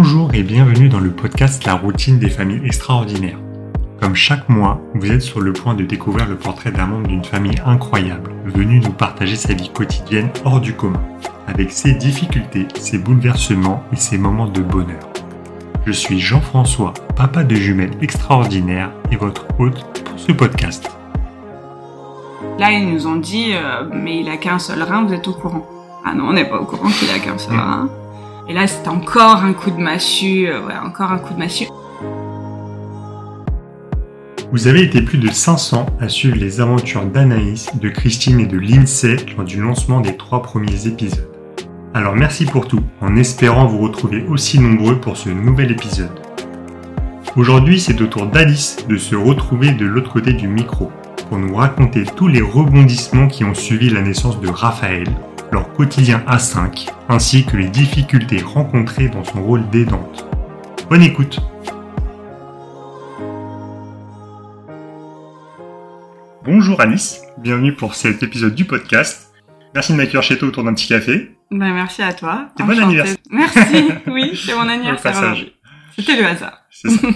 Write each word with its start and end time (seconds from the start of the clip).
Bonjour 0.00 0.32
et 0.32 0.44
bienvenue 0.44 0.88
dans 0.88 1.00
le 1.00 1.10
podcast 1.10 1.64
La 1.66 1.74
routine 1.74 2.20
des 2.20 2.30
familles 2.30 2.64
extraordinaires. 2.64 3.40
Comme 4.00 4.14
chaque 4.14 4.48
mois, 4.48 4.80
vous 4.94 5.10
êtes 5.10 5.22
sur 5.22 5.40
le 5.40 5.52
point 5.52 5.74
de 5.74 5.82
découvrir 5.84 6.28
le 6.28 6.36
portrait 6.36 6.70
d'un 6.70 6.86
membre 6.86 7.08
d'une 7.08 7.24
famille 7.24 7.60
incroyable, 7.66 8.30
venu 8.44 8.78
nous 8.78 8.92
partager 8.92 9.34
sa 9.34 9.54
vie 9.54 9.70
quotidienne 9.70 10.30
hors 10.44 10.60
du 10.60 10.72
commun, 10.74 11.02
avec 11.48 11.72
ses 11.72 11.94
difficultés, 11.94 12.68
ses 12.78 12.98
bouleversements 12.98 13.82
et 13.92 13.96
ses 13.96 14.18
moments 14.18 14.46
de 14.46 14.60
bonheur. 14.60 15.00
Je 15.84 15.90
suis 15.90 16.20
Jean-François, 16.20 16.94
papa 17.16 17.42
de 17.42 17.56
jumelles 17.56 17.98
extraordinaires 18.00 18.92
et 19.10 19.16
votre 19.16 19.48
hôte 19.58 19.82
pour 20.04 20.16
ce 20.16 20.30
podcast. 20.30 20.88
Là, 22.60 22.70
ils 22.70 22.88
nous 22.88 23.08
ont 23.08 23.16
dit, 23.16 23.48
euh, 23.52 23.82
mais 23.92 24.20
il 24.20 24.28
a 24.28 24.36
qu'un 24.36 24.60
seul 24.60 24.80
rein, 24.80 25.02
vous 25.04 25.12
êtes 25.12 25.26
au 25.26 25.32
courant 25.34 25.66
Ah 26.04 26.14
non, 26.14 26.28
on 26.28 26.32
n'est 26.34 26.48
pas 26.48 26.60
au 26.60 26.66
courant 26.66 26.88
qu'il 26.88 27.10
a 27.10 27.18
qu'un 27.18 27.36
seul 27.36 27.56
Mm. 27.56 27.58
rein. 27.58 27.90
Et 28.50 28.54
là, 28.54 28.66
c'était 28.66 28.88
encore 28.88 29.44
un 29.44 29.52
coup 29.52 29.70
de 29.70 29.76
massue, 29.76 30.48
euh, 30.48 30.64
ouais, 30.64 30.72
encore 30.82 31.12
un 31.12 31.18
coup 31.18 31.34
de 31.34 31.38
massue. 31.38 31.66
Vous 34.50 34.66
avez 34.66 34.82
été 34.82 35.02
plus 35.02 35.18
de 35.18 35.30
500 35.30 35.84
à 36.00 36.08
suivre 36.08 36.36
les 36.36 36.62
aventures 36.62 37.04
d'Anaïs, 37.04 37.68
de 37.76 37.90
Christine 37.90 38.40
et 38.40 38.46
de 38.46 38.56
Lindsay 38.56 39.16
lors 39.36 39.44
du 39.44 39.60
lancement 39.60 40.00
des 40.00 40.16
trois 40.16 40.40
premiers 40.40 40.86
épisodes. 40.86 41.28
Alors 41.92 42.14
merci 42.14 42.46
pour 42.46 42.66
tout, 42.66 42.80
en 43.02 43.16
espérant 43.16 43.66
vous 43.66 43.78
retrouver 43.78 44.24
aussi 44.26 44.58
nombreux 44.58 44.98
pour 44.98 45.18
ce 45.18 45.28
nouvel 45.28 45.70
épisode. 45.70 46.18
Aujourd'hui, 47.36 47.78
c'est 47.78 48.00
au 48.00 48.06
tour 48.06 48.26
d'Alice 48.28 48.78
de 48.88 48.96
se 48.96 49.14
retrouver 49.14 49.72
de 49.72 49.84
l'autre 49.84 50.14
côté 50.14 50.32
du 50.32 50.48
micro 50.48 50.90
pour 51.28 51.36
nous 51.36 51.54
raconter 51.54 52.04
tous 52.04 52.28
les 52.28 52.40
rebondissements 52.40 53.28
qui 53.28 53.44
ont 53.44 53.54
suivi 53.54 53.90
la 53.90 54.00
naissance 54.00 54.40
de 54.40 54.48
Raphaël, 54.48 55.08
leur 55.52 55.72
quotidien 55.72 56.22
à 56.26 56.38
5, 56.38 56.86
ainsi 57.08 57.44
que 57.44 57.56
les 57.56 57.68
difficultés 57.68 58.42
rencontrées 58.42 59.08
dans 59.08 59.24
son 59.24 59.42
rôle 59.42 59.68
d'aidante. 59.70 60.26
Bonne 60.88 61.02
écoute 61.02 61.40
Bonjour 66.44 66.80
Alice, 66.80 67.20
bienvenue 67.38 67.74
pour 67.74 67.94
cet 67.94 68.22
épisode 68.22 68.54
du 68.54 68.64
podcast. 68.64 69.34
Merci 69.74 69.92
de 69.92 69.98
m'accueillir 69.98 70.22
chez 70.22 70.38
toi 70.38 70.48
autour 70.48 70.64
d'un 70.64 70.72
petit 70.72 70.88
café. 70.88 71.36
Ben, 71.50 71.74
merci 71.74 72.02
à 72.02 72.12
toi. 72.14 72.48
C'est 72.56 72.64
bon 72.64 72.80
anniversaire. 72.80 73.16
Merci, 73.30 73.88
oui, 74.06 74.32
c'est 74.34 74.54
mon 74.54 74.68
anniversaire. 74.68 75.36
C'était 75.94 76.16
le 76.16 76.26
hasard. 76.26 76.62
C'est 76.70 76.90
ça. 76.90 77.08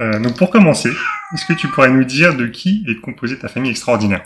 Euh, 0.00 0.18
donc 0.20 0.36
pour 0.36 0.50
commencer, 0.50 0.90
est-ce 1.32 1.44
que 1.44 1.52
tu 1.52 1.68
pourrais 1.68 1.90
nous 1.90 2.04
dire 2.04 2.36
de 2.36 2.46
qui 2.46 2.84
est 2.88 3.00
composée 3.00 3.38
ta 3.38 3.48
famille 3.48 3.70
extraordinaire? 3.70 4.24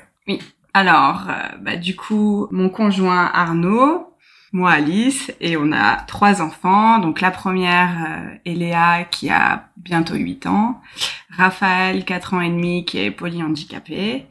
Alors, 0.76 1.28
euh, 1.30 1.56
bah, 1.62 1.76
du 1.76 1.96
coup, 1.96 2.48
mon 2.50 2.68
conjoint 2.68 3.30
Arnaud, 3.32 4.14
moi 4.52 4.72
Alice, 4.72 5.32
et 5.40 5.56
on 5.56 5.72
a 5.72 5.96
trois 6.06 6.42
enfants. 6.42 6.98
Donc 6.98 7.22
la 7.22 7.30
première 7.30 7.96
euh, 8.06 8.36
est 8.44 8.52
Léa 8.52 9.04
qui 9.04 9.30
a 9.30 9.70
bientôt 9.78 10.16
8 10.16 10.44
ans, 10.44 10.82
Raphaël 11.34 12.04
4 12.04 12.34
ans 12.34 12.42
et 12.42 12.50
demi 12.50 12.84
qui 12.84 12.98
est 12.98 13.10
polyhandicapé, 13.10 14.26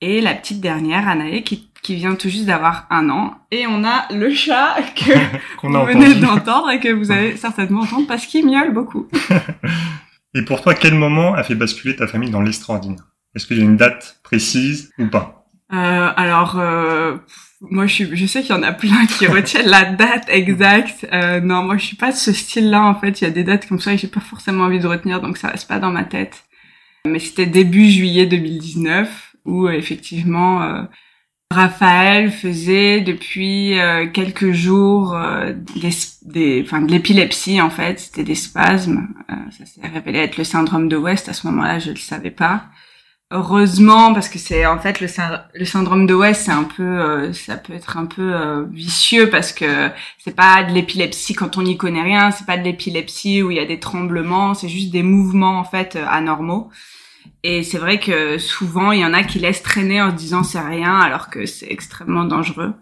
et 0.00 0.20
la 0.22 0.32
petite 0.32 0.62
dernière 0.62 1.06
Anaë 1.06 1.42
qui, 1.42 1.70
qui 1.82 1.96
vient 1.96 2.14
tout 2.14 2.30
juste 2.30 2.46
d'avoir 2.46 2.86
un 2.88 3.10
an. 3.10 3.34
Et 3.50 3.66
on 3.66 3.84
a 3.84 4.10
le 4.10 4.32
chat 4.32 4.76
que 4.96 5.12
a 5.12 5.80
vous 5.80 5.86
venez 5.86 6.14
d'entendre 6.14 6.70
et 6.70 6.80
que 6.80 6.88
vous 6.88 7.12
allez 7.12 7.36
certainement 7.36 7.82
entendre 7.82 8.06
parce 8.06 8.24
qu'il 8.24 8.46
miaule 8.46 8.72
beaucoup. 8.72 9.06
Et 10.34 10.46
pour 10.46 10.62
toi, 10.62 10.72
quel 10.72 10.94
moment 10.94 11.34
a 11.34 11.42
fait 11.42 11.56
basculer 11.56 11.94
ta 11.94 12.06
famille 12.06 12.30
dans 12.30 12.40
l'extraordinaire? 12.40 13.04
Est-ce 13.34 13.46
qu'il 13.46 13.58
y 13.58 13.60
a 13.60 13.64
une 13.64 13.76
date 13.76 14.18
précise 14.22 14.92
ou 14.96 15.08
pas? 15.08 15.36
Euh, 15.36 15.39
alors, 15.70 16.58
euh, 16.58 17.16
moi, 17.60 17.86
je, 17.86 17.94
suis, 17.94 18.16
je 18.16 18.26
sais 18.26 18.42
qu'il 18.42 18.54
y 18.54 18.58
en 18.58 18.62
a 18.62 18.72
plein 18.72 19.06
qui 19.06 19.26
retiennent 19.28 19.68
la 19.68 19.84
date 19.84 20.24
exacte. 20.28 21.06
Euh, 21.12 21.40
non, 21.40 21.64
moi, 21.64 21.76
je 21.76 21.86
suis 21.86 21.96
pas 21.96 22.10
de 22.10 22.16
ce 22.16 22.32
style-là. 22.32 22.82
En 22.82 22.94
fait, 22.94 23.20
il 23.20 23.24
y 23.24 23.26
a 23.26 23.30
des 23.30 23.44
dates 23.44 23.68
comme 23.68 23.80
ça 23.80 23.92
et 23.92 23.98
j'ai 23.98 24.08
pas 24.08 24.20
forcément 24.20 24.64
envie 24.64 24.80
de 24.80 24.86
retenir, 24.86 25.20
donc 25.20 25.36
ça 25.36 25.48
reste 25.48 25.68
pas 25.68 25.78
dans 25.78 25.90
ma 25.90 26.04
tête. 26.04 26.44
Mais 27.06 27.18
c'était 27.18 27.46
début 27.46 27.88
juillet 27.88 28.26
2019 28.26 29.36
où 29.46 29.66
euh, 29.66 29.72
effectivement 29.72 30.62
euh, 30.62 30.82
Raphaël 31.52 32.30
faisait 32.30 33.00
depuis 33.00 33.78
euh, 33.80 34.06
quelques 34.06 34.52
jours 34.52 35.16
euh, 35.16 35.52
des, 35.74 35.90
des, 36.22 36.62
enfin, 36.64 36.80
de 36.80 36.92
l'épilepsie 36.92 37.60
en 37.60 37.70
fait. 37.70 37.98
C'était 37.98 38.22
des 38.22 38.36
spasmes. 38.36 39.08
Euh, 39.30 39.34
ça 39.50 39.66
s'est 39.66 39.86
révélé 39.86 40.20
être 40.20 40.36
le 40.36 40.44
syndrome 40.44 40.88
de 40.88 40.96
West. 40.96 41.28
À 41.28 41.32
ce 41.32 41.48
moment-là, 41.48 41.80
je 41.80 41.90
le 41.90 41.96
savais 41.96 42.30
pas 42.30 42.66
heureusement 43.30 44.12
parce 44.12 44.28
que 44.28 44.38
c'est 44.38 44.66
en 44.66 44.78
fait 44.78 45.00
le, 45.00 45.08
sy- 45.08 45.20
le 45.54 45.64
syndrome 45.64 46.06
de 46.06 46.14
West 46.14 46.42
c'est 46.46 46.52
un 46.52 46.64
peu 46.64 46.82
euh, 46.82 47.32
ça 47.32 47.56
peut 47.56 47.72
être 47.72 47.96
un 47.96 48.06
peu 48.06 48.34
euh, 48.34 48.64
vicieux 48.72 49.30
parce 49.30 49.52
que 49.52 49.88
c'est 50.18 50.34
pas 50.34 50.64
de 50.64 50.72
l'épilepsie 50.72 51.34
quand 51.34 51.56
on 51.56 51.62
n'y 51.62 51.76
connaît 51.76 52.02
rien 52.02 52.30
c'est 52.32 52.46
pas 52.46 52.56
de 52.56 52.64
l'épilepsie 52.64 53.42
où 53.42 53.50
il 53.50 53.56
y 53.56 53.60
a 53.60 53.66
des 53.66 53.78
tremblements 53.80 54.54
c'est 54.54 54.68
juste 54.68 54.90
des 54.90 55.02
mouvements 55.04 55.58
en 55.58 55.64
fait 55.64 55.96
euh, 55.96 56.04
anormaux. 56.08 56.70
Et 57.42 57.62
c'est 57.62 57.78
vrai 57.78 58.00
que 58.00 58.38
souvent 58.38 58.92
il 58.92 59.00
y 59.00 59.04
en 59.04 59.14
a 59.14 59.22
qui 59.24 59.38
laissent 59.38 59.62
traîner 59.62 60.02
en 60.02 60.10
se 60.10 60.16
disant 60.16 60.42
c'est 60.42 60.60
rien 60.60 60.98
alors 60.98 61.30
que 61.30 61.46
c'est 61.46 61.70
extrêmement 61.70 62.24
dangereux. 62.24 62.74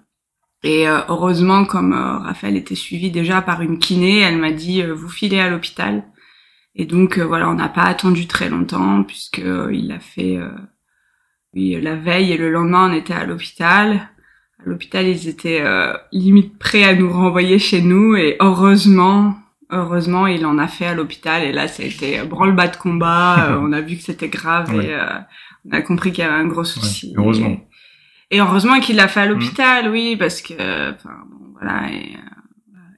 Et 0.64 0.88
euh, 0.88 1.00
heureusement 1.08 1.64
comme 1.64 1.92
euh, 1.92 2.18
Raphaël 2.18 2.56
était 2.56 2.74
suivi 2.74 3.10
déjà 3.10 3.42
par 3.42 3.62
une 3.62 3.78
kiné 3.78 4.18
elle 4.20 4.38
m'a 4.38 4.52
dit 4.52 4.82
euh, 4.82 4.92
vous 4.94 5.08
filez 5.08 5.40
à 5.40 5.50
l'hôpital 5.50 6.04
et 6.78 6.86
donc 6.86 7.18
euh, 7.18 7.24
voilà, 7.26 7.50
on 7.50 7.54
n'a 7.54 7.68
pas 7.68 7.82
attendu 7.84 8.26
très 8.26 8.48
longtemps 8.48 9.02
puisque 9.02 9.40
euh, 9.40 9.68
il 9.72 9.92
a 9.92 9.98
fait 10.00 10.36
euh, 10.38 10.48
oui 11.54 11.78
la 11.80 11.96
veille 11.96 12.32
et 12.32 12.36
le 12.38 12.50
lendemain 12.50 12.90
on 12.90 12.94
était 12.94 13.12
à 13.14 13.24
l'hôpital. 13.26 14.08
À 14.60 14.68
l'hôpital 14.68 15.06
ils 15.06 15.28
étaient 15.28 15.60
euh, 15.62 15.92
limite 16.12 16.58
prêts 16.58 16.84
à 16.84 16.94
nous 16.94 17.10
renvoyer 17.12 17.58
chez 17.58 17.80
nous 17.82 18.16
et 18.16 18.36
heureusement 18.40 19.36
heureusement 19.70 20.26
il 20.26 20.44
en 20.46 20.58
a 20.58 20.66
fait 20.66 20.86
à 20.86 20.94
l'hôpital 20.94 21.42
et 21.44 21.52
là 21.52 21.68
ça 21.68 21.82
a 21.82 21.86
été 21.86 22.22
branle-bas 22.24 22.68
de 22.68 22.76
combat. 22.76 23.50
euh, 23.50 23.58
on 23.62 23.72
a 23.72 23.80
vu 23.80 23.96
que 23.96 24.02
c'était 24.02 24.28
grave 24.28 24.72
Ouais. 24.74 24.86
et 24.86 24.94
euh, 24.94 25.18
on 25.66 25.72
a 25.76 25.82
compris 25.82 26.10
qu'il 26.12 26.24
y 26.24 26.26
avait 26.26 26.36
un 26.42 26.46
gros 26.46 26.64
souci. 26.64 27.12
heureusement. 27.16 27.56
Et, 28.30 28.36
et 28.36 28.40
heureusement 28.40 28.78
qu'il 28.80 28.96
l'a 28.96 29.08
fait 29.08 29.20
à 29.20 29.26
l'hôpital, 29.26 29.90
oui 29.90 30.16
parce 30.16 30.42
que 30.42 30.54
enfin 30.94 31.10
bon 31.30 31.52
voilà 31.58 31.90
et 31.92 32.14
euh, 32.16 32.27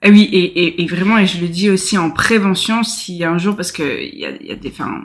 et 0.03 0.11
oui, 0.11 0.23
et, 0.33 0.45
et, 0.65 0.83
et 0.83 0.87
vraiment, 0.87 1.19
et 1.19 1.27
je 1.27 1.41
le 1.41 1.49
dis 1.49 1.71
aussi 1.71 1.99
en 1.99 2.11
prévention, 2.11 2.83
si 2.83 3.23
un 3.25 3.39
jour, 3.39 3.57
parce 3.57 3.73
que 3.73 4.03
il 4.03 4.19
y 4.19 4.25
a, 4.25 4.31
y 4.43 4.51
a 4.51 4.57
des, 4.57 4.71
enfin, 4.71 5.03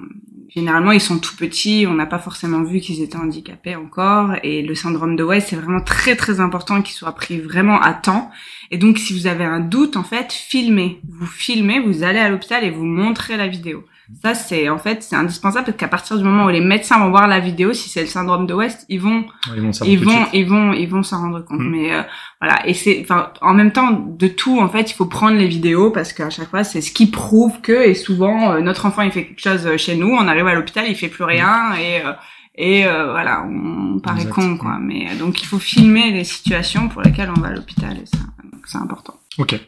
généralement 0.47 0.91
ils 0.91 1.01
sont 1.01 1.19
tout 1.19 1.35
petits, 1.35 1.85
on 1.87 1.93
n'a 1.93 2.05
pas 2.05 2.19
forcément 2.19 2.63
vu 2.63 2.79
qu'ils 2.79 3.01
étaient 3.01 3.17
handicapés 3.17 3.75
encore, 3.75 4.35
et 4.43 4.61
le 4.61 4.73
syndrome 4.73 5.15
de 5.15 5.23
West, 5.23 5.47
c'est 5.49 5.57
vraiment 5.57 5.81
très 5.81 6.15
très 6.15 6.39
important 6.39 6.81
qu'il 6.81 6.95
soit 6.95 7.13
pris 7.13 7.39
vraiment 7.39 7.81
à 7.81 7.93
temps. 7.93 8.31
Et 8.71 8.77
donc, 8.77 8.97
si 8.97 9.13
vous 9.13 9.27
avez 9.27 9.43
un 9.43 9.59
doute, 9.59 9.95
en 9.97 10.03
fait, 10.03 10.31
filmez. 10.31 10.99
Vous 11.07 11.27
filmez, 11.27 11.79
vous 11.79 12.03
allez 12.03 12.19
à 12.19 12.29
l'hôpital 12.29 12.63
et 12.63 12.71
vous 12.71 12.85
montrez 12.85 13.37
la 13.37 13.47
vidéo. 13.47 13.85
Ça, 14.21 14.35
c'est 14.35 14.69
en 14.69 14.77
fait, 14.77 15.01
c'est 15.03 15.15
indispensable 15.15 15.65
parce 15.65 15.77
qu'à 15.77 15.87
partir 15.87 16.17
du 16.17 16.23
moment 16.23 16.45
où 16.45 16.49
les 16.49 16.61
médecins 16.61 16.99
vont 16.99 17.09
voir 17.09 17.27
la 17.27 17.39
vidéo, 17.39 17.73
si 17.73 17.89
c'est 17.89 18.01
le 18.01 18.07
syndrome 18.07 18.45
de 18.45 18.53
West, 18.53 18.85
ils 18.87 19.01
vont 19.01 19.25
Ils 19.55 19.61
vont 19.61 19.71
ils 19.83 19.99
vont, 19.99 20.25
ils 20.33 20.45
vont, 20.47 20.73
ils 20.73 20.87
vont 20.87 21.03
s'en 21.03 21.21
rendre 21.21 21.43
compte. 21.43 21.59
Mm. 21.59 21.69
Mais 21.69 21.93
euh, 21.93 22.01
voilà, 22.39 22.67
et 22.67 22.73
c'est, 22.73 23.01
enfin, 23.01 23.31
en 23.41 23.53
même 23.53 23.71
temps, 23.71 23.91
de 23.91 24.27
tout, 24.27 24.59
en 24.59 24.69
fait, 24.69 24.91
il 24.91 24.93
faut 24.93 25.05
prendre 25.05 25.37
les 25.37 25.47
vidéos 25.47 25.91
parce 25.91 26.13
qu'à 26.13 26.29
chaque 26.29 26.49
fois, 26.49 26.63
c'est 26.63 26.81
ce 26.81 26.91
qui 26.91 27.07
prouve 27.07 27.61
que, 27.61 27.87
et 27.87 27.95
souvent, 27.95 28.51
euh, 28.51 28.61
notre 28.61 28.85
enfant, 28.85 29.01
il 29.01 29.11
fait 29.11 29.25
quelque 29.25 29.41
chose 29.41 29.65
euh, 29.65 29.77
chez 29.77 29.95
nous, 29.95 30.09
on 30.09 30.27
arrive 30.27 30.47
à 30.47 30.53
l'hôpital, 30.53 30.85
il 30.87 30.95
fait 30.95 31.07
plus 31.07 31.23
rien, 31.23 31.73
et 31.75 32.05
euh, 32.05 32.13
et 32.57 32.85
euh, 32.85 33.11
voilà, 33.11 33.43
on 33.43 33.99
paraît 33.99 34.21
Exact. 34.21 34.33
con, 34.33 34.57
quoi. 34.57 34.77
Mais 34.79 35.07
euh, 35.09 35.15
donc, 35.17 35.41
il 35.41 35.45
faut 35.45 35.59
filmer 35.59 36.11
les 36.11 36.23
situations 36.23 36.87
pour 36.87 37.01
lesquelles 37.01 37.29
on 37.35 37.39
va 37.39 37.49
à 37.49 37.51
l'hôpital, 37.51 37.97
et 38.01 38.05
ça, 38.05 38.17
donc 38.51 38.61
c'est 38.65 38.77
important. 38.77 39.15
Ok. 39.37 39.59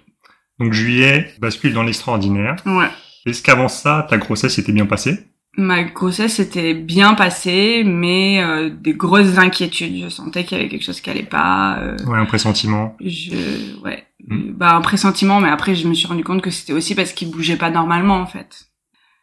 Donc 0.60 0.74
juillet, 0.74 1.34
bascule 1.40 1.74
dans 1.74 1.84
l'extraordinaire. 1.84 2.56
Ouais. 2.66 2.88
Est-ce 3.28 3.42
qu'avant 3.44 3.68
ça, 3.68 4.08
ta 4.10 4.18
grossesse 4.18 4.58
était 4.58 4.72
bien 4.72 4.86
passée? 4.86 5.20
Ma 5.60 5.84
grossesse 5.84 6.40
était 6.40 6.76
bien 6.76 7.16
passée, 7.16 7.84
mais 7.84 8.44
euh, 8.44 8.70
des 8.70 8.94
grosses 8.94 9.38
inquiétudes. 9.40 10.04
Je 10.04 10.10
sentais 10.10 10.44
qu'il 10.44 10.58
y 10.58 10.62
avait 10.62 10.70
quelque 10.70 10.84
chose 10.86 11.02
qui 11.02 11.10
allait 11.10 11.24
pas. 11.24 11.80
euh, 11.80 11.98
Ouais, 12.06 12.18
un 12.20 12.26
pressentiment. 12.26 12.96
je 13.04 13.80
ouais 13.84 14.04
Mm. 14.30 14.52
bah 14.54 14.76
un 14.76 14.82
pressentiment 14.82 15.40
mais 15.40 15.48
après 15.48 15.74
je 15.76 15.88
me 15.88 15.94
suis 15.94 16.08
rendu 16.08 16.24
compte 16.24 16.42
que 16.42 16.50
c'était 16.50 16.74
aussi 16.74 16.96
parce 16.96 17.14
qu'il 17.14 17.30
bougeait 17.32 17.56
pas 17.56 17.70
normalement 17.70 18.16
en 18.18 18.26
fait 18.26 18.66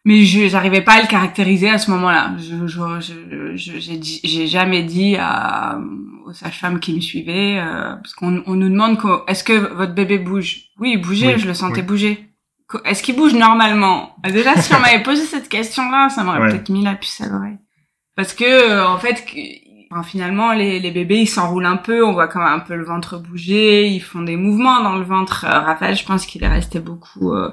mais 0.04 0.22
je 0.24 0.48
j'arrivais 0.48 0.80
pas 0.82 0.92
à 0.94 1.02
le 1.02 1.08
caractériser 1.08 1.68
à 1.68 1.78
ce 1.78 1.90
moment-là 1.90 2.32
je 2.38 2.66
je 2.66 3.00
je- 3.56 4.20
j'ai 4.24 4.46
jamais 4.46 4.82
dit 4.84 5.16
à 5.18 5.78
aux 6.24 6.32
sages-femmes 6.32 6.78
qui 6.80 6.94
me 6.94 7.00
suivaient 7.00 7.58
euh, 7.58 7.96
parce 7.96 8.14
qu'on 8.14 8.42
on 8.46 8.54
nous 8.54 8.68
demande 8.70 8.96
est-ce 9.26 9.44
que 9.44 9.74
votre 9.74 9.94
bébé 9.94 10.18
bouge? 10.18 10.68
Oui 10.78 10.92
il 10.94 11.00
bougeait 11.02 11.34
Oui, 11.34 11.40
je 11.40 11.48
le 11.48 11.54
sentais 11.54 11.80
oui. 11.80 11.86
bouger 11.86 12.28
est-ce 12.84 13.02
qu'il 13.02 13.16
bouge 13.16 13.34
normalement? 13.34 14.16
Déjà 14.24 14.56
si 14.56 14.74
on 14.74 14.80
m'avait 14.80 15.02
posé 15.02 15.22
cette 15.24 15.48
question-là 15.48 16.08
ça 16.08 16.24
m'aurait 16.24 16.40
Ouais. 16.40 16.48
peut-être 16.50 16.70
mis 16.70 16.82
la 16.84 16.94
puce 16.94 17.20
à 17.20 17.28
l'oreille 17.28 17.58
parce 18.16 18.32
que 18.34 18.44
euh, 18.44 18.86
en 18.86 18.98
fait 18.98 19.24
Enfin, 19.90 20.02
finalement, 20.02 20.52
les, 20.54 20.80
les 20.80 20.90
bébés, 20.90 21.20
ils 21.20 21.28
s'enroulent 21.28 21.66
un 21.66 21.76
peu, 21.76 22.04
on 22.04 22.12
voit 22.14 22.26
quand 22.26 22.40
même 22.42 22.52
un 22.52 22.58
peu 22.58 22.74
le 22.74 22.82
ventre 22.84 23.16
bouger, 23.18 23.86
ils 23.86 24.00
font 24.00 24.22
des 24.22 24.34
mouvements 24.36 24.82
dans 24.82 24.96
le 24.96 25.04
ventre. 25.04 25.44
Euh, 25.44 25.60
Raphaël, 25.60 25.94
je 25.94 26.04
pense 26.04 26.26
qu'il 26.26 26.42
est 26.42 26.48
resté 26.48 26.80
beaucoup 26.80 27.32
euh, 27.32 27.52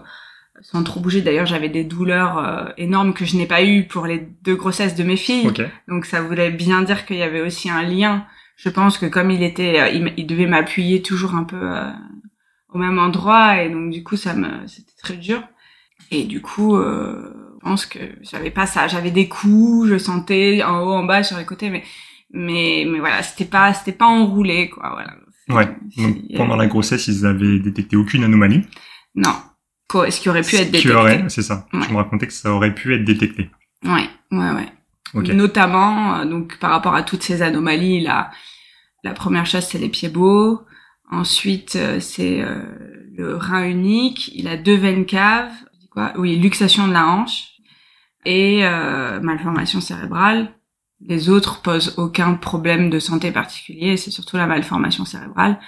sans 0.62 0.82
trop 0.82 1.00
bouger. 1.02 1.22
D'ailleurs, 1.22 1.46
j'avais 1.46 1.70
des 1.70 1.84
douleurs 1.84 2.40
euh, 2.40 2.66
énormes 2.78 3.14
que 3.14 3.26
je 3.26 3.36
n'ai 3.38 3.46
pas 3.46 3.62
eues 3.64 3.86
pour 3.86 4.08
les 4.08 4.28
deux 4.44 4.56
grossesses 4.56 4.96
de 4.96 5.04
mes 5.04 5.18
filles. 5.18 5.52
Donc 5.88 6.06
ça 6.06 6.22
voulait 6.22 6.50
bien 6.50 6.82
dire 6.82 7.06
qu'il 7.06 7.18
y 7.18 7.22
avait 7.24 7.42
aussi 7.42 7.70
un 7.70 7.84
lien. 7.84 8.26
Je 8.56 8.70
pense 8.70 8.98
que 8.98 9.06
comme 9.06 9.30
il 9.30 9.44
était, 9.44 9.94
il, 9.96 10.12
il 10.18 10.26
devait 10.26 10.48
m'appuyer 10.48 11.04
toujours 11.04 11.36
un 11.36 11.44
peu 11.44 11.60
euh, 11.62 11.92
au 12.72 12.78
même 12.78 13.00
endroit 13.00 13.62
et 13.62 13.70
donc 13.70 13.92
du 13.92 14.04
coup 14.04 14.18
ça 14.18 14.34
me, 14.34 14.66
c'était 14.68 14.94
très 15.02 15.18
dur. 15.18 15.44
Et 16.10 16.24
du 16.24 16.42
coup, 16.42 16.76
euh, 16.76 17.34
je 17.56 17.64
pense 17.64 17.86
que 17.86 18.00
j'avais 18.22 18.52
pas 18.52 18.66
ça. 18.66 18.88
J'avais 18.88 19.12
des 19.12 19.30
coups, 19.30 19.88
je 19.88 19.98
sentais 19.98 20.62
en 20.64 20.82
haut, 20.82 20.92
en 20.92 21.04
bas, 21.04 21.24
sur 21.24 21.38
les 21.38 21.46
côtés, 21.46 21.70
mais 21.70 21.84
mais 22.34 22.86
mais 22.88 23.00
voilà, 23.00 23.24
c'était 23.24 23.46
pas 23.46 23.74
c'était 23.74 23.94
pas 23.94 24.08
enroulé 24.08 24.70
quoi. 24.70 24.90
Voilà. 24.92 25.16
Ouais. 25.50 25.74
Donc, 25.98 26.18
pendant 26.36 26.56
la 26.56 26.68
grossesse, 26.68 27.08
ils 27.08 27.26
avaient 27.26 27.60
détecté 27.60 27.96
aucune 27.96 28.24
anomalie? 28.24 28.62
Non. 29.16 29.36
Quoi, 29.88 30.12
ce 30.12 30.20
qui 30.20 30.30
aurait 30.30 30.42
pu 30.42 30.56
être 30.56 30.72
détecté. 30.72 30.94
Aurait, 30.94 31.26
c'est 31.30 31.42
ça. 31.42 31.68
Je 31.72 31.78
me 31.78 31.98
racontais 31.98 32.28
que 32.28 32.34
ça 32.34 32.52
aurait 32.54 32.74
pu 32.74 32.94
être 32.96 33.04
détecté. 33.06 33.50
Ouais, 33.84 34.10
ouais, 34.32 34.52
ouais. 34.52 35.34
Notamment, 35.34 36.16
euh, 36.16 36.26
donc 36.26 36.58
par 36.60 36.72
rapport 36.72 36.96
à 36.96 37.04
toutes 37.04 37.24
ces 37.24 37.42
anomalies, 37.42 38.02
là, 38.02 38.32
la 39.04 39.14
première 39.14 39.46
chose 39.46 39.66
c'est 39.66 39.80
les 39.80 39.90
pieds 39.90 40.10
beaux. 40.10 40.62
Ensuite, 41.12 41.76
euh, 41.76 42.00
c'est 42.00 42.42
euh, 42.42 42.64
le 43.16 43.36
rein 43.36 43.66
unique. 43.66 44.32
Il 44.34 44.48
a 44.48 44.58
deux 44.58 44.76
veines 44.76 45.06
caves. 45.06 45.54
Quoi? 45.92 46.14
Oui, 46.18 46.38
luxation 46.38 46.88
de 46.88 46.94
la 46.94 47.06
hanche 47.08 47.48
et 48.24 48.62
malformation 49.22 49.82
cérébrale. 49.82 50.54
Les 51.04 51.30
autres 51.30 51.64
posent 51.64 51.96
aucun 51.98 52.36
problème 52.36 52.92
de 52.92 53.00
santé 53.00 53.32
particulier. 53.32 53.98
C'est 53.98 54.12
surtout 54.12 54.38
la 54.38 54.46
malformation 54.46 55.06
cérébrale. 55.06 55.60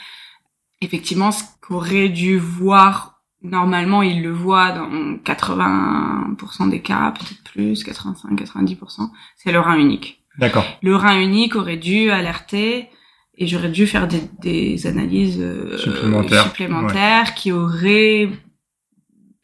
Effectivement, 0.80 1.32
ce 1.32 1.44
qu'aurait 1.62 2.10
dû 2.10 2.38
voir 2.38 3.14
normalement, 3.44 4.02
il 4.02 4.24
le 4.24 4.32
voit 4.32 4.72
dans 4.72 4.90
80% 4.90 6.70
des 6.70 6.82
cas, 6.82 7.12
peut-être 7.12 7.44
plus, 7.44 7.86
85-90%, 7.86 9.10
c'est 9.36 9.52
le 9.52 9.60
rein 9.60 9.78
unique. 9.78 10.24
D'accord. 10.38 10.66
Le 10.82 10.96
rein 10.96 11.20
unique 11.20 11.56
aurait 11.56 11.78
dû 11.78 12.10
alerter 12.10 12.90
et 13.36 13.48
j'aurais 13.48 13.70
dû 13.70 13.88
faire 13.88 14.08
des, 14.08 14.22
des 14.42 14.88
analyses 14.88 15.40
euh, 15.40 15.78
supplémentaires, 15.78 17.34
qui 17.34 17.52
auraient 17.52 18.30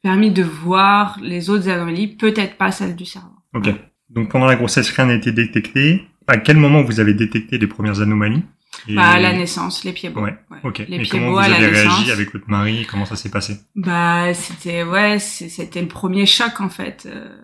permis 0.02 0.32
de 0.32 0.44
voir 0.44 1.18
les 1.22 1.50
autres 1.50 1.68
anomalies, 1.70 2.08
peut-être 2.08 2.58
pas 2.58 2.72
celles 2.72 2.96
du 2.96 3.06
cerveau. 3.06 3.36
Ok. 3.54 3.70
Donc 4.10 4.32
pendant 4.32 4.46
la 4.46 4.56
grossesse, 4.56 4.90
rien 4.92 5.06
n'a 5.06 5.16
été 5.16 5.32
détecté. 5.32 6.08
À 6.28 6.38
quel 6.38 6.58
moment 6.58 6.84
vous 6.84 7.00
avez 7.00 7.14
détecté 7.14 7.58
les 7.58 7.68
premières 7.68 8.02
anomalies? 8.02 8.44
Bah, 8.88 9.10
à 9.10 9.20
la 9.20 9.34
naissance, 9.34 9.84
les 9.84 9.92
pieds 9.92 10.10
beaux. 10.10 10.22
Ouais. 10.22 10.38
Ok. 10.64 10.86
Les 10.88 11.00
pieds 11.00 11.20
comment 11.20 11.32
vous 11.32 11.40
avez 11.40 11.68
réagi 11.68 12.12
avec 12.12 12.32
votre 12.32 12.50
mari? 12.50 12.86
Comment 12.90 13.06
ça 13.06 13.16
s'est 13.16 13.30
passé? 13.30 13.58
Bah, 13.76 14.34
c'était 14.34 14.84
ouais, 14.84 15.20
c'était 15.20 15.82
le 15.82 15.88
premier 15.88 16.26
choc 16.26 16.62
en 16.62 16.70
fait. 16.70 17.08
Euh, 17.12 17.36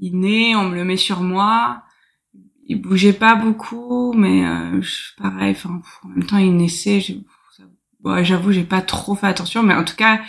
il 0.00 0.18
naît, 0.18 0.54
on 0.56 0.68
me 0.68 0.74
le 0.74 0.84
met 0.84 0.96
sur 0.96 1.20
moi. 1.20 1.82
Il 2.66 2.80
bougeait 2.80 3.12
pas 3.12 3.34
beaucoup, 3.34 4.12
mais 4.14 4.46
euh, 4.46 4.80
pareil. 5.18 5.52
Enfin, 5.52 5.80
en 6.04 6.08
même 6.08 6.24
temps, 6.24 6.38
il 6.38 6.56
naissait. 6.56 7.00
J'avoue, 8.22 8.52
j'ai 8.52 8.64
pas 8.64 8.82
trop 8.82 9.14
fait 9.14 9.26
attention, 9.26 9.62
mais 9.62 9.74
en 9.74 9.84
tout 9.84 9.96
cas, 9.96 10.20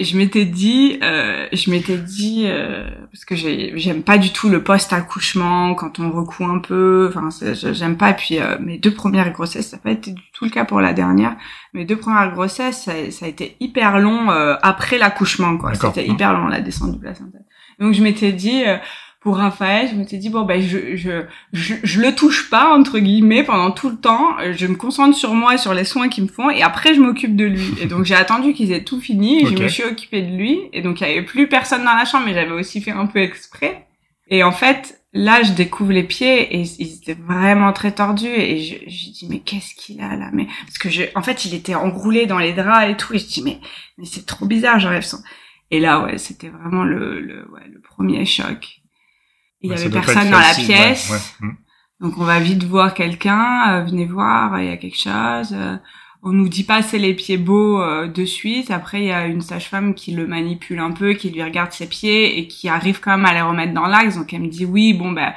je 0.00 0.16
m'étais 0.16 0.46
dit, 0.46 0.98
euh, 1.02 1.46
je 1.52 1.70
m'étais 1.70 1.98
dit, 1.98 2.44
euh, 2.46 2.88
parce 3.10 3.24
que 3.24 3.36
j'aime 3.36 4.02
pas 4.02 4.16
du 4.16 4.30
tout 4.30 4.48
le 4.48 4.62
post-accouchement 4.64 5.74
quand 5.74 5.98
on 5.98 6.10
recoue 6.10 6.44
un 6.44 6.60
peu. 6.60 7.12
Enfin, 7.14 7.28
j'aime 7.72 7.96
pas. 7.96 8.10
Et 8.10 8.14
puis 8.14 8.38
euh, 8.38 8.56
mes 8.58 8.78
deux 8.78 8.94
premières 8.94 9.30
grossesses, 9.32 9.68
ça 9.68 9.76
n'a 9.76 9.82
pas 9.82 9.90
été 9.90 10.12
du 10.12 10.22
tout 10.32 10.44
le 10.44 10.50
cas 10.50 10.64
pour 10.64 10.80
la 10.80 10.94
dernière. 10.94 11.36
Mes 11.74 11.84
deux 11.84 11.96
premières 11.96 12.32
grossesses, 12.32 12.84
ça, 12.84 12.92
ça 13.10 13.26
a 13.26 13.28
été 13.28 13.56
hyper 13.60 13.98
long 13.98 14.30
euh, 14.30 14.54
après 14.62 14.96
l'accouchement, 14.96 15.58
quoi. 15.58 15.74
C'était 15.74 16.06
hyper 16.06 16.32
long 16.32 16.46
la 16.46 16.60
descente 16.60 16.92
du 16.92 16.98
placenta. 16.98 17.38
Donc 17.78 17.92
je 17.92 18.02
m'étais 18.02 18.32
dit, 18.32 18.64
euh, 18.66 18.78
pour 19.22 19.36
Raphaël, 19.36 19.88
je 19.88 19.94
m'étais 19.94 20.16
dit 20.18 20.30
bon 20.30 20.42
ben 20.42 20.60
je, 20.60 20.96
je 20.96 21.22
je 21.52 21.74
je 21.82 22.00
le 22.00 22.14
touche 22.14 22.50
pas 22.50 22.74
entre 22.76 22.98
guillemets 22.98 23.44
pendant 23.44 23.70
tout 23.70 23.88
le 23.88 23.96
temps. 23.96 24.36
Je 24.52 24.66
me 24.66 24.74
concentre 24.74 25.16
sur 25.16 25.34
moi, 25.34 25.58
sur 25.58 25.74
les 25.74 25.84
soins 25.84 26.08
qu'ils 26.08 26.24
me 26.24 26.28
font, 26.28 26.50
et 26.50 26.62
après 26.62 26.94
je 26.94 27.00
m'occupe 27.00 27.36
de 27.36 27.44
lui. 27.44 27.72
Et 27.80 27.86
donc 27.86 28.04
j'ai 28.04 28.16
attendu 28.16 28.52
qu'ils 28.52 28.72
aient 28.72 28.84
tout 28.84 29.00
fini, 29.00 29.42
et 29.42 29.46
je 29.46 29.62
me 29.62 29.68
suis 29.68 29.84
occupée 29.84 30.22
de 30.22 30.36
lui. 30.36 30.58
Et 30.72 30.82
donc 30.82 31.00
il 31.00 31.06
y 31.06 31.10
avait 31.10 31.22
plus 31.22 31.48
personne 31.48 31.84
dans 31.84 31.94
la 31.94 32.04
chambre, 32.04 32.26
mais 32.26 32.34
j'avais 32.34 32.50
aussi 32.50 32.80
fait 32.80 32.90
un 32.90 33.06
peu 33.06 33.20
exprès. 33.20 33.86
Et 34.28 34.42
en 34.42 34.52
fait 34.52 35.02
là 35.12 35.42
je 35.42 35.52
découvre 35.52 35.92
les 35.92 36.04
pieds 36.04 36.56
et 36.56 36.62
ils 36.62 36.94
étaient 36.94 37.20
vraiment 37.20 37.72
très 37.72 37.92
tordus 37.92 38.26
et 38.26 38.60
je, 38.60 38.76
je 38.86 39.10
dis 39.10 39.26
mais 39.28 39.40
qu'est-ce 39.40 39.74
qu'il 39.74 40.00
a 40.00 40.16
là? 40.16 40.30
Mais 40.32 40.46
parce 40.62 40.78
que 40.78 40.88
je 40.88 41.02
en 41.14 41.22
fait 41.22 41.44
il 41.44 41.54
était 41.54 41.74
enroulé 41.74 42.26
dans 42.26 42.38
les 42.38 42.54
draps 42.54 42.90
et 42.90 42.96
tout 42.96 43.12
et 43.14 43.18
je 43.18 43.26
dis 43.26 43.42
mais 43.42 43.58
mais 43.98 44.06
c'est 44.06 44.24
trop 44.24 44.46
bizarre 44.46 44.80
j'enlève 44.80 45.02
son 45.02 45.18
et 45.70 45.80
là 45.80 46.02
ouais 46.02 46.16
c'était 46.16 46.48
vraiment 46.48 46.84
le 46.84 47.20
le 47.20 47.46
ouais, 47.52 47.68
le 47.70 47.80
premier 47.80 48.24
choc 48.24 48.81
il 49.62 49.70
y 49.70 49.74
avait 49.74 49.90
personne 49.90 50.30
dans 50.30 50.38
la 50.38 50.54
pièce. 50.54 51.34
Mm. 51.40 51.50
Donc 52.00 52.18
on 52.18 52.24
va 52.24 52.40
vite 52.40 52.64
voir 52.64 52.94
quelqu'un, 52.94 53.74
euh, 53.74 53.84
venez 53.84 54.06
voir, 54.06 54.60
il 54.60 54.66
y 54.66 54.72
a 54.72 54.76
quelque 54.76 54.98
chose. 54.98 55.52
Euh, 55.52 55.76
on 56.24 56.30
nous 56.30 56.48
dit 56.48 56.64
pas 56.64 56.82
c'est 56.82 56.98
les 56.98 57.14
pieds 57.14 57.36
beaux 57.36 57.80
euh, 57.80 58.08
de 58.08 58.24
suite. 58.24 58.72
Après 58.72 59.02
il 59.02 59.06
y 59.06 59.12
a 59.12 59.26
une 59.26 59.40
sage-femme 59.40 59.94
qui 59.94 60.12
le 60.12 60.26
manipule 60.26 60.80
un 60.80 60.90
peu, 60.90 61.12
qui 61.14 61.30
lui 61.30 61.42
regarde 61.42 61.70
ses 61.70 61.88
pieds 61.88 62.38
et 62.38 62.48
qui 62.48 62.68
arrive 62.68 63.00
quand 63.00 63.16
même 63.16 63.24
à 63.24 63.32
les 63.32 63.42
remettre 63.42 63.72
dans 63.72 63.86
l'axe. 63.86 64.16
Donc 64.16 64.34
elle 64.34 64.42
me 64.42 64.48
dit 64.48 64.64
oui, 64.64 64.94
bon 64.94 65.12
ben 65.12 65.32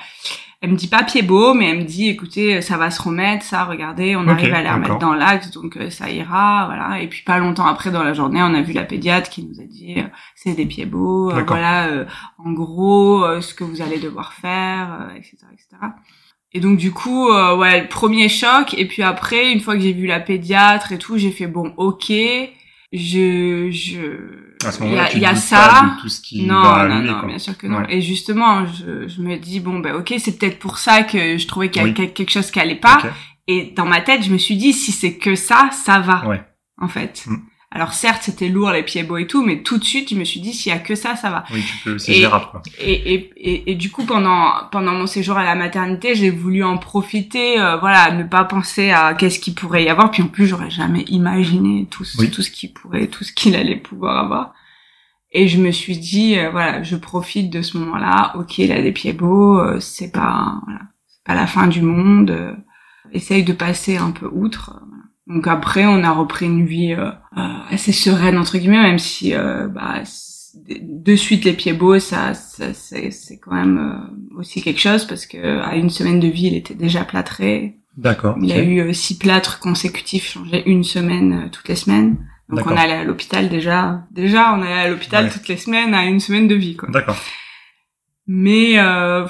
elle 0.66 0.72
me 0.72 0.78
dit 0.78 0.88
pas 0.88 1.04
pied 1.04 1.22
beau, 1.22 1.54
mais 1.54 1.70
elle 1.70 1.78
me 1.78 1.84
dit 1.84 2.10
écoutez, 2.10 2.60
ça 2.64 2.76
va 2.76 2.90
se 2.90 3.00
remettre, 3.00 3.46
ça, 3.46 3.66
regardez, 3.66 4.16
on 4.16 4.28
arrive 4.28 4.52
à 4.52 4.64
les 4.64 4.70
remettre 4.70 4.98
dans 4.98 5.14
l'axe, 5.14 5.52
donc 5.52 5.78
euh, 5.78 5.92
ça 5.92 6.10
ira, 6.10 6.66
voilà. 6.66 7.02
Et 7.04 7.08
puis 7.08 7.22
pas 7.22 7.38
longtemps 7.38 7.68
après 7.68 7.92
dans 7.92 8.02
la 8.02 8.14
journée, 8.14 8.42
on 8.42 8.52
a 8.56 8.64
vu 8.64 8.74
la 8.74 8.84
pédiatre 8.84 9.30
qui 9.30 9.44
nous 9.44 9.62
a 9.62 9.64
dit 9.64 9.94
euh, 10.00 10.08
c'est 10.34 10.56
des 10.56 10.66
pieds 10.66 10.88
beaux, 10.88 11.30
euh, 11.30 11.44
voilà, 11.46 12.08
en 12.40 12.52
gros 12.52 13.24
ce 13.42 13.54
que 13.54 13.64
vous 13.64 13.84
allez 13.84 14.00
devoir 14.00 14.34
faire, 14.34 15.12
etc., 15.16 15.38
etc. 15.54 15.68
Et 16.52 16.60
donc 16.60 16.80
du 16.80 16.92
coup, 16.92 17.30
ouais, 17.30 17.82
le 17.82 17.88
premier 17.88 18.28
choc. 18.28 18.74
Et 18.76 18.88
puis 18.88 19.04
après, 19.04 19.52
une 19.52 19.60
fois 19.60 19.76
que 19.76 19.82
j'ai 19.82 19.94
vu 19.94 20.08
la 20.08 20.20
pédiatre 20.20 20.94
et 20.94 20.98
tout, 20.98 21.20
j'ai 21.20 21.32
fait 21.32 21.48
bon, 21.48 21.76
ok 21.78 22.12
je 22.92 23.70
je 23.72 24.45
il 24.82 24.92
y 24.94 24.98
a, 25.00 25.18
y 25.18 25.26
a 25.26 25.36
ça. 25.36 25.96
tout 26.02 26.10
ce 26.10 26.22
qui 26.22 26.46
non 26.46 26.62
va 26.62 26.88
non 26.88 27.02
non 27.02 27.26
bien 27.26 27.40
sûr 27.40 27.58
que 27.58 27.68
non. 27.68 27.84
Et 27.90 28.02
justement 28.02 28.66
je, 28.66 29.08
je 29.08 29.22
me 29.22 29.38
dis 29.38 29.60
bon 29.60 29.80
ben 29.80 29.96
ok 29.96 30.14
c'est 30.18 30.38
peut-être 30.38 30.60
pour 30.60 30.78
ça 30.78 31.04
que 31.04 31.38
je 31.38 31.48
trouvais 31.48 31.70
qu'il 31.70 31.86
y 31.86 31.90
a 31.90 31.94
quelque 32.08 32.32
chose 32.32 32.52
qui 32.52 32.60
allait 32.60 32.76
pas. 32.76 33.02
Et 33.48 33.74
dans 33.76 33.86
ma 33.86 34.02
tête 34.02 34.24
je 34.24 34.32
me 34.32 34.38
suis 34.38 34.56
dit 34.56 34.74
si 34.74 34.92
c'est 34.92 35.18
que 35.18 35.36
ça 35.36 35.70
ça 35.72 36.00
va 36.00 36.26
ouais. 36.28 36.42
en 36.78 36.88
fait. 36.88 37.24
Mm. 37.28 37.36
Alors 37.76 37.92
certes, 37.92 38.22
c'était 38.24 38.48
lourd 38.48 38.72
les 38.72 38.84
pieds 38.84 39.04
beaux 39.04 39.18
et 39.18 39.28
tout, 39.28 39.44
mais 39.46 39.62
tout 39.62 39.78
de 39.78 39.84
suite, 39.84 40.10
je 40.10 40.16
me 40.16 40.24
suis 40.24 40.40
dit 40.40 40.54
s'il 40.54 40.72
y 40.72 40.76
a 40.76 40.80
que 40.80 40.96
ça, 40.96 41.18
ça 41.18 41.30
va. 41.30 41.44
Oui, 41.52 41.62
tu 41.62 41.76
peux, 41.84 41.98
c'est 41.98 42.14
gérable 42.14 42.46
quoi. 42.50 42.62
Et, 42.80 43.14
et, 43.14 43.32
et, 43.36 43.72
et, 43.72 43.76
du 43.76 43.92
coup, 43.92 44.06
pendant 44.06 44.50
pendant 44.72 44.94
mon 44.94 45.08
séjour 45.08 45.36
à 45.36 45.44
la 45.44 45.56
maternité, 45.56 46.16
j'ai 46.16 46.30
voulu 46.30 46.64
en 46.64 46.78
profiter, 46.78 47.60
euh, 47.60 47.76
voilà, 47.76 48.12
ne 48.14 48.24
pas 48.24 48.46
penser 48.46 48.92
à 48.92 49.14
qu'est-ce 49.14 49.42
qu'il 49.42 49.56
pourrait 49.56 49.84
y 49.84 49.90
avoir. 49.90 50.10
Puis 50.10 50.24
en 50.24 50.28
plus, 50.28 50.48
j'aurais 50.48 50.70
jamais 50.70 51.02
imaginé 51.10 51.86
tout 51.92 52.06
ce, 52.06 52.26
tout 52.28 52.42
ce 52.42 52.50
qu'il 52.50 52.72
pourrait, 52.72 53.08
tout 53.08 53.26
ce 53.26 53.34
qu'il 53.34 53.58
allait 53.58 53.76
pouvoir 53.76 54.24
avoir. 54.24 54.54
Et 55.34 55.50
je 55.50 55.58
me 55.60 55.72
suis 55.72 55.98
dit, 55.98 56.40
euh, 56.40 56.52
voilà, 56.52 56.82
je 56.82 56.96
profite 56.96 57.50
de 57.50 57.62
ce 57.62 57.78
moment-là. 57.78 58.38
Ok, 58.38 58.58
il 58.58 58.72
a 58.72 58.82
des 58.82 58.94
pieds 58.94 59.12
beaux, 59.12 59.60
euh, 59.60 59.82
c'est 59.82 60.14
pas, 60.14 60.62
voilà, 60.64 60.80
pas 61.26 61.36
la 61.36 61.46
fin 61.46 61.68
du 61.68 61.82
monde. 61.82 62.56
essaye 63.12 63.44
de 63.44 63.52
passer 63.52 63.98
un 63.98 64.12
peu 64.12 64.30
outre. 64.32 64.80
Donc 65.28 65.48
après, 65.48 65.86
on 65.86 66.04
a 66.04 66.12
repris 66.12 66.46
une 66.46 66.66
vie 66.66 66.94
euh, 66.94 67.10
euh, 67.38 67.48
assez 67.70 67.92
sereine 67.92 68.38
entre 68.38 68.58
guillemets, 68.58 68.82
même 68.82 69.00
si 69.00 69.34
euh, 69.34 69.68
bah, 69.68 70.04
de 70.70 71.16
suite 71.16 71.46
les 71.46 71.54
pieds 71.54 71.74
beaux, 71.74 72.00
ça, 72.00 72.34
ça 72.34 72.74
c'est 72.74 73.40
quand 73.40 73.54
même 73.54 74.10
aussi 74.38 74.62
quelque 74.62 74.80
chose 74.80 75.06
parce 75.06 75.26
que 75.26 75.62
à 75.62 75.76
une 75.76 75.90
semaine 75.90 76.20
de 76.20 76.28
vie, 76.28 76.48
il 76.48 76.56
était 76.56 76.76
déjà 76.76 77.04
plâtré. 77.04 77.78
D'accord. 77.98 78.38
Il 78.42 78.48
y 78.48 78.54
a 78.54 78.64
eu 78.64 78.94
six 78.94 79.18
plâtres 79.18 79.60
consécutifs, 79.60 80.34
changés 80.34 80.64
une 80.70 80.84
semaine 80.84 81.50
toutes 81.52 81.68
les 81.70 81.76
semaines. 81.76 82.18
Donc 82.50 82.68
on 82.68 82.78
allait 82.78 82.94
à 82.94 83.04
l'hôpital 83.04 83.50
déjà. 83.50 84.04
Déjà, 84.12 84.54
on 84.54 84.62
allait 84.62 84.74
à 84.74 84.88
l'hôpital 84.90 85.32
toutes 85.32 85.48
les 85.48 85.58
semaines 85.58 85.94
à 85.94 86.06
une 86.06 86.20
semaine 86.20 86.48
de 86.48 86.56
vie, 86.56 86.76
quoi. 86.76 86.90
D'accord. 86.90 87.18
Mais 88.28 88.80
euh, 88.80 89.28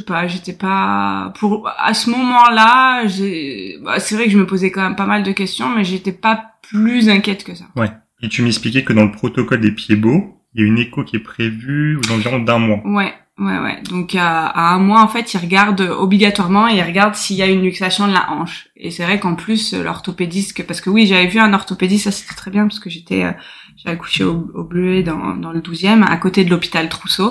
sais 0.00 0.04
pas, 0.04 0.26
j'étais 0.26 0.52
pas 0.52 1.32
pour 1.38 1.68
à 1.78 1.94
ce 1.94 2.10
moment-là, 2.10 3.06
j'ai 3.06 3.78
bah, 3.82 3.98
c'est 3.98 4.14
vrai 4.14 4.24
que 4.26 4.30
je 4.30 4.38
me 4.38 4.46
posais 4.46 4.70
quand 4.70 4.82
même 4.82 4.96
pas 4.96 5.06
mal 5.06 5.22
de 5.22 5.32
questions 5.32 5.68
mais 5.68 5.84
j'étais 5.84 6.12
pas 6.12 6.52
plus 6.62 7.08
inquiète 7.08 7.44
que 7.44 7.54
ça. 7.54 7.64
Ouais. 7.76 7.90
Et 8.22 8.28
tu 8.28 8.42
m'expliquais 8.42 8.82
que 8.82 8.92
dans 8.92 9.04
le 9.04 9.12
protocole 9.12 9.60
des 9.60 9.72
pieds 9.72 9.96
beaux, 9.96 10.40
il 10.54 10.62
y 10.62 10.64
a 10.64 10.66
une 10.66 10.78
écho 10.78 11.04
qui 11.04 11.16
est 11.16 11.20
prévue 11.20 11.96
aux 11.96 12.12
environs 12.12 12.38
d'un 12.38 12.58
mois. 12.58 12.80
Ouais. 12.84 13.12
Ouais, 13.38 13.58
ouais. 13.58 13.82
Donc 13.90 14.14
à, 14.14 14.46
à, 14.46 14.72
un 14.72 14.78
mois, 14.78 15.02
en 15.02 15.08
fait, 15.08 15.34
ils 15.34 15.36
regardent 15.36 15.82
obligatoirement, 15.82 16.68
ils 16.68 16.82
regardent 16.82 17.16
s'il 17.16 17.36
y 17.36 17.42
a 17.42 17.46
une 17.46 17.60
luxation 17.60 18.08
de 18.08 18.14
la 18.14 18.32
hanche. 18.32 18.68
Et 18.76 18.90
c'est 18.90 19.04
vrai 19.04 19.20
qu'en 19.20 19.34
plus, 19.34 19.74
l'orthopédiste, 19.74 20.66
parce 20.66 20.80
que 20.80 20.88
oui, 20.88 21.06
j'avais 21.06 21.26
vu 21.26 21.38
un 21.38 21.52
orthopédiste, 21.52 22.04
ça 22.04 22.12
c'était 22.12 22.34
très 22.34 22.50
bien 22.50 22.66
parce 22.66 22.78
que 22.78 22.88
j'étais, 22.88 23.24
euh, 23.24 23.32
j'ai 23.76 23.90
accouché 23.90 24.24
au, 24.24 24.50
au 24.54 24.64
Bleuet 24.64 25.02
dans, 25.02 25.36
dans 25.36 25.52
le 25.52 25.60
12e, 25.60 26.02
à 26.02 26.16
côté 26.16 26.46
de 26.46 26.50
l'hôpital 26.50 26.88
Trousseau. 26.88 27.30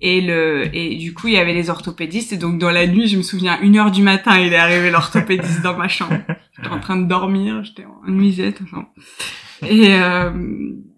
Et 0.00 0.20
le 0.20 0.68
et 0.74 0.96
du 0.96 1.14
coup 1.14 1.28
il 1.28 1.34
y 1.34 1.38
avait 1.38 1.54
les 1.54 1.70
orthopédistes 1.70 2.32
et 2.32 2.36
donc 2.36 2.58
dans 2.58 2.70
la 2.70 2.86
nuit 2.86 3.08
je 3.08 3.16
me 3.16 3.22
souviens 3.22 3.58
une 3.62 3.78
heure 3.78 3.90
du 3.90 4.02
matin 4.02 4.38
il 4.38 4.52
est 4.52 4.56
arrivé 4.56 4.90
l'orthopédiste 4.90 5.62
dans 5.62 5.76
ma 5.76 5.88
chambre. 5.88 6.18
J'étais 6.56 6.68
en 6.68 6.80
train 6.80 6.96
de 6.96 7.06
dormir, 7.06 7.62
j'étais 7.64 7.84
en 7.84 8.10
nuisette. 8.10 8.60
Enfin. 8.62 8.86
Et 9.62 9.88
euh, 9.94 10.30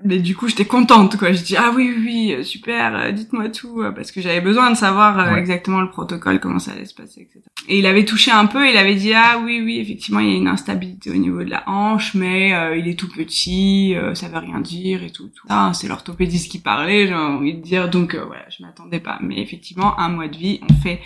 mais 0.05 0.19
du 0.21 0.37
coup, 0.37 0.47
j'étais 0.49 0.65
contente, 0.65 1.17
quoi. 1.17 1.33
Je 1.33 1.43
dis 1.43 1.57
ah 1.57 1.73
oui, 1.75 1.93
oui, 1.97 2.35
oui, 2.37 2.45
super, 2.45 2.95
euh, 2.97 3.11
dites-moi 3.12 3.49
tout, 3.49 3.83
euh, 3.83 3.91
parce 3.93 4.12
que 4.12 4.21
j'avais 4.21 4.41
besoin 4.41 4.71
de 4.71 4.77
savoir 4.77 5.19
euh, 5.19 5.33
Ouais. 5.35 5.41
exactement 5.41 5.81
le 5.81 5.91
protocole, 5.91 6.38
comment 6.41 6.59
ça 6.61 6.73
allait 6.73 6.85
se 6.85 6.95
passer, 6.95 7.23
etc. 7.23 7.41
Et 7.69 7.79
il 7.81 7.87
avait 7.87 8.05
touché 8.05 8.31
un 8.31 8.47
peu, 8.47 8.69
il 8.69 8.77
avait 8.77 8.95
dit 8.95 9.12
ah 9.15 9.38
oui, 9.45 9.61
oui, 9.65 9.79
effectivement, 9.81 10.21
il 10.21 10.29
y 10.31 10.33
a 10.33 10.37
une 10.37 10.49
instabilité 10.49 11.11
au 11.11 11.17
niveau 11.17 11.43
de 11.45 11.50
la 11.50 11.69
hanche, 11.69 12.15
mais 12.15 12.55
euh, 12.55 12.77
il 12.77 12.88
est 12.88 12.99
tout 12.99 13.09
petit, 13.09 13.95
euh, 13.97 14.15
ça 14.15 14.29
veut 14.29 14.38
rien 14.38 14.61
dire 14.61 15.03
et 15.03 15.11
tout. 15.11 15.29
tout. 15.29 15.47
Ah, 15.49 15.73
c'est 15.75 15.88
l'orthopédiste 15.88 16.50
qui 16.50 16.59
parlait, 16.61 17.07
j'ai 17.09 17.15
envie 17.15 17.55
de 17.55 17.61
dire. 17.62 17.88
Donc 17.91 18.15
euh, 18.15 18.25
voilà, 18.25 18.45
je 18.57 18.62
m'attendais 18.65 19.00
pas. 19.00 19.19
Mais 19.21 19.41
effectivement, 19.41 19.99
un 20.00 20.09
mois 20.09 20.29
de 20.29 20.37
vie, 20.37 20.61
on 20.69 20.75
fait 20.75 21.00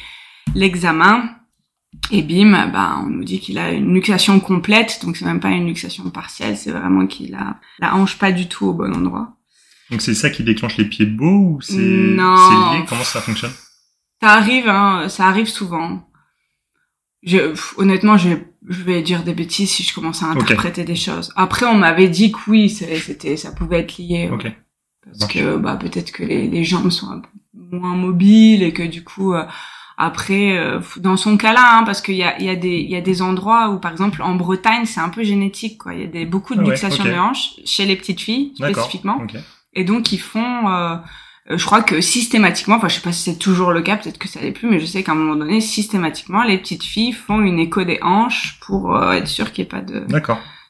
l'examen. 0.54 1.30
Et 2.10 2.22
bim, 2.22 2.68
bah, 2.68 2.98
on 3.04 3.06
nous 3.10 3.24
dit 3.24 3.38
qu'il 3.38 3.58
a 3.58 3.70
une 3.72 3.92
luxation 3.94 4.40
complète, 4.40 5.00
donc 5.04 5.16
c'est 5.16 5.24
même 5.26 5.40
pas 5.40 5.50
une 5.50 5.66
luxation 5.66 6.08
partielle, 6.10 6.56
c'est 6.56 6.70
vraiment 6.70 7.06
qu'il 7.06 7.34
a 7.34 7.56
la 7.78 7.94
hanche 7.96 8.18
pas 8.18 8.32
du 8.32 8.48
tout 8.48 8.66
au 8.66 8.72
bon 8.72 8.94
endroit. 8.94 9.36
Donc 9.90 10.00
c'est 10.00 10.14
ça 10.14 10.30
qui 10.30 10.42
déclenche 10.42 10.78
les 10.78 10.86
pieds 10.86 11.04
de 11.06 11.14
beau 11.16 11.56
ou 11.56 11.60
c'est 11.60 11.76
lié? 11.76 12.84
Comment 12.88 13.04
ça 13.04 13.20
fonctionne? 13.20 13.52
Ça 14.22 14.30
arrive, 14.30 14.68
hein, 14.68 15.08
ça 15.08 15.26
arrive 15.26 15.48
souvent. 15.48 16.08
Je, 17.22 17.54
honnêtement, 17.76 18.16
je, 18.16 18.30
je 18.68 18.82
vais 18.82 19.02
dire 19.02 19.22
des 19.22 19.34
bêtises 19.34 19.70
si 19.70 19.82
je 19.84 19.94
commence 19.94 20.22
à 20.22 20.26
interpréter 20.26 20.84
des 20.84 20.96
choses. 20.96 21.32
Après, 21.36 21.66
on 21.66 21.74
m'avait 21.76 22.08
dit 22.08 22.32
que 22.32 22.38
oui, 22.48 22.68
c'est- 22.70 22.96
c'était, 22.98 23.36
ça 23.36 23.52
pouvait 23.52 23.80
être 23.80 23.98
lié. 23.98 24.28
ouais. 24.28 24.34
Ok. 24.34 24.52
Parce 25.04 25.18
marche. 25.20 25.34
que 25.34 25.56
bah 25.56 25.76
peut-être 25.76 26.12
que 26.12 26.22
les, 26.22 26.48
les 26.48 26.64
jambes 26.64 26.90
sont 26.90 27.10
un 27.10 27.18
peu 27.20 27.28
moins 27.54 27.96
mobiles 27.96 28.62
et 28.62 28.72
que 28.72 28.84
du 28.84 29.02
coup 29.04 29.34
euh, 29.34 29.44
après 29.98 30.56
euh, 30.58 30.80
dans 30.98 31.16
son 31.16 31.36
cas-là 31.36 31.78
hein, 31.78 31.84
parce 31.84 32.00
qu'il 32.00 32.14
y 32.16 32.22
a 32.22 32.40
y 32.40 32.48
a 32.48 32.56
des 32.56 32.80
y 32.80 32.96
a 32.96 33.00
des 33.00 33.22
endroits 33.22 33.70
où 33.70 33.78
par 33.78 33.92
exemple 33.92 34.22
en 34.22 34.34
Bretagne 34.34 34.84
c'est 34.86 35.00
un 35.00 35.08
peu 35.08 35.22
génétique 35.22 35.78
quoi 35.78 35.94
il 35.94 36.00
y 36.00 36.04
a 36.04 36.06
des 36.06 36.26
beaucoup 36.26 36.54
de 36.54 36.60
Ah 36.60 36.64
ouais, 36.64 36.70
luxations 36.70 37.04
ok. 37.04 37.10
de 37.10 37.16
hanches 37.16 37.50
chez 37.64 37.84
les 37.84 37.96
petites 37.96 38.20
filles 38.20 38.52
spécifiquement 38.56 39.18
Ok. 39.22 39.36
et 39.74 39.84
donc 39.84 40.12
ils 40.12 40.20
font 40.20 40.68
euh, 40.68 40.96
euh, 41.50 41.58
je 41.58 41.64
crois 41.64 41.82
que 41.82 42.00
systématiquement 42.00 42.76
enfin 42.76 42.88
je 42.88 42.94
sais 42.96 43.00
pas 43.00 43.12
si 43.12 43.22
c'est 43.30 43.38
toujours 43.38 43.72
le 43.72 43.82
cas 43.82 43.96
peut-être 43.96 44.18
que 44.18 44.28
ça 44.28 44.40
l'est 44.40 44.52
plus 44.52 44.68
mais 44.68 44.80
je 44.80 44.86
sais 44.86 45.02
qu'à 45.02 45.12
un 45.12 45.16
moment 45.16 45.36
donné 45.36 45.60
systématiquement 45.60 46.42
les 46.42 46.58
petites 46.58 46.84
filles 46.84 47.12
font 47.12 47.40
une 47.40 47.58
écho 47.58 47.84
des 47.84 47.98
hanches 48.02 48.58
pour 48.60 48.96
euh, 48.96 49.12
être 49.12 49.28
sûr 49.28 49.52
qu'il 49.52 49.62
n'y 49.64 49.66
ait 49.66 49.70
pas 49.70 49.80
de 49.82 50.06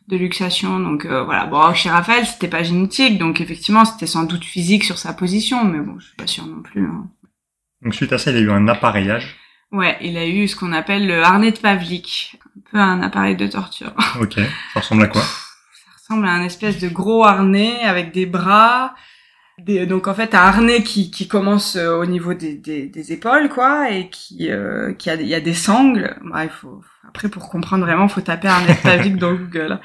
de 0.08 0.16
luxation. 0.16 0.80
Donc 0.80 1.04
euh, 1.04 1.22
voilà. 1.22 1.46
Bon, 1.46 1.72
chez 1.74 1.88
Raphaël, 1.88 2.26
c'était 2.26 2.48
pas 2.48 2.64
génétique, 2.64 3.18
donc 3.18 3.40
effectivement, 3.40 3.84
c'était 3.84 4.08
sans 4.08 4.24
doute 4.24 4.44
physique 4.44 4.82
sur 4.82 4.98
sa 4.98 5.12
position, 5.12 5.64
mais 5.64 5.78
bon, 5.78 5.94
je 6.00 6.06
suis 6.06 6.16
pas 6.16 6.26
sûre 6.26 6.44
non 6.46 6.60
plus. 6.60 6.84
hein. 6.84 7.06
Donc 7.82 7.94
suite 7.94 8.12
à 8.12 8.18
ça, 8.18 8.30
il 8.30 8.36
a 8.36 8.40
eu 8.40 8.50
un 8.50 8.68
appareillage. 8.68 9.36
Ouais, 9.72 9.96
il 10.02 10.16
a 10.18 10.26
eu 10.26 10.46
ce 10.48 10.54
qu'on 10.54 10.72
appelle 10.72 11.06
le 11.06 11.22
harnais 11.22 11.50
de 11.50 11.58
Pavlik, 11.58 12.38
un 12.56 12.60
peu 12.70 12.78
un 12.78 13.02
appareil 13.02 13.36
de 13.36 13.46
torture. 13.46 13.92
Ok. 14.20 14.34
Ça 14.74 14.80
ressemble 14.80 15.04
à 15.04 15.08
quoi? 15.08 15.22
Ça 15.22 15.90
ressemble 15.96 16.26
à 16.26 16.32
un 16.32 16.42
espèce 16.42 16.78
de 16.78 16.88
gros 16.88 17.24
harnais 17.24 17.80
avec 17.82 18.12
des 18.12 18.26
bras. 18.26 18.94
Des, 19.58 19.86
donc 19.86 20.08
en 20.08 20.14
fait 20.14 20.34
un 20.34 20.38
harnais 20.38 20.82
qui, 20.82 21.10
qui 21.10 21.28
commence 21.28 21.76
euh, 21.76 21.96
au 21.96 22.06
niveau 22.06 22.32
des, 22.32 22.54
des, 22.54 22.86
des 22.86 23.12
épaules 23.12 23.50
quoi 23.50 23.90
et 23.90 24.08
qui 24.08 24.50
euh, 24.50 24.94
qui 24.94 25.10
a 25.10 25.14
il 25.14 25.26
y 25.26 25.34
a 25.34 25.40
des 25.42 25.52
sangles 25.52 26.16
bah, 26.24 26.44
il 26.44 26.50
faut 26.50 26.80
après 27.06 27.28
pour 27.28 27.50
comprendre 27.50 27.84
vraiment 27.84 28.08
faut 28.08 28.22
taper 28.22 28.48
harnais 28.48 28.74
de 28.74 28.82
Pavlik 28.82 29.16
dans 29.16 29.34
Google 29.34 29.78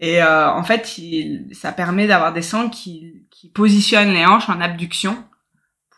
et 0.00 0.22
euh, 0.22 0.50
en 0.50 0.64
fait 0.64 0.96
il, 0.96 1.48
ça 1.52 1.70
permet 1.70 2.06
d'avoir 2.06 2.32
des 2.32 2.40
sangles 2.40 2.70
qui, 2.70 3.22
qui 3.30 3.50
positionnent 3.50 4.14
les 4.14 4.24
hanches 4.24 4.48
en 4.48 4.58
abduction 4.58 5.22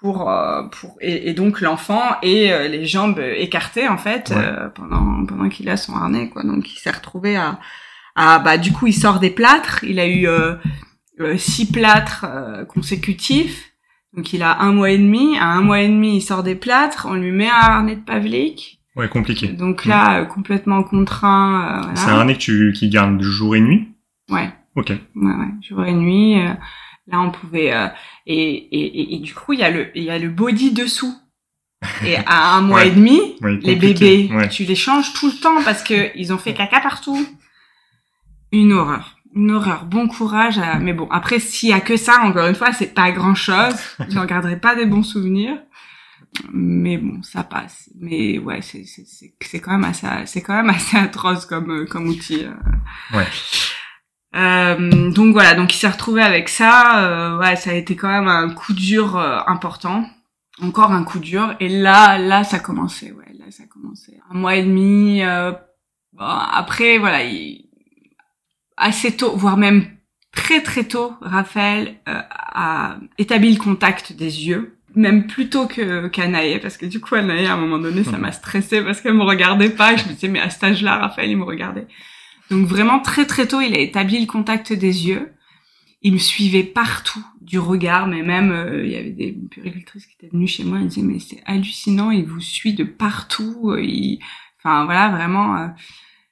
pour 0.02 0.28
euh, 0.28 0.64
pour 0.64 0.96
et, 1.00 1.30
et 1.30 1.32
donc 1.32 1.60
l'enfant 1.62 2.02
et 2.22 2.52
euh, 2.52 2.68
les 2.68 2.84
jambes 2.84 3.18
écartées 3.36 3.88
en 3.88 3.96
fait 3.96 4.30
Ouais. 4.30 4.36
euh, 4.44 4.68
pendant 4.68 5.24
pendant 5.24 5.48
qu'il 5.48 5.68
a 5.70 5.76
son 5.78 5.94
harnais 5.96 6.28
quoi 6.28 6.42
donc 6.42 6.70
il 6.70 6.78
s'est 6.78 6.90
retrouvé 6.90 7.36
à 7.36 7.58
à 8.16 8.38
bah 8.40 8.58
du 8.58 8.72
coup 8.72 8.86
il 8.88 8.92
sort 8.92 9.18
des 9.20 9.30
plâtres 9.30 9.84
il 9.84 9.98
a 9.98 10.06
eu 10.08 10.26
six 11.38 11.70
plâtres 11.72 12.26
consécutifs 12.68 13.70
donc 14.14 14.32
il 14.32 14.42
a 14.42 14.60
un 14.60 14.72
mois 14.72 14.90
et 14.90 14.98
demi 14.98 15.38
à 15.38 15.46
un 15.46 15.62
mois 15.62 15.80
et 15.80 15.88
demi 15.88 16.16
il 16.16 16.20
sort 16.20 16.42
des 16.42 16.54
plâtres 16.56 17.06
on 17.08 17.14
lui 17.14 17.30
met 17.32 17.48
un 17.48 17.54
harnais 17.54 17.96
de 17.96 18.00
Pavlik 18.02 18.78
Ouais, 18.94 19.08
compliqué. 19.08 19.48
donc 19.48 19.86
là 19.86 20.20
euh, 20.20 20.24
complètement 20.26 20.82
contraint 20.82 21.62
euh, 21.64 21.80
voilà. 21.82 21.96
C'est 21.96 22.10
un 22.10 22.24
nez 22.26 22.34
que 22.34 22.38
tu 22.40 22.72
qui 22.76 22.90
garde 22.90 23.22
jour 23.22 23.56
et 23.56 23.60
nuit? 23.60 23.88
ouais 24.30 24.50
Ok. 24.74 24.88
Ouais, 24.90 24.98
ouais, 25.14 25.48
jour 25.66 25.84
et 25.84 25.92
nuit. 25.92 26.38
euh, 26.40 26.52
là, 27.06 27.20
on 27.20 27.30
pouvait 27.30 27.72
euh, 27.72 27.88
et, 28.26 28.36
et, 28.54 29.14
et, 29.14 29.18
du 29.18 29.34
coup, 29.34 29.52
il 29.52 29.60
y 29.60 29.64
a 29.64 29.70
le 29.70 29.90
il 29.96 30.04
y 30.04 30.10
a 30.10 30.18
le 30.18 30.28
body 30.30 30.72
dessous. 30.72 31.14
Et 32.04 32.16
à 32.16 32.54
un 32.54 32.60
mois 32.60 32.80
Ouais. 32.80 32.88
et 32.88 32.90
demi, 32.92 33.20
Ouais, 33.40 33.58
les 33.60 33.74
bébés, 33.74 34.30
Ouais. 34.32 34.48
tu 34.48 34.62
les 34.64 34.76
changes 34.76 35.12
tout 35.14 35.26
le 35.26 35.32
temps 35.34 35.62
parce 35.64 35.82
que 35.82 36.16
ils 36.16 36.32
ont 36.32 36.38
fait 36.38 36.54
caca 36.54 36.78
partout. 36.80 37.26
Une 38.52 38.72
horreur, 38.72 39.16
une 39.34 39.50
horreur. 39.50 39.84
Bon 39.86 40.06
courage. 40.06 40.58
À... 40.58 40.78
Mais 40.78 40.92
bon, 40.92 41.08
après, 41.10 41.40
s'il 41.40 41.70
y 41.70 41.72
a 41.72 41.80
que 41.80 41.96
ça, 41.96 42.20
encore 42.22 42.46
une 42.46 42.54
fois, 42.54 42.72
c'est 42.72 42.94
pas 42.94 43.10
grand 43.10 43.34
chose. 43.34 43.74
J'en 44.10 44.26
garderai 44.26 44.60
pas 44.60 44.74
des 44.76 44.86
bons 44.86 45.02
souvenirs. 45.02 45.58
Mais 46.52 46.98
bon, 46.98 47.20
ça 47.22 47.42
passe. 47.42 47.90
Mais 48.00 48.38
ouais, 48.38 48.62
c'est 48.62 48.84
c'est 48.84 49.04
c'est 49.06 49.34
c'est 49.40 49.60
quand 49.60 49.72
même 49.72 49.84
assez 49.84 50.06
c'est 50.26 50.40
quand 50.40 50.54
même 50.54 50.70
assez 50.70 50.96
atroce 50.96 51.46
comme 51.46 51.70
euh, 51.70 51.86
comme 51.86 52.06
outil. 52.08 52.44
euh. 52.44 53.16
Ouais. 53.16 53.26
Euh, 54.34 55.10
donc 55.10 55.32
voilà, 55.32 55.54
donc 55.54 55.74
il 55.74 55.78
s'est 55.78 55.88
retrouvé 55.88 56.22
avec 56.22 56.48
ça. 56.48 57.04
Euh, 57.04 57.38
ouais, 57.38 57.56
ça 57.56 57.70
a 57.70 57.74
été 57.74 57.96
quand 57.96 58.08
même 58.08 58.28
un 58.28 58.50
coup 58.50 58.72
dur 58.72 59.16
euh, 59.16 59.38
important. 59.46 60.04
Encore 60.60 60.92
un 60.92 61.04
coup 61.04 61.18
dur. 61.18 61.54
Et 61.60 61.68
là, 61.68 62.18
là, 62.18 62.44
ça 62.44 62.58
commençait. 62.58 63.12
Ouais, 63.12 63.32
là, 63.38 63.46
ça 63.50 63.64
commençait. 63.66 64.18
Un 64.30 64.34
mois 64.34 64.56
et 64.56 64.62
demi. 64.62 65.22
euh, 65.22 65.52
bon, 66.12 66.24
après, 66.24 66.98
voilà, 66.98 67.24
il- 67.24 67.66
assez 68.76 69.16
tôt, 69.16 69.36
voire 69.36 69.56
même 69.56 69.84
très 70.32 70.62
très 70.62 70.84
tôt, 70.84 71.14
Raphaël 71.20 71.96
euh, 72.08 72.20
a 72.30 72.96
établi 73.18 73.52
le 73.52 73.58
contact 73.62 74.12
des 74.14 74.46
yeux. 74.48 74.78
Même 74.94 75.26
plus 75.26 75.48
tôt 75.48 75.66
que 75.66 76.08
qu'Anaïe, 76.08 76.58
parce 76.60 76.76
que 76.76 76.84
du 76.84 77.00
coup, 77.00 77.14
Anaïe, 77.14 77.46
à 77.46 77.54
un 77.54 77.56
moment 77.56 77.78
donné, 77.78 78.04
ça 78.04 78.18
m'a 78.18 78.30
stressée 78.30 78.82
parce 78.82 79.00
qu'elle 79.00 79.14
me 79.14 79.22
regardait 79.24 79.70
pas. 79.70 79.96
Je 79.96 80.04
me 80.06 80.12
disais, 80.12 80.28
mais 80.28 80.38
à 80.40 80.50
cet 80.50 80.64
âge-là, 80.64 80.96
Raphaël, 80.98 81.30
il 81.30 81.38
me 81.38 81.44
regardait. 81.44 81.86
Donc 82.52 82.66
vraiment 82.66 83.00
très 83.00 83.26
très 83.26 83.46
tôt, 83.48 83.60
il 83.60 83.74
a 83.74 83.78
établi 83.80 84.20
le 84.20 84.26
contact 84.26 84.72
des 84.72 85.08
yeux. 85.08 85.32
Il 86.02 86.12
me 86.14 86.18
suivait 86.18 86.64
partout 86.64 87.24
du 87.40 87.58
regard, 87.58 88.06
mais 88.06 88.22
même 88.22 88.50
euh, 88.52 88.84
il 88.84 88.92
y 88.92 88.96
avait 88.96 89.10
des 89.10 89.36
puricultrices 89.50 90.06
qui 90.06 90.14
étaient 90.18 90.32
venues 90.32 90.46
chez 90.48 90.64
moi. 90.64 90.78
Ils 90.80 90.88
disaient 90.88 91.02
mais 91.06 91.18
c'est 91.18 91.42
hallucinant, 91.46 92.10
il 92.10 92.24
vous 92.26 92.40
suit 92.40 92.74
de 92.74 92.84
partout. 92.84 93.70
euh, 93.70 93.80
Il... 93.82 94.18
Enfin 94.58 94.84
voilà 94.84 95.08
vraiment, 95.08 95.56
euh, 95.56 95.66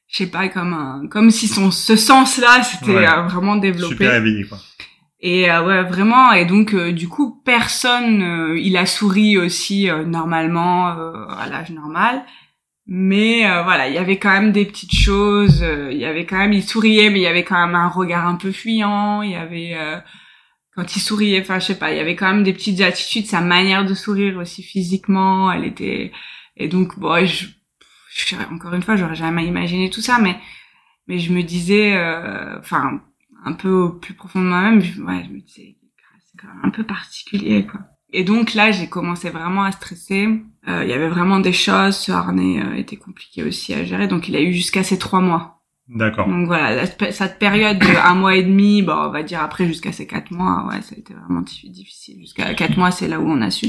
je 0.09 0.19
sais 0.19 0.27
pas 0.31 0.49
comme 0.49 0.73
un, 0.73 1.07
comme 1.09 1.31
si 1.31 1.49
son 1.49 1.71
ce 1.71 1.97
sens-là 1.97 2.63
c'était 2.63 2.95
Ouais. 2.97 3.09
euh, 3.09 3.23
vraiment 3.23 3.57
développé. 3.57 3.95
Super 3.95 4.15
éveillé 4.15 4.45
quoi. 4.45 4.59
Et 5.23 5.51
euh, 5.51 5.63
ouais, 5.67 5.83
vraiment. 5.83 6.33
Et 6.33 6.47
donc, 6.47 6.73
euh, 6.73 6.93
du 6.93 7.07
coup, 7.07 7.43
personne. 7.45 8.23
euh, 8.23 8.59
il 8.59 8.77
a 8.79 8.87
souri 8.87 9.37
aussi 9.37 9.89
normalement 10.07 10.87
à 11.29 11.47
l'âge 11.51 11.71
normal. 11.71 12.25
Mais 12.93 13.47
euh, 13.49 13.63
voilà, 13.63 13.89
il 13.89 13.95
y 13.95 13.99
avait 13.99 14.19
quand 14.19 14.31
même 14.33 14.53
des 14.53 14.67
petites 14.67 14.93
choses. 14.95 15.63
euh, 15.63 15.93
il 15.93 15.99
y 15.99 16.05
avait 16.05 16.27
quand 16.27 16.39
même, 16.39 16.53
il 16.53 16.63
souriait, 16.65 17.09
mais 17.11 17.21
il 17.21 17.23
y 17.23 17.27
avait 17.29 17.45
quand 17.45 17.65
même 17.65 17.77
un 17.77 17.89
regard 17.89 18.27
un 18.27 18.35
peu 18.37 18.51
fuyant. 18.53 19.23
Il 19.23 19.31
y 19.31 19.37
avait 19.37 19.75
euh, 19.77 19.99
quand 20.75 20.97
il 20.97 21.01
souriait, 21.01 21.41
enfin, 21.41 21.61
je 21.61 21.67
sais 21.67 21.79
pas, 21.79 21.93
il 21.93 21.97
y 21.99 22.01
avait 22.01 22.17
quand 22.17 22.27
même 22.33 22.43
des 22.43 22.53
petites 22.53 22.81
attitudes. 22.81 23.27
Sa 23.27 23.41
manière 23.41 23.85
de 23.87 23.95
sourire 23.95 24.39
aussi 24.39 24.63
physiquement, 24.65 25.53
elle 25.53 25.65
était. 25.65 26.13
Et 26.57 26.69
donc, 26.69 26.99
bon, 26.99 27.25
je, 27.27 27.47
je 28.11 28.37
encore 28.53 28.75
une 28.75 28.83
fois, 28.83 28.97
j'aurais 28.97 29.15
jamais 29.15 29.47
imaginé 29.47 29.89
tout 29.91 30.01
ça, 30.03 30.19
mais 30.19 30.37
mais 31.07 31.19
je 31.19 31.33
me 31.33 31.43
disais, 31.43 31.97
euh, 31.97 32.59
enfin 32.59 33.01
un 33.45 33.53
peu 33.55 33.71
au 33.71 33.91
plus 33.91 34.15
profond 34.15 34.41
de 34.41 34.47
moi-même, 34.47 34.81
je, 34.81 35.01
ouais, 35.03 35.25
je 35.27 35.31
me 35.33 35.41
disais, 35.41 35.77
c'est 36.27 36.39
quand 36.41 36.49
même 36.49 36.65
un 36.65 36.71
peu 36.71 36.85
particulier, 36.85 37.67
quoi. 37.67 37.81
Et 38.13 38.25
donc 38.25 38.55
là, 38.55 38.73
j'ai 38.73 38.89
commencé 38.89 39.31
vraiment 39.31 39.63
à 39.65 39.73
stresser. 39.73 40.29
Euh, 40.69 40.85
Il 40.85 40.91
y 40.91 40.93
avait 40.93 41.09
vraiment 41.09 41.41
des 41.41 41.53
choses. 41.53 41.97
Ce 41.97 42.13
harnais 42.13 42.63
euh, 42.63 42.75
était 42.77 42.97
compliqué 42.97 43.43
aussi 43.43 43.73
à 43.75 43.85
gérer, 43.85 44.09
donc 44.09 44.29
il 44.29 44.37
a 44.37 44.41
eu 44.41 44.53
jusqu'à 44.53 44.83
ces 44.83 44.99
trois 44.99 45.21
mois. 45.21 45.57
D'accord. 45.89 46.29
Donc 46.29 46.47
voilà, 46.47 46.77
la- 46.77 47.11
cette 47.11 47.39
période 47.41 47.79
de 47.79 47.87
un 48.07 48.15
mois 48.15 48.37
et 48.37 48.45
demi, 48.45 48.81
bon, 48.83 48.93
on 48.93 49.11
va 49.11 49.23
dire 49.25 49.41
après 49.43 49.67
jusqu'à 49.67 49.91
ces 49.91 50.07
quatre 50.07 50.31
mois, 50.31 50.67
ouais, 50.69 50.81
ça 50.83 50.95
a 50.95 50.99
été 50.99 51.13
vraiment 51.15 51.41
diffi- 51.41 51.71
difficile. 51.73 52.21
Jusqu'à 52.21 52.55
quatre 52.55 52.77
mois, 52.77 52.93
c'est 52.93 53.09
là 53.09 53.19
où 53.19 53.29
on 53.29 53.43
a 53.43 53.51
su. 53.51 53.69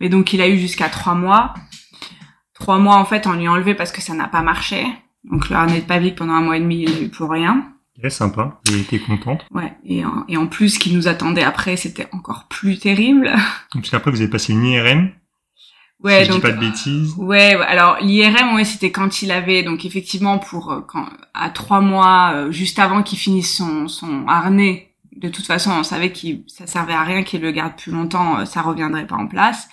Mais 0.00 0.08
donc 0.08 0.32
il 0.32 0.40
a 0.40 0.48
eu 0.48 0.58
jusqu'à 0.58 0.88
trois 0.88 1.14
mois. 1.14 1.52
Trois 2.54 2.78
mois, 2.78 2.96
en 2.96 3.04
fait, 3.04 3.26
on 3.26 3.32
lui 3.34 3.46
a 3.46 3.52
enlevé 3.52 3.74
parce 3.74 3.92
que 3.92 4.00
ça 4.00 4.14
n'a 4.14 4.28
pas 4.28 4.42
marché. 4.42 4.84
Donc 5.24 5.48
le 5.50 5.56
harnais 5.56 5.80
de 5.80 5.84
Pavlik 5.86 6.16
pendant 6.16 6.32
un 6.34 6.40
mois 6.40 6.56
et 6.56 6.60
demi, 6.60 6.82
il 6.84 6.90
a 6.92 7.00
eu 7.02 7.08
plus 7.08 7.24
rien. 7.24 7.72
Ok, 8.02 8.10
sympa. 8.10 8.60
Et 8.72 8.82
t'es 8.84 8.98
contente. 9.00 9.44
Ouais, 9.50 9.72
et 9.84 10.04
en, 10.04 10.24
et 10.28 10.36
en 10.36 10.46
plus, 10.46 10.70
ce 10.70 10.78
qui 10.78 10.94
nous 10.94 11.06
attendait 11.08 11.42
après, 11.42 11.76
c'était 11.76 12.08
encore 12.12 12.46
plus 12.48 12.78
terrible. 12.78 13.30
Parce 13.74 13.90
qu'après 13.90 14.10
vous 14.10 14.20
avez 14.20 14.30
passé 14.30 14.52
une 14.52 14.64
IRM. 14.64 15.10
Ouais, 16.02 16.20
si 16.20 16.26
je 16.26 16.28
donc 16.30 16.36
dis 16.40 16.42
pas 16.42 16.52
de 16.52 16.60
bêtises. 16.60 17.14
ouais, 17.16 17.54
alors 17.66 17.98
l'IRM, 18.00 18.54
ouais, 18.54 18.64
c'était 18.64 18.92
quand 18.92 19.22
il 19.22 19.30
avait 19.32 19.62
donc 19.64 19.84
effectivement 19.84 20.38
pour 20.38 20.70
euh, 20.70 20.80
quand 20.86 21.06
à 21.34 21.50
trois 21.50 21.80
mois, 21.80 22.32
euh, 22.34 22.52
juste 22.52 22.78
avant 22.78 23.02
qu'il 23.02 23.18
finisse 23.18 23.56
son 23.56 23.88
son 23.88 24.26
harnais. 24.28 24.84
De 25.16 25.28
toute 25.28 25.46
façon, 25.46 25.72
on 25.72 25.82
savait 25.82 26.12
qu'il 26.12 26.44
ça 26.46 26.68
servait 26.68 26.92
à 26.92 27.02
rien 27.02 27.24
qu'il 27.24 27.40
le 27.40 27.50
garde 27.50 27.74
plus 27.76 27.90
longtemps, 27.90 28.38
euh, 28.38 28.44
ça 28.44 28.62
reviendrait 28.62 29.06
pas 29.08 29.16
en 29.16 29.26
place. 29.26 29.68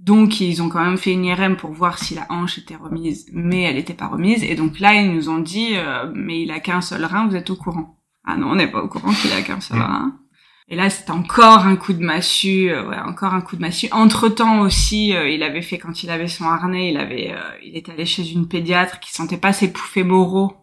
Donc 0.00 0.40
ils 0.40 0.62
ont 0.62 0.68
quand 0.68 0.84
même 0.84 0.96
fait 0.98 1.12
une 1.12 1.24
IRM 1.24 1.56
pour 1.56 1.70
voir 1.72 1.98
si 1.98 2.14
la 2.14 2.26
hanche 2.30 2.58
était 2.58 2.76
remise, 2.76 3.26
mais 3.32 3.62
elle 3.62 3.76
était 3.78 3.94
pas 3.94 4.08
remise. 4.08 4.42
Et 4.44 4.54
donc 4.56 4.80
là, 4.80 4.94
ils 4.94 5.12
nous 5.12 5.28
ont 5.28 5.38
dit, 5.38 5.70
euh, 5.74 6.10
mais 6.14 6.42
il 6.42 6.50
a 6.50 6.60
qu'un 6.60 6.80
seul 6.80 7.04
rein, 7.04 7.26
vous 7.28 7.36
êtes 7.36 7.50
au 7.50 7.56
courant 7.56 7.98
Ah 8.24 8.36
non, 8.36 8.50
on 8.50 8.54
n'est 8.56 8.70
pas 8.70 8.82
au 8.82 8.88
courant 8.88 9.12
qu'il 9.12 9.32
a 9.32 9.42
qu'un 9.42 9.60
seul 9.60 9.78
Mm. 9.78 9.82
rein. 9.82 10.12
Et 10.70 10.76
là, 10.76 10.90
c'était 10.90 11.12
encore 11.12 11.66
un 11.66 11.76
coup 11.76 11.94
de 11.94 12.04
massue, 12.04 12.70
euh, 12.70 12.86
ouais, 12.86 12.98
encore 12.98 13.32
un 13.32 13.40
coup 13.40 13.56
de 13.56 13.62
massue. 13.62 13.88
Entre 13.90 14.28
temps 14.28 14.60
aussi, 14.60 15.14
euh, 15.14 15.28
il 15.28 15.42
avait 15.42 15.62
fait 15.62 15.78
quand 15.78 16.02
il 16.02 16.10
avait 16.10 16.28
son 16.28 16.44
harnais, 16.44 16.90
il 16.90 16.98
avait, 16.98 17.32
euh, 17.32 17.40
il 17.64 17.74
est 17.74 17.88
allé 17.88 18.04
chez 18.04 18.30
une 18.32 18.48
pédiatre 18.48 19.00
qui 19.00 19.10
sentait 19.10 19.38
pas 19.38 19.54
ses 19.54 19.72
pouffées 19.72 20.04
moraux. 20.04 20.54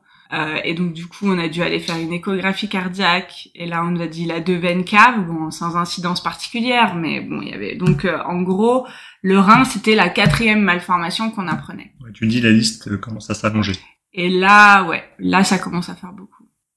et 0.65 0.73
donc 0.73 0.91
du 0.91 1.07
coup, 1.07 1.27
on 1.29 1.39
a 1.39 1.47
dû 1.47 1.61
aller 1.61 1.79
faire 1.79 1.97
une 1.97 2.11
échographie 2.11 2.67
cardiaque. 2.67 3.49
Et 3.55 3.65
là, 3.65 3.83
on 3.85 3.91
nous 3.91 4.01
a 4.01 4.07
dit 4.07 4.25
la 4.25 4.41
deux 4.41 4.57
veines 4.57 4.83
caves, 4.83 5.25
bon, 5.25 5.49
sans 5.49 5.77
incidence 5.77 6.21
particulière, 6.21 6.93
mais 6.95 7.21
bon, 7.21 7.41
il 7.41 7.49
y 7.49 7.53
avait 7.53 7.75
donc 7.75 8.05
en 8.05 8.41
gros, 8.41 8.85
le 9.21 9.39
rein, 9.39 9.63
c'était 9.63 9.95
la 9.95 10.09
quatrième 10.09 10.61
malformation 10.61 11.31
qu'on 11.31 11.47
apprenait. 11.47 11.93
Ouais, 12.03 12.11
tu 12.13 12.27
dis 12.27 12.41
la 12.41 12.51
liste 12.51 12.99
commence 12.99 13.29
à 13.29 13.33
s'allonger. 13.33 13.75
Et 14.13 14.29
là, 14.29 14.83
ouais, 14.83 15.03
là, 15.19 15.43
ça 15.43 15.57
commence 15.57 15.89
à 15.89 15.95
faire 15.95 16.11
beaucoup 16.11 16.34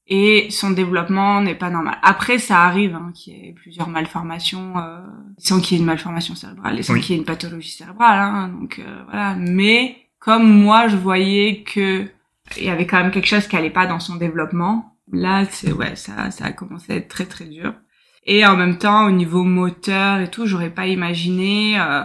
et 0.08 0.50
son 0.50 0.70
développement 0.70 1.42
n'est 1.42 1.54
pas 1.54 1.68
normal. 1.68 1.98
Après, 2.02 2.38
ça 2.38 2.62
arrive 2.62 2.94
hein, 2.94 3.12
qu'il 3.14 3.34
y 3.34 3.48
ait 3.48 3.52
plusieurs 3.52 3.88
malformations, 3.88 4.78
euh, 4.78 5.00
sans 5.36 5.60
qu'il 5.60 5.76
y 5.76 5.80
ait 5.80 5.82
une 5.82 5.86
malformation 5.86 6.34
cérébrale 6.34 6.78
et 6.78 6.82
sans 6.82 6.94
qu'il 6.94 7.10
y 7.10 7.18
ait 7.18 7.20
une 7.20 7.26
pathologie 7.26 7.70
cérébrale. 7.70 8.18
Hein, 8.18 8.48
donc 8.48 8.78
euh, 8.78 9.02
voilà. 9.10 9.34
Mais 9.34 9.96
comme 10.18 10.50
moi, 10.50 10.88
je 10.88 10.96
voyais 10.96 11.62
que 11.62 12.08
il 12.56 12.64
y 12.64 12.70
avait 12.70 12.86
quand 12.86 12.96
même 12.96 13.10
quelque 13.10 13.26
chose 13.26 13.46
qui 13.46 13.56
allait 13.56 13.68
pas 13.68 13.86
dans 13.86 14.00
son 14.00 14.16
développement. 14.16 14.96
Là, 15.12 15.44
c'est 15.50 15.72
ouais, 15.72 15.94
ça, 15.94 16.30
ça 16.30 16.46
a 16.46 16.52
commencé 16.52 16.92
à 16.92 16.96
être 16.96 17.08
très 17.08 17.26
très 17.26 17.44
dur. 17.44 17.74
Et 18.24 18.46
en 18.46 18.56
même 18.56 18.78
temps, 18.78 19.06
au 19.06 19.10
niveau 19.10 19.42
moteur 19.42 20.20
et 20.20 20.30
tout, 20.30 20.46
j'aurais 20.46 20.70
pas 20.70 20.86
imaginé. 20.86 21.78
Euh, 21.78 22.04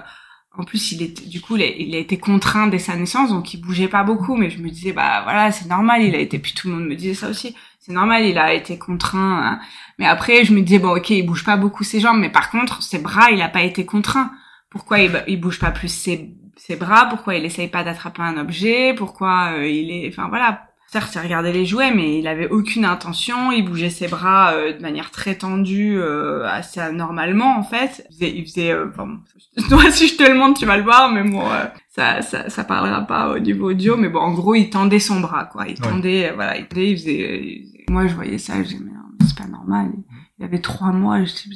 en 0.55 0.63
plus, 0.63 0.91
il 0.91 1.01
est 1.01 1.27
du 1.27 1.41
coup, 1.41 1.55
il 1.57 1.95
a, 1.95 1.97
été 1.97 2.17
contraint 2.17 2.67
dès 2.67 2.77
sa 2.77 2.95
naissance, 2.95 3.29
donc 3.29 3.53
il 3.53 3.61
bougeait 3.61 3.87
pas 3.87 4.03
beaucoup. 4.03 4.35
Mais 4.35 4.49
je 4.51 4.59
me 4.59 4.69
disais, 4.69 4.93
bah 4.93 5.21
voilà, 5.23 5.51
c'est 5.51 5.67
normal. 5.67 6.03
Il 6.03 6.15
a 6.15 6.19
été, 6.19 6.37
puis 6.37 6.53
tout 6.53 6.67
le 6.67 6.75
monde 6.75 6.85
me 6.85 6.95
disait 6.95 7.15
ça 7.15 7.29
aussi. 7.29 7.55
C'est 7.79 7.91
normal, 7.91 8.23
il 8.25 8.37
a 8.37 8.53
été 8.53 8.77
contraint. 8.77 9.41
Hein. 9.43 9.59
Mais 9.97 10.05
après, 10.05 10.45
je 10.45 10.53
me 10.53 10.61
disais, 10.61 10.79
bon, 10.79 10.95
ok, 10.95 11.09
il 11.09 11.25
bouge 11.25 11.43
pas 11.43 11.57
beaucoup 11.57 11.83
ses 11.83 11.99
jambes, 11.99 12.19
mais 12.19 12.29
par 12.29 12.51
contre, 12.51 12.83
ses 12.83 12.99
bras, 12.99 13.31
il 13.31 13.41
a 13.41 13.49
pas 13.49 13.63
été 13.63 13.85
contraint. 13.85 14.31
Pourquoi 14.69 14.99
il, 14.99 15.23
il 15.27 15.39
bouge 15.41 15.59
pas 15.59 15.71
plus 15.71 15.89
ses, 15.89 16.35
ses 16.55 16.75
bras? 16.75 17.07
Pourquoi 17.09 17.35
il 17.35 17.45
essaye 17.45 17.67
pas 17.67 17.83
d'attraper 17.83 18.21
un 18.21 18.37
objet? 18.37 18.93
Pourquoi 18.95 19.53
euh, 19.53 19.67
il 19.67 19.91
est, 19.91 20.07
enfin 20.09 20.29
voilà, 20.29 20.67
certes, 20.93 21.15
il 21.15 21.21
regardait 21.21 21.51
les 21.51 21.65
jouets, 21.65 21.91
mais 21.91 22.19
il 22.19 22.27
avait 22.27 22.47
aucune 22.49 22.85
intention. 22.85 23.51
Il 23.51 23.65
bougeait 23.65 23.89
ses 23.89 24.07
bras 24.07 24.53
euh, 24.53 24.77
de 24.77 24.81
manière 24.81 25.09
très 25.09 25.35
tendue, 25.35 25.97
euh, 25.97 26.47
assez 26.47 26.79
anormalement 26.79 27.57
en 27.57 27.63
fait. 27.63 28.05
Il 28.11 28.13
faisait, 28.13 28.37
il 28.37 28.45
faisait 28.45 28.71
euh, 28.71 28.91
toi, 29.69 29.89
si 29.89 30.07
je 30.07 30.15
te 30.17 30.23
le 30.23 30.35
montre, 30.35 30.59
tu 30.59 30.67
vas 30.67 30.77
le 30.77 30.83
voir, 30.83 31.11
mais 31.11 31.23
bon, 31.23 31.43
ça, 31.89 32.21
ça, 32.21 32.47
ça 32.49 32.63
parlera 32.63 33.01
pas 33.07 33.33
au 33.33 33.39
niveau 33.39 33.71
audio. 33.71 33.97
Mais 33.97 34.09
bon, 34.09 34.19
en 34.19 34.33
gros, 34.33 34.53
il 34.53 34.69
tendait 34.69 34.99
son 34.99 35.19
bras, 35.19 35.45
quoi. 35.45 35.67
Il 35.67 35.79
tendait, 35.79 36.31
voilà, 36.33 36.57
il, 36.57 36.67
il 36.77 36.97
faisait. 36.97 37.63
Moi, 37.89 38.07
je 38.07 38.13
voyais 38.13 38.37
ça, 38.37 38.53
je 38.57 38.67
disais, 38.67 38.79
mais 38.79 38.91
c'est 39.25 39.37
pas 39.37 39.47
normal. 39.47 39.91
Il 40.37 40.45
avait 40.45 40.61
trois 40.61 40.91
mois, 40.91 41.23
je 41.23 41.29
sais, 41.29 41.49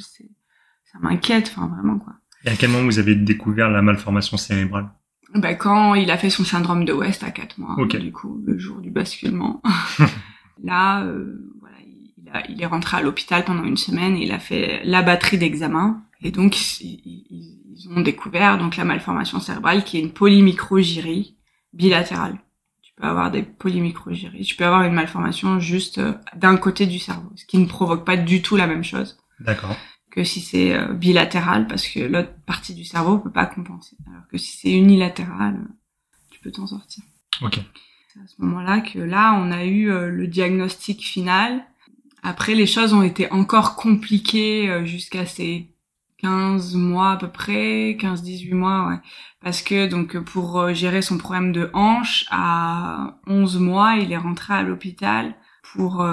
ça 0.84 0.98
m'inquiète, 1.00 1.52
enfin 1.54 1.68
vraiment 1.68 1.98
quoi. 1.98 2.14
Et 2.44 2.50
à 2.50 2.56
quel 2.56 2.70
moment 2.70 2.86
vous 2.86 2.98
avez 2.98 3.14
découvert 3.14 3.70
la 3.70 3.82
malformation 3.82 4.36
cérébrale? 4.36 4.88
Bah, 5.34 5.54
quand 5.54 5.94
il 5.94 6.10
a 6.10 6.16
fait 6.16 6.30
son 6.30 6.44
syndrome 6.44 6.84
de 6.84 6.92
West 6.92 7.22
à 7.22 7.30
4 7.30 7.58
mois, 7.58 7.76
du 7.86 8.12
coup, 8.12 8.42
le 8.46 8.58
jour 8.58 8.80
du 8.80 8.90
basculement. 8.90 9.62
Là, 10.64 11.04
euh, 11.04 11.54
voilà, 11.60 11.76
il, 11.84 12.30
a, 12.32 12.50
il, 12.50 12.62
est 12.62 12.66
rentré 12.66 12.96
à 12.96 13.02
l'hôpital 13.02 13.44
pendant 13.44 13.64
une 13.64 13.76
semaine 13.76 14.16
et 14.16 14.24
il 14.24 14.32
a 14.32 14.38
fait 14.38 14.80
la 14.84 15.02
batterie 15.02 15.38
d'examens. 15.38 16.02
Et 16.20 16.30
donc, 16.30 16.80
ils, 16.80 17.24
ils, 17.30 17.88
ont 17.94 18.00
découvert 18.00 18.58
donc 18.58 18.76
la 18.76 18.84
malformation 18.84 19.38
cérébrale 19.38 19.84
qui 19.84 19.98
est 19.98 20.00
une 20.00 20.10
polymicrogyrie 20.10 21.36
bilatérale. 21.72 22.38
Tu 22.82 22.92
peux 22.96 23.06
avoir 23.06 23.30
des 23.30 23.42
polymicrogyries. 23.42 24.44
Tu 24.44 24.56
peux 24.56 24.64
avoir 24.64 24.82
une 24.82 24.94
malformation 24.94 25.60
juste 25.60 25.98
euh, 25.98 26.14
d'un 26.34 26.56
côté 26.56 26.86
du 26.86 26.98
cerveau, 26.98 27.30
ce 27.36 27.44
qui 27.44 27.58
ne 27.58 27.66
provoque 27.66 28.04
pas 28.04 28.16
du 28.16 28.42
tout 28.42 28.56
la 28.56 28.66
même 28.66 28.82
chose. 28.82 29.18
D'accord 29.38 29.76
que 30.18 30.24
si 30.24 30.40
c'est 30.40 30.74
euh, 30.74 30.94
bilatéral 30.94 31.68
parce 31.68 31.86
que 31.86 32.00
l'autre 32.00 32.32
partie 32.44 32.74
du 32.74 32.84
cerveau 32.84 33.18
peut 33.18 33.30
pas 33.30 33.46
compenser. 33.46 33.96
Alors 34.08 34.26
que 34.26 34.36
si 34.36 34.56
c'est 34.56 34.72
unilatéral, 34.72 35.54
euh, 35.54 35.74
tu 36.32 36.40
peux 36.40 36.50
t'en 36.50 36.66
sortir. 36.66 37.04
Ok. 37.40 37.60
C'est 38.12 38.18
à 38.18 38.26
ce 38.26 38.42
moment-là 38.42 38.80
que 38.80 38.98
là, 38.98 39.34
on 39.40 39.52
a 39.52 39.64
eu 39.64 39.92
euh, 39.92 40.08
le 40.08 40.26
diagnostic 40.26 41.04
final. 41.04 41.64
Après, 42.24 42.56
les 42.56 42.66
choses 42.66 42.94
ont 42.94 43.04
été 43.04 43.30
encore 43.30 43.76
compliquées 43.76 44.84
jusqu'à 44.84 45.24
ces 45.24 45.72
15 46.16 46.74
mois 46.74 47.12
à 47.12 47.16
peu 47.16 47.28
près, 47.28 47.92
15-18 47.92 48.54
mois, 48.54 48.88
ouais. 48.88 48.98
Parce 49.40 49.62
que 49.62 49.86
donc 49.86 50.18
pour 50.18 50.74
gérer 50.74 51.00
son 51.00 51.16
problème 51.16 51.52
de 51.52 51.70
hanche, 51.74 52.26
à 52.32 53.20
11 53.28 53.60
mois, 53.60 53.94
il 53.98 54.10
est 54.10 54.16
rentré 54.16 54.52
à 54.52 54.62
l'hôpital 54.64 55.36
pour 55.62 56.04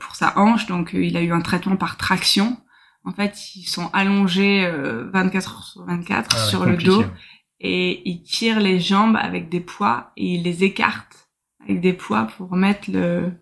pour 0.00 0.16
sa 0.16 0.38
hanche, 0.38 0.64
donc 0.64 0.92
il 0.94 1.14
a 1.18 1.20
eu 1.20 1.32
un 1.32 1.42
traitement 1.42 1.76
par 1.76 1.98
traction 1.98 2.56
en 3.04 3.12
fait, 3.12 3.54
ils 3.56 3.64
sont 3.64 3.90
allongés 3.92 4.70
24 5.12 5.34
euh, 5.34 5.52
heures 5.52 5.64
sur 5.64 5.84
24 5.84 6.28
ah 6.32 6.46
sur 6.46 6.66
le 6.66 6.76
dos 6.76 7.04
et 7.60 8.08
ils 8.08 8.22
tirent 8.22 8.60
les 8.60 8.80
jambes 8.80 9.16
avec 9.16 9.48
des 9.48 9.60
poids 9.60 10.12
et 10.16 10.34
ils 10.34 10.42
les 10.42 10.64
écartent 10.64 11.30
avec 11.62 11.80
des 11.80 11.92
poids 11.92 12.26
pour 12.36 12.54
mettre 12.56 12.90
le 12.90 13.32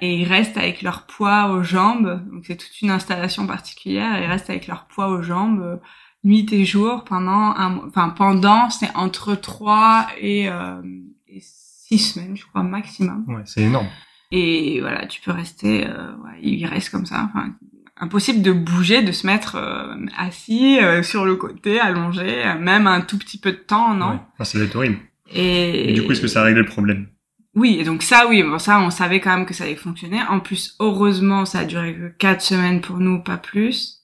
et 0.00 0.20
ils 0.20 0.24
restent 0.24 0.56
avec 0.56 0.82
leur 0.82 1.06
poids 1.06 1.50
aux 1.50 1.62
jambes. 1.62 2.22
Donc 2.32 2.44
c'est 2.46 2.56
toute 2.56 2.80
une 2.80 2.90
installation 2.90 3.46
particulière. 3.46 4.20
Ils 4.22 4.26
restent 4.26 4.50
avec 4.50 4.66
leur 4.66 4.86
poids 4.86 5.08
aux 5.08 5.22
jambes 5.22 5.60
euh, 5.60 5.76
nuit 6.24 6.46
et 6.52 6.64
jour 6.64 7.04
pendant 7.04 7.54
un 7.56 7.78
enfin 7.86 8.08
pendant 8.08 8.70
c'est 8.70 8.94
entre 8.96 9.34
3 9.34 10.08
et, 10.18 10.48
euh, 10.48 10.82
et 11.28 11.40
6 11.40 11.98
semaines 11.98 12.36
je 12.36 12.46
crois 12.46 12.62
maximum. 12.62 13.24
Ouais, 13.28 13.42
c'est 13.44 13.62
énorme. 13.62 13.88
Et 14.32 14.80
voilà, 14.80 15.06
tu 15.06 15.20
peux 15.20 15.30
rester 15.30 15.86
euh, 15.86 16.16
ouais, 16.16 16.38
il 16.42 16.66
reste 16.66 16.90
comme 16.90 17.06
ça 17.06 17.28
enfin 17.28 17.54
impossible 17.98 18.42
de 18.42 18.52
bouger, 18.52 19.02
de 19.02 19.12
se 19.12 19.26
mettre 19.26 19.56
euh, 19.56 19.94
assis 20.18 20.78
euh, 20.80 21.02
sur 21.02 21.24
le 21.24 21.36
côté, 21.36 21.80
allongé, 21.80 22.44
même 22.60 22.86
un 22.86 23.00
tout 23.00 23.18
petit 23.18 23.38
peu 23.38 23.52
de 23.52 23.56
temps, 23.56 23.94
non 23.94 24.10
ouais. 24.10 24.20
ah, 24.38 24.44
Ça 24.44 24.58
horrible. 24.74 24.98
Et... 25.30 25.90
et... 25.90 25.92
du 25.92 26.04
coup, 26.04 26.12
est-ce 26.12 26.20
que 26.20 26.28
ça 26.28 26.42
a 26.42 26.44
réglé 26.44 26.60
le 26.60 26.66
problème? 26.66 27.08
Oui, 27.56 27.78
et 27.80 27.84
donc 27.84 28.02
ça, 28.02 28.26
oui, 28.28 28.42
bon, 28.42 28.58
ça, 28.58 28.80
on 28.80 28.90
savait 28.90 29.18
quand 29.18 29.34
même 29.34 29.46
que 29.46 29.54
ça 29.54 29.64
allait 29.64 29.76
fonctionner. 29.76 30.20
En 30.28 30.40
plus, 30.40 30.76
heureusement, 30.78 31.46
ça 31.46 31.60
a 31.60 31.64
duré 31.64 31.94
que 31.94 32.08
quatre 32.08 32.42
semaines 32.42 32.82
pour 32.82 32.98
nous, 32.98 33.22
pas 33.22 33.38
plus. 33.38 34.02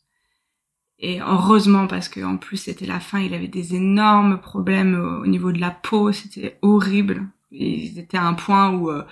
Et 0.98 1.20
heureusement, 1.20 1.86
parce 1.86 2.08
que 2.08 2.20
en 2.24 2.38
plus, 2.38 2.56
c'était 2.56 2.86
la 2.86 2.98
fin, 2.98 3.18
il 3.18 3.34
avait 3.34 3.48
des 3.48 3.74
énormes 3.74 4.40
problèmes 4.40 4.94
au, 4.94 5.26
niveau 5.26 5.52
de 5.52 5.60
la 5.60 5.70
peau, 5.70 6.12
c'était 6.12 6.58
horrible. 6.62 7.26
Ils 7.50 7.98
étaient 7.98 8.16
à 8.16 8.24
un 8.24 8.34
point 8.34 8.70
où 8.70 8.88
euh, 8.88 9.02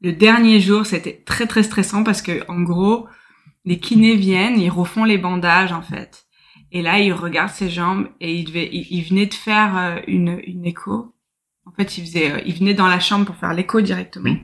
le 0.00 0.12
dernier 0.12 0.60
jour, 0.60 0.86
c'était 0.86 1.22
très 1.26 1.46
très 1.46 1.62
stressant 1.62 2.04
parce 2.04 2.22
que 2.22 2.48
en 2.48 2.62
gros, 2.62 3.06
les 3.64 3.78
kinés 3.78 4.16
viennent, 4.16 4.60
ils 4.60 4.70
refont 4.70 5.04
les 5.04 5.18
bandages 5.18 5.72
en 5.72 5.82
fait. 5.82 6.26
Et 6.72 6.82
là, 6.82 6.98
ils 6.98 7.12
regardent 7.12 7.50
ses 7.50 7.70
jambes 7.70 8.08
et 8.20 8.34
il 8.34 8.44
devait, 8.44 8.68
il, 8.72 9.02
venait 9.02 9.26
de 9.26 9.34
faire 9.34 9.76
euh, 9.76 10.00
une, 10.08 10.40
une 10.44 10.66
écho. 10.66 11.14
En 11.66 11.70
fait, 11.70 11.96
il 11.98 12.04
faisait, 12.04 12.32
euh, 12.32 12.40
il 12.44 12.54
venait 12.54 12.74
dans 12.74 12.88
la 12.88 13.00
chambre 13.00 13.26
pour 13.26 13.36
faire 13.36 13.54
l'écho 13.54 13.80
directement. 13.80 14.34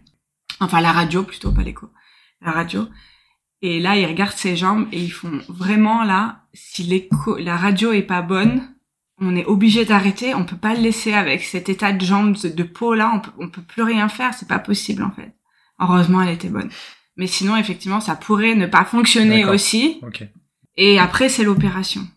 Enfin, 0.61 0.81
la 0.81 0.93
radio 0.93 1.25
plutôt, 1.25 1.53
pas 1.53 1.63
l'écho. 1.63 1.89
La 2.41 2.53
radio. 2.53 2.87
Et 3.63 3.81
là, 3.81 3.97
ils 3.97 4.07
regardent 4.07 4.33
ses 4.33 4.57
jambes 4.57 4.87
et 4.93 5.03
ils 5.03 5.13
font 5.13 5.41
vraiment 5.49 6.05
là, 6.05 6.47
si 6.55 6.85
l'écho, 6.85 7.37
la 7.37 7.57
radio 7.57 7.93
est 7.93 8.03
pas 8.03 8.23
bonne, 8.23 8.75
on 9.19 9.37
est 9.37 9.45
obligé 9.45 9.85
d'arrêter. 9.85 10.35
On 10.35 10.45
peut 10.45 10.57
pas 10.57 10.75
le 10.75 10.81
laisser 10.81 11.13
avec 11.13 11.43
cet 11.43 11.69
état 11.69 11.93
de 11.93 12.05
jambes, 12.05 12.37
de 12.37 12.63
peau 12.63 12.95
là. 12.95 13.13
On 13.15 13.21
peut, 13.21 13.33
on 13.39 13.49
peut 13.49 13.63
plus 13.63 13.83
rien 13.83 14.09
faire. 14.09 14.35
C'est 14.35 14.49
pas 14.49 14.59
possible 14.59 15.03
en 15.03 15.11
fait. 15.11 15.35
Heureusement, 15.79 16.23
elle 16.23 16.35
était 16.35 16.49
bonne. 16.49 16.71
Mais 17.21 17.27
sinon, 17.27 17.55
effectivement, 17.59 18.01
ça 18.01 18.17
pourrait 18.17 18.55
ne 18.55 18.65
pas 18.65 18.87
fonctionner 18.87 19.45
aussi. 19.45 20.01
Et 20.79 20.99
après, 20.99 21.29
c'est 21.29 21.45
l'opération. 21.45 22.09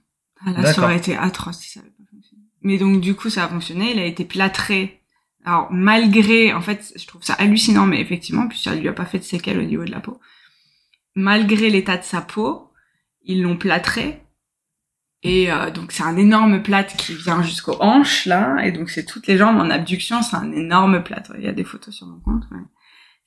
Ah, 0.45 0.51
là, 0.51 0.71
ça 0.71 0.81
aurait 0.81 0.95
été 0.95 1.17
atroce 1.17 1.59
si 1.59 1.71
ça 1.71 1.81
n'avait 1.81 1.91
pas 1.91 2.05
fonctionné. 2.09 2.43
Mais 2.61 2.77
donc, 2.77 3.01
du 3.01 3.13
coup, 3.13 3.29
ça 3.29 3.43
a 3.43 3.47
fonctionné. 3.49 3.91
Il 3.91 3.99
a 3.99 4.05
été 4.05 4.23
plâtré. 4.23 5.01
Alors, 5.43 5.67
malgré, 5.71 6.53
en 6.53 6.61
fait, 6.61 6.93
je 6.95 7.05
trouve 7.05 7.21
ça 7.21 7.33
hallucinant, 7.33 7.85
mais 7.85 7.99
effectivement, 7.99 8.47
puis 8.47 8.57
ça 8.57 8.73
lui 8.75 8.87
a 8.87 8.93
pas 8.93 9.03
fait 9.03 9.19
de 9.19 9.25
séquelles 9.25 9.59
au 9.59 9.63
niveau 9.63 9.83
de 9.83 9.91
la 9.91 9.99
peau. 9.99 10.21
Malgré 11.15 11.69
l'état 11.69 11.97
de 11.97 12.03
sa 12.05 12.21
peau, 12.21 12.71
ils 13.25 13.41
l'ont 13.41 13.57
plâtré. 13.57 14.21
Et 15.21 15.51
euh, 15.51 15.69
donc 15.69 15.91
c'est 15.91 16.03
un 16.03 16.15
énorme 16.15 16.63
plâtre 16.63 16.95
qui 16.95 17.13
vient 17.13 17.43
jusqu'aux 17.43 17.81
hanches 17.81 18.25
là, 18.25 18.65
et 18.65 18.73
donc 18.73 18.89
c'est 18.89 19.05
toutes 19.05 19.27
les 19.27 19.37
jambes 19.37 19.57
en 19.57 19.69
abduction, 19.69 20.21
c'est 20.21 20.35
un 20.35 20.51
énorme 20.51 21.01
plâtre. 21.01 21.33
Il 21.37 21.45
y 21.45 21.47
a 21.47 21.53
des 21.53 21.63
photos 21.63 21.93
sur 21.93 22.07
mon 22.07 22.19
compte. 22.19 22.43
Ouais 22.51 22.59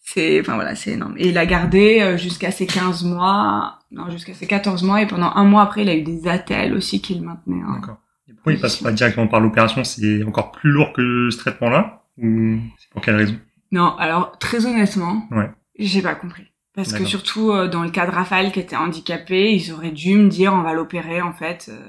c'est 0.06 0.40
enfin 0.40 0.54
voilà 0.54 0.74
c'est 0.74 0.92
énorme. 0.92 1.14
Et 1.18 1.28
il 1.28 1.38
a 1.38 1.44
gardé 1.46 2.00
euh, 2.00 2.16
jusqu'à 2.16 2.50
ses 2.50 2.66
15 2.66 3.04
mois. 3.04 3.80
Non 3.90 4.08
jusqu'à 4.08 4.34
ses 4.34 4.46
14 4.46 4.82
mois. 4.84 5.02
Et 5.02 5.06
pendant 5.06 5.32
un 5.34 5.44
mois 5.44 5.62
après 5.62 5.82
il 5.82 5.88
a 5.88 5.96
eu 5.96 6.02
des 6.02 6.28
attelles 6.28 6.74
aussi 6.74 7.02
qu'il 7.02 7.22
maintenait 7.22 7.60
hein. 7.60 7.74
d'accord. 7.80 7.98
Et 8.28 8.32
pourquoi 8.32 8.52
il 8.52 8.60
passe 8.60 8.76
pas 8.76 8.92
directement 8.92 9.26
par 9.26 9.40
l'opération 9.40 9.82
c'est 9.84 10.22
encore 10.22 10.52
plus 10.52 10.70
lourd 10.70 10.92
que 10.92 11.28
ce 11.30 11.38
traitement 11.38 11.70
là 11.70 12.04
ou 12.18 12.58
c'est 12.78 12.88
pour 12.90 13.02
quelle 13.02 13.16
raison? 13.16 13.36
Non 13.72 13.96
alors 13.96 14.38
très 14.38 14.64
honnêtement 14.64 15.26
ouais. 15.32 15.50
j'ai 15.78 16.02
pas 16.02 16.14
compris. 16.14 16.44
Parce 16.74 16.92
que 16.92 17.04
surtout 17.04 17.50
euh, 17.50 17.68
dans 17.68 17.82
le 17.82 17.90
cas 17.90 18.06
de 18.06 18.12
Raphaël 18.12 18.52
qui 18.52 18.60
était 18.60 18.76
handicapé 18.76 19.54
ils 19.54 19.72
auraient 19.72 19.90
dû 19.90 20.14
me 20.14 20.28
dire 20.28 20.52
on 20.52 20.62
va 20.62 20.72
l'opérer 20.72 21.20
en 21.20 21.32
fait 21.32 21.68
euh, 21.68 21.80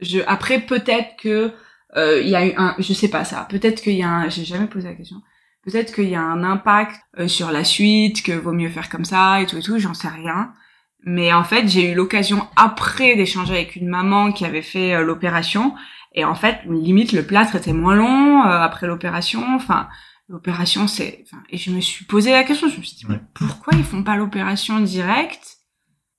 je 0.00 0.18
après 0.26 0.60
peut-être 0.60 1.16
que 1.18 1.52
il 1.96 2.28
y 2.28 2.36
a 2.36 2.46
eu 2.46 2.52
un 2.58 2.74
je 2.78 2.92
sais 2.92 3.08
pas 3.08 3.24
ça. 3.24 3.46
Peut-être 3.48 3.80
qu'il 3.80 3.94
y 3.94 4.02
a 4.02 4.10
un 4.10 4.28
j'ai 4.28 4.44
jamais 4.44 4.66
posé 4.66 4.88
la 4.88 4.94
question 4.94 5.22
Peut-être 5.66 5.92
qu'il 5.92 6.08
y 6.08 6.14
a 6.14 6.22
un 6.22 6.44
impact 6.44 6.94
euh, 7.18 7.26
sur 7.26 7.50
la 7.50 7.64
suite, 7.64 8.22
que 8.22 8.30
vaut 8.30 8.52
mieux 8.52 8.70
faire 8.70 8.88
comme 8.88 9.04
ça 9.04 9.40
et 9.40 9.46
tout 9.46 9.58
et 9.58 9.62
tout, 9.62 9.80
j'en 9.80 9.94
sais 9.94 10.06
rien. 10.08 10.52
Mais 11.04 11.32
en 11.32 11.42
fait, 11.42 11.66
j'ai 11.66 11.90
eu 11.90 11.94
l'occasion 11.94 12.46
après 12.54 13.16
d'échanger 13.16 13.54
avec 13.54 13.74
une 13.74 13.88
maman 13.88 14.30
qui 14.30 14.44
avait 14.44 14.62
fait 14.62 14.94
euh, 14.94 15.02
l'opération. 15.02 15.74
Et 16.14 16.24
en 16.24 16.36
fait, 16.36 16.60
limite, 16.66 17.12
le 17.12 17.26
plâtre 17.26 17.56
était 17.56 17.72
moins 17.72 17.96
long 17.96 18.44
euh, 18.44 18.60
après 18.60 18.86
l'opération. 18.86 19.42
Enfin, 19.56 19.88
l'opération, 20.28 20.86
c'est... 20.86 21.24
Enfin, 21.24 21.42
et 21.50 21.56
je 21.56 21.72
me 21.72 21.80
suis 21.80 22.04
posé 22.04 22.30
la 22.30 22.44
question. 22.44 22.68
Je 22.68 22.78
me 22.78 22.82
suis 22.84 22.98
dit, 22.98 23.06
mais 23.08 23.20
pourquoi 23.34 23.72
ils 23.76 23.84
font 23.84 24.04
pas 24.04 24.16
l'opération 24.16 24.78
directe? 24.78 25.56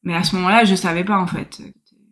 Mais 0.03 0.13
à 0.13 0.23
ce 0.23 0.35
moment-là, 0.35 0.65
je 0.65 0.75
savais 0.75 1.05
pas, 1.05 1.17
en 1.17 1.27
fait. 1.27 1.61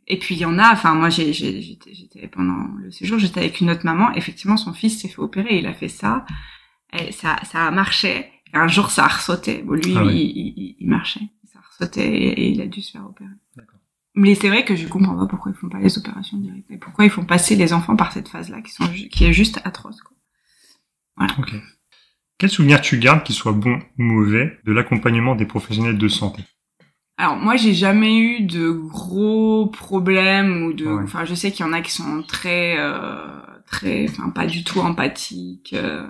Et 0.07 0.19
puis, 0.19 0.35
il 0.35 0.41
y 0.41 0.45
en 0.45 0.57
a... 0.57 0.71
Enfin, 0.71 0.95
moi, 0.95 1.09
j'ai, 1.09 1.33
j'étais 1.33 2.29
pendant 2.31 2.69
le 2.81 2.91
séjour, 2.91 3.19
j'étais 3.19 3.41
avec 3.41 3.59
une 3.59 3.71
autre 3.71 3.83
maman. 3.85 4.13
Effectivement, 4.13 4.55
son 4.55 4.71
fils 4.71 5.01
s'est 5.01 5.09
fait 5.09 5.19
opérer. 5.19 5.59
Il 5.59 5.67
a 5.67 5.73
fait 5.73 5.89
ça. 5.89 6.25
Et 6.93 7.11
ça, 7.11 7.37
ça 7.43 7.65
a 7.65 7.71
marché. 7.71 8.31
Et 8.53 8.57
un 8.57 8.67
jour, 8.67 8.91
ça 8.91 9.05
a 9.05 9.07
ressauté. 9.07 9.63
Bon, 9.63 9.73
lui, 9.73 9.95
ah 9.97 10.03
il, 10.03 10.15
il, 10.15 10.75
il 10.79 10.87
marchait 10.87 11.29
sauté 11.77 12.01
et, 12.03 12.49
il 12.49 12.61
a 12.61 12.67
dû 12.67 12.81
se 12.81 12.91
faire 12.91 13.05
opérer. 13.05 13.29
Mais 14.17 14.33
c'est 14.35 14.47
vrai 14.47 14.63
que 14.63 14.75
je 14.75 14.87
comprends 14.87 15.17
pas 15.17 15.27
pourquoi 15.27 15.51
ils 15.51 15.57
font 15.57 15.67
pas 15.67 15.79
les 15.79 15.97
opérations 15.97 16.37
directes 16.37 16.71
et 16.71 16.77
pourquoi 16.77 17.03
ils 17.03 17.11
font 17.11 17.25
passer 17.25 17.55
les 17.55 17.73
enfants 17.73 17.97
par 17.97 18.13
cette 18.13 18.29
phase-là 18.29 18.61
qui 18.61 18.71
sont 18.71 18.85
qui 19.11 19.25
est 19.25 19.33
juste 19.33 19.59
atroce. 19.65 20.01
Quoi. 20.01 20.15
Voilà. 21.17 21.33
Ok. 21.37 21.53
Quel 22.37 22.49
souvenir 22.49 22.81
tu 22.81 22.97
gardes, 22.97 23.23
qu'il 23.23 23.35
soit 23.35 23.53
bon 23.53 23.79
ou 23.97 24.03
mauvais, 24.03 24.57
de 24.65 24.71
l'accompagnement 24.71 25.35
des 25.35 25.45
professionnels 25.45 25.97
de 25.97 26.07
santé? 26.07 26.43
Alors 27.17 27.37
moi, 27.37 27.55
j'ai 27.55 27.73
jamais 27.73 28.17
eu 28.17 28.41
de 28.41 28.71
gros 28.71 29.67
problèmes 29.67 30.63
ou 30.63 30.73
de. 30.73 30.87
Enfin, 30.87 31.25
je 31.25 31.33
sais 31.33 31.51
qu'il 31.51 31.65
y 31.65 31.69
en 31.69 31.73
a 31.73 31.81
qui 31.81 31.91
sont 31.91 32.23
très, 32.23 32.77
euh, 32.77 33.41
très, 33.65 34.09
enfin, 34.09 34.29
pas 34.29 34.47
du 34.47 34.63
tout 34.63 34.79
empathiques. 34.79 35.73
Euh, 35.73 36.07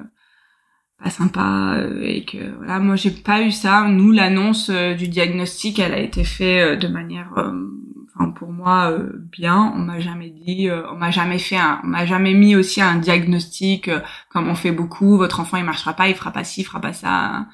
pas 1.04 1.10
sympa 1.10 1.76
euh, 1.78 2.02
et 2.04 2.24
que 2.24 2.56
voilà 2.58 2.80
moi 2.80 2.96
j'ai 2.96 3.12
pas 3.12 3.42
eu 3.42 3.52
ça. 3.52 3.88
Nous 3.88 4.12
l'annonce 4.12 4.70
euh, 4.70 4.94
du 4.94 5.08
diagnostic 5.08 5.80
elle 5.80 5.94
a 5.94 6.00
été 6.00 6.24
faite 6.24 6.76
euh, 6.76 6.76
de 6.78 6.88
manière 6.88 7.32
enfin 8.16 8.30
pour 8.32 8.52
moi 8.52 8.98
bien. 9.32 9.74
On 9.76 9.80
m'a 9.80 10.00
jamais 10.00 10.30
dit 10.30 10.70
on 10.92 10.96
m'a 10.98 11.12
jamais 11.12 11.40
fait 11.40 11.58
un, 11.58 11.82
on 11.84 11.88
m'a 11.88 12.06
jamais 12.06 12.34
mis 12.34 12.56
aussi 12.56 12.82
un 12.82 12.96
diagnostic 12.98 13.90
comme 14.30 14.48
on 14.48 14.56
fait 14.56 14.72
beaucoup. 14.72 15.18
Votre 15.18 15.40
enfant 15.42 15.58
il 15.58 15.66
marchera 15.66 15.94
pas 15.94 16.08
il 16.08 16.16
fera 16.16 16.32
pas 16.32 16.44
ci 16.44 16.62
il 16.62 16.64
fera 16.66 16.82
pas 16.82 16.94
ça. 16.94 17.48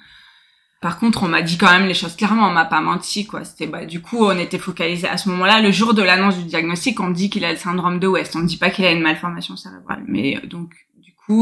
Par 0.82 0.97
contre, 0.97 1.21
on 1.21 1.27
m'a 1.27 1.43
dit 1.43 1.60
quand 1.60 1.71
même 1.71 1.86
les 1.86 1.93
choses 1.93 2.15
clairement, 2.15 2.47
on 2.47 2.54
m'a 2.54 2.65
pas 2.65 2.82
menti 2.82 3.27
quoi. 3.27 3.45
C'était 3.45 3.67
bah 3.67 3.86
du 3.86 4.01
coup, 4.01 4.25
on 4.25 4.38
était 4.39 4.58
focalisé 4.58 5.08
à 5.08 5.17
ce 5.17 5.30
moment-là, 5.30 5.62
le 5.62 5.71
jour 5.71 5.93
de 5.93 6.01
l'annonce 6.01 6.39
du 6.39 6.45
diagnostic, 6.45 6.99
on 6.99 7.12
dit 7.12 7.30
qu'il 7.30 7.45
a 7.45 7.51
le 7.51 7.58
syndrome 7.58 7.99
de 7.99 8.08
West. 8.08 8.36
On 8.36 8.39
me 8.39 8.47
dit 8.47 8.58
pas 8.58 8.71
qu'il 8.71 8.86
a 8.86 8.91
une 8.91 9.04
malformation 9.04 9.56
cérébrale, 9.56 10.04
mais 10.08 10.41
donc 10.49 10.73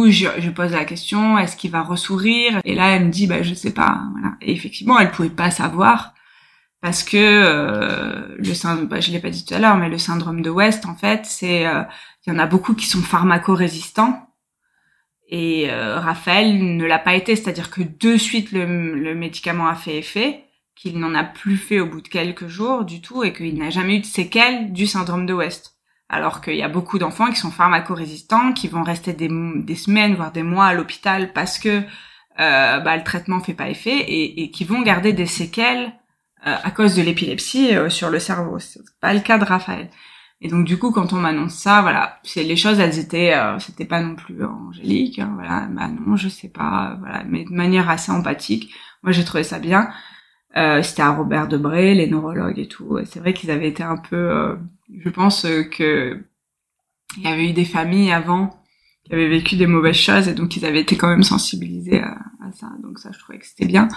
je, 0.09 0.49
pose 0.49 0.71
la 0.71 0.85
question, 0.85 1.37
est-ce 1.37 1.55
qu'il 1.55 1.71
va 1.71 1.81
ressourire? 1.81 2.59
Et 2.63 2.75
là, 2.75 2.95
elle 2.95 3.05
me 3.05 3.11
dit, 3.11 3.27
bah, 3.27 3.41
je 3.43 3.53
sais 3.53 3.73
pas. 3.73 4.01
Et 4.41 4.51
effectivement, 4.51 4.99
elle 4.99 5.11
pouvait 5.11 5.29
pas 5.29 5.51
savoir 5.51 6.13
parce 6.81 7.03
que 7.03 7.17
euh, 7.17 8.35
le 8.37 8.53
syndrome, 8.53 8.87
bah, 8.87 9.01
je 9.01 9.11
l'ai 9.11 9.19
pas 9.19 9.29
dit 9.29 9.45
tout 9.45 9.53
à 9.53 9.59
l'heure, 9.59 9.77
mais 9.77 9.89
le 9.89 9.97
syndrome 9.97 10.41
de 10.41 10.49
West, 10.49 10.85
en 10.85 10.95
fait, 10.95 11.25
c'est, 11.25 11.67
euh, 11.67 11.83
il 12.25 12.33
y 12.33 12.35
en 12.35 12.39
a 12.39 12.47
beaucoup 12.47 12.73
qui 12.73 12.85
sont 12.85 13.01
pharmacorésistants. 13.01 14.27
Et 15.29 15.69
euh, 15.69 15.99
Raphaël 15.99 16.75
ne 16.77 16.85
l'a 16.85 16.99
pas 16.99 17.15
été, 17.15 17.35
c'est-à-dire 17.35 17.69
que 17.69 17.81
de 17.81 18.17
suite 18.17 18.51
le, 18.51 18.95
le 18.95 19.13
médicament 19.13 19.67
a 19.67 19.75
fait 19.75 19.97
effet, 19.97 20.45
qu'il 20.75 20.97
n'en 20.99 21.13
a 21.13 21.23
plus 21.23 21.57
fait 21.57 21.79
au 21.79 21.85
bout 21.85 22.01
de 22.01 22.07
quelques 22.07 22.47
jours 22.47 22.85
du 22.85 23.01
tout, 23.01 23.23
et 23.23 23.33
qu'il 23.33 23.57
n'a 23.57 23.69
jamais 23.69 23.97
eu 23.97 23.99
de 23.99 24.05
séquelles 24.05 24.71
du 24.71 24.87
syndrome 24.87 25.25
de 25.25 25.33
West 25.33 25.78
alors 26.09 26.41
qu'il 26.41 26.55
y 26.55 26.63
a 26.63 26.69
beaucoup 26.69 26.99
d'enfants 26.99 27.29
qui 27.29 27.37
sont 27.37 27.51
pharmacorésistants, 27.51 28.53
qui 28.53 28.67
vont 28.67 28.83
rester 28.83 29.13
des, 29.13 29.75
semaines, 29.75 30.15
voire 30.15 30.31
des 30.31 30.43
mois 30.43 30.65
à 30.65 30.73
l'hôpital 30.73 31.33
parce 31.33 31.59
que 31.59 31.81
euh, 32.39 32.79
bah, 32.79 32.97
le 32.97 33.03
traitement 33.03 33.39
fait 33.39 33.53
pas 33.53 33.69
effet 33.69 33.97
et, 33.97 34.43
et 34.43 34.51
qui 34.51 34.63
vont 34.63 34.81
garder 34.81 35.13
des 35.13 35.25
séquelles 35.25 35.93
euh, 36.47 36.55
à 36.63 36.71
cause 36.71 36.95
de 36.95 37.01
l'épilepsie 37.01 37.75
euh, 37.75 37.89
sur 37.89 38.09
le 38.09 38.19
cerveau. 38.19 38.59
C'est 38.59 38.81
pas 39.01 39.13
le 39.13 39.19
cas 39.19 39.37
de 39.37 39.45
Raphaël. 39.45 39.89
Et 40.41 40.47
donc 40.47 40.65
du 40.65 40.77
coup, 40.77 40.91
quand 40.91 41.11
on 41.11 41.17
m'annonce 41.17 41.53
ça, 41.55 41.81
voilà, 41.81 42.19
c'est 42.23 42.43
les 42.43 42.55
choses, 42.55 42.79
elles 42.79 42.97
étaient, 42.97 43.33
euh, 43.35 43.59
c'était 43.59 43.85
pas 43.85 44.01
non 44.01 44.15
plus 44.15 44.43
angélique, 44.43 45.19
hein, 45.19 45.31
voilà, 45.35 45.67
bah 45.69 45.89
non, 45.89 46.15
je 46.15 46.29
sais 46.29 46.47
pas, 46.47 46.95
voilà, 46.99 47.23
mais 47.27 47.43
de 47.43 47.53
manière 47.53 47.89
assez 47.89 48.11
empathique. 48.11 48.73
Moi, 49.03 49.11
j'ai 49.11 49.25
trouvé 49.25 49.43
ça 49.43 49.59
bien. 49.59 49.89
Euh, 50.57 50.81
c'était 50.81 51.01
à 51.01 51.11
Robert 51.11 51.47
Debré, 51.47 51.93
les 51.93 52.07
neurologues 52.07 52.59
et 52.59 52.67
tout. 52.67 52.99
C'est 53.05 53.19
vrai 53.19 53.33
qu'ils 53.33 53.51
avaient 53.51 53.67
été 53.67 53.83
un 53.83 53.97
peu, 53.97 54.15
euh, 54.15 54.55
je 54.97 55.09
pense 55.09 55.45
euh, 55.45 55.63
que 55.63 56.23
il 57.17 57.23
y 57.23 57.27
avait 57.27 57.49
eu 57.49 57.53
des 57.53 57.65
familles 57.65 58.11
avant 58.11 58.63
qui 59.03 59.13
avaient 59.13 59.29
vécu 59.29 59.55
des 59.55 59.67
mauvaises 59.67 59.95
choses 59.95 60.27
et 60.27 60.33
donc 60.33 60.55
ils 60.55 60.65
avaient 60.65 60.81
été 60.81 60.95
quand 60.95 61.09
même 61.09 61.23
sensibilisés 61.23 62.01
à, 62.01 62.17
ça. 62.53 62.67
Donc 62.81 62.99
ça, 62.99 63.11
je 63.11 63.19
trouvais 63.19 63.39
que 63.39 63.45
c'était 63.45 63.65
bien. 63.65 63.87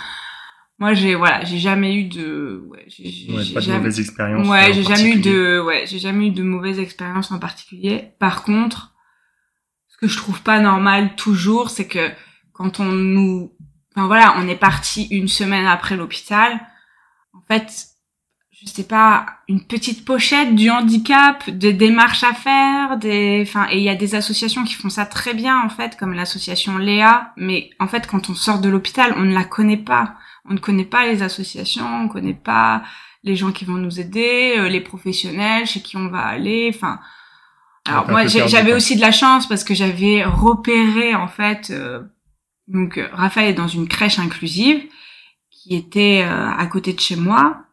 Moi, 0.78 0.94
j'ai 0.94 1.14
voilà, 1.14 1.44
j'ai 1.44 1.58
jamais 1.58 1.94
eu 1.94 2.04
de, 2.04 2.64
ouais, 2.68 2.84
j'ai 2.88 3.04
ouais, 3.32 3.44
de 3.44 3.72
mauvaise 3.72 4.00
expérience. 4.00 4.48
Ouais, 4.48 4.72
j'ai 4.72 4.82
jamais 4.82 5.10
eu 5.10 5.20
de, 5.20 5.60
ouais, 5.60 5.84
j'ai 5.86 5.98
jamais 5.98 6.28
eu 6.28 6.30
de 6.30 6.42
mauvaise 6.42 6.78
expérience 6.78 7.30
en 7.30 7.38
particulier. 7.38 8.12
Par 8.18 8.42
contre, 8.42 8.94
ce 9.88 9.96
que 9.96 10.08
je 10.08 10.16
trouve 10.16 10.42
pas 10.42 10.60
normal 10.60 11.14
toujours, 11.16 11.70
c'est 11.70 11.86
que 11.86 12.10
quand 12.52 12.80
on 12.80 12.86
nous 12.92 13.52
enfin 13.94 14.06
voilà, 14.06 14.34
on 14.38 14.48
est 14.48 14.56
parti 14.56 15.04
une 15.10 15.28
semaine 15.28 15.66
après 15.66 15.96
l'hôpital. 15.96 16.60
En 17.32 17.42
fait, 17.42 17.91
je 18.64 18.70
sais 18.70 18.84
pas, 18.84 19.26
une 19.48 19.64
petite 19.64 20.04
pochette 20.04 20.54
du 20.54 20.70
handicap, 20.70 21.48
des 21.50 21.72
démarches 21.72 22.24
à 22.24 22.32
faire, 22.32 22.96
des, 22.96 23.44
enfin, 23.46 23.66
et 23.70 23.78
il 23.78 23.82
y 23.82 23.88
a 23.88 23.94
des 23.94 24.14
associations 24.14 24.64
qui 24.64 24.74
font 24.74 24.88
ça 24.88 25.04
très 25.04 25.34
bien 25.34 25.60
en 25.62 25.68
fait, 25.68 25.96
comme 25.96 26.14
l'association 26.14 26.78
Léa. 26.78 27.32
Mais 27.36 27.70
en 27.80 27.88
fait, 27.88 28.06
quand 28.06 28.30
on 28.30 28.34
sort 28.34 28.60
de 28.60 28.68
l'hôpital, 28.68 29.14
on 29.16 29.22
ne 29.22 29.34
la 29.34 29.44
connaît 29.44 29.76
pas. 29.76 30.14
On 30.48 30.54
ne 30.54 30.58
connaît 30.58 30.84
pas 30.84 31.06
les 31.06 31.22
associations, 31.22 31.86
on 31.86 32.04
ne 32.04 32.08
connaît 32.08 32.34
pas 32.34 32.82
les 33.24 33.36
gens 33.36 33.52
qui 33.52 33.64
vont 33.64 33.74
nous 33.74 34.00
aider, 34.00 34.54
euh, 34.56 34.68
les 34.68 34.80
professionnels 34.80 35.66
chez 35.66 35.80
qui 35.80 35.96
on 35.96 36.08
va 36.08 36.20
aller. 36.20 36.70
Enfin, 36.74 37.00
alors 37.84 38.08
moi, 38.08 38.26
j'avais 38.26 38.72
aussi 38.72 38.96
de 38.96 39.00
la 39.00 39.12
chance 39.12 39.48
parce 39.48 39.64
que 39.64 39.74
j'avais 39.74 40.24
repéré 40.24 41.14
en 41.14 41.28
fait. 41.28 41.70
Euh, 41.70 42.02
donc 42.68 42.98
euh, 42.98 43.08
Raphaël 43.12 43.50
est 43.50 43.54
dans 43.54 43.68
une 43.68 43.88
crèche 43.88 44.18
inclusive 44.18 44.82
qui 45.50 45.74
était 45.74 46.24
euh, 46.24 46.50
à 46.50 46.66
côté 46.66 46.92
de 46.92 47.00
chez 47.00 47.16
moi. 47.16 47.64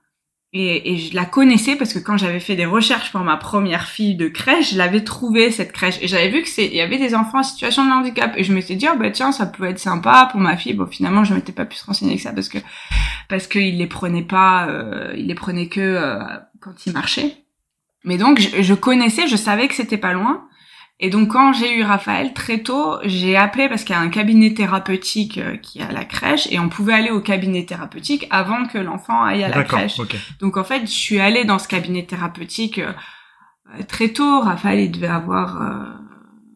Et, 0.51 0.93
et, 0.93 0.97
je 0.97 1.13
la 1.13 1.25
connaissais 1.25 1.75
parce 1.75 1.93
que 1.93 1.99
quand 1.99 2.17
j'avais 2.17 2.39
fait 2.39 2.55
des 2.55 2.65
recherches 2.65 3.11
pour 3.11 3.21
ma 3.21 3.37
première 3.37 3.85
fille 3.85 4.15
de 4.15 4.27
crèche, 4.27 4.73
je 4.73 4.79
l'avais 4.79 5.03
trouvée 5.03 5.51
cette 5.51 5.71
crèche 5.71 5.99
et 6.01 6.07
j'avais 6.07 6.29
vu 6.29 6.41
que 6.41 6.49
c'est 6.49 6.65
il 6.65 6.73
y 6.73 6.81
avait 6.81 6.97
des 6.97 7.13
enfants 7.13 7.41
en 7.41 7.43
situation 7.43 7.85
de 7.85 7.91
handicap 7.91 8.33
et 8.35 8.43
je 8.43 8.51
me 8.51 8.59
suis 8.59 8.75
dit 8.75 8.87
oh 8.91 8.97
bah 8.97 9.11
tiens 9.11 9.31
ça 9.31 9.45
peut 9.45 9.65
être 9.65 9.77
sympa 9.77 10.27
pour 10.31 10.39
ma 10.39 10.57
fille. 10.57 10.73
Bon 10.73 10.87
finalement 10.87 11.23
je 11.23 11.35
m'étais 11.35 11.51
pas 11.51 11.65
plus 11.65 11.79
renseignée 11.83 12.15
que 12.15 12.23
ça 12.23 12.33
parce 12.33 12.49
que 12.49 12.57
parce 13.27 13.45
qu'il 13.45 13.77
les 13.77 13.85
prenait 13.85 14.23
pas, 14.23 14.67
euh, 14.69 15.13
il 15.15 15.27
les 15.27 15.35
prenait 15.35 15.67
que 15.67 15.81
euh, 15.81 16.17
quand 16.59 16.87
il 16.87 16.93
marchait. 16.93 17.43
Mais 18.03 18.17
donc 18.17 18.39
je, 18.39 18.63
je 18.63 18.73
connaissais, 18.73 19.27
je 19.27 19.35
savais 19.35 19.67
que 19.67 19.75
c'était 19.75 19.97
pas 19.97 20.13
loin 20.13 20.48
et 21.01 21.09
donc 21.09 21.29
quand 21.29 21.53
j'ai 21.53 21.77
eu 21.77 21.83
Raphaël 21.83 22.33
très 22.33 22.59
tôt, 22.59 22.97
j'ai 23.05 23.37
appelé 23.37 23.69
parce 23.69 23.85
qu'il 23.85 23.95
y 23.95 23.97
a 23.97 24.01
un 24.01 24.09
cabinet 24.09 24.53
thérapeutique 24.53 25.37
euh, 25.37 25.55
qui 25.55 25.79
est 25.79 25.83
à 25.83 25.93
la 25.93 26.03
crèche 26.03 26.47
et 26.51 26.59
on 26.59 26.67
pouvait 26.67 26.93
aller 26.93 27.09
au 27.09 27.21
cabinet 27.21 27.65
thérapeutique 27.65 28.27
avant 28.31 28.65
que 28.65 28.77
l'enfant 28.77 29.23
aille 29.23 29.45
à 29.45 29.47
la 29.47 29.63
crèche. 29.63 29.97
Donc 30.41 30.57
en 30.57 30.65
fait, 30.65 30.81
je 30.81 30.91
suis 30.91 31.19
allée 31.21 31.45
dans 31.45 31.57
ce 31.57 31.69
cabinet 31.69 32.05
thérapeutique 32.05 32.79
euh, 32.79 32.91
très 33.87 34.09
tôt. 34.09 34.41
Raphaël 34.41 34.79
il 34.81 34.91
devait 34.91 35.07
avoir 35.07 35.61
euh, 35.61 35.85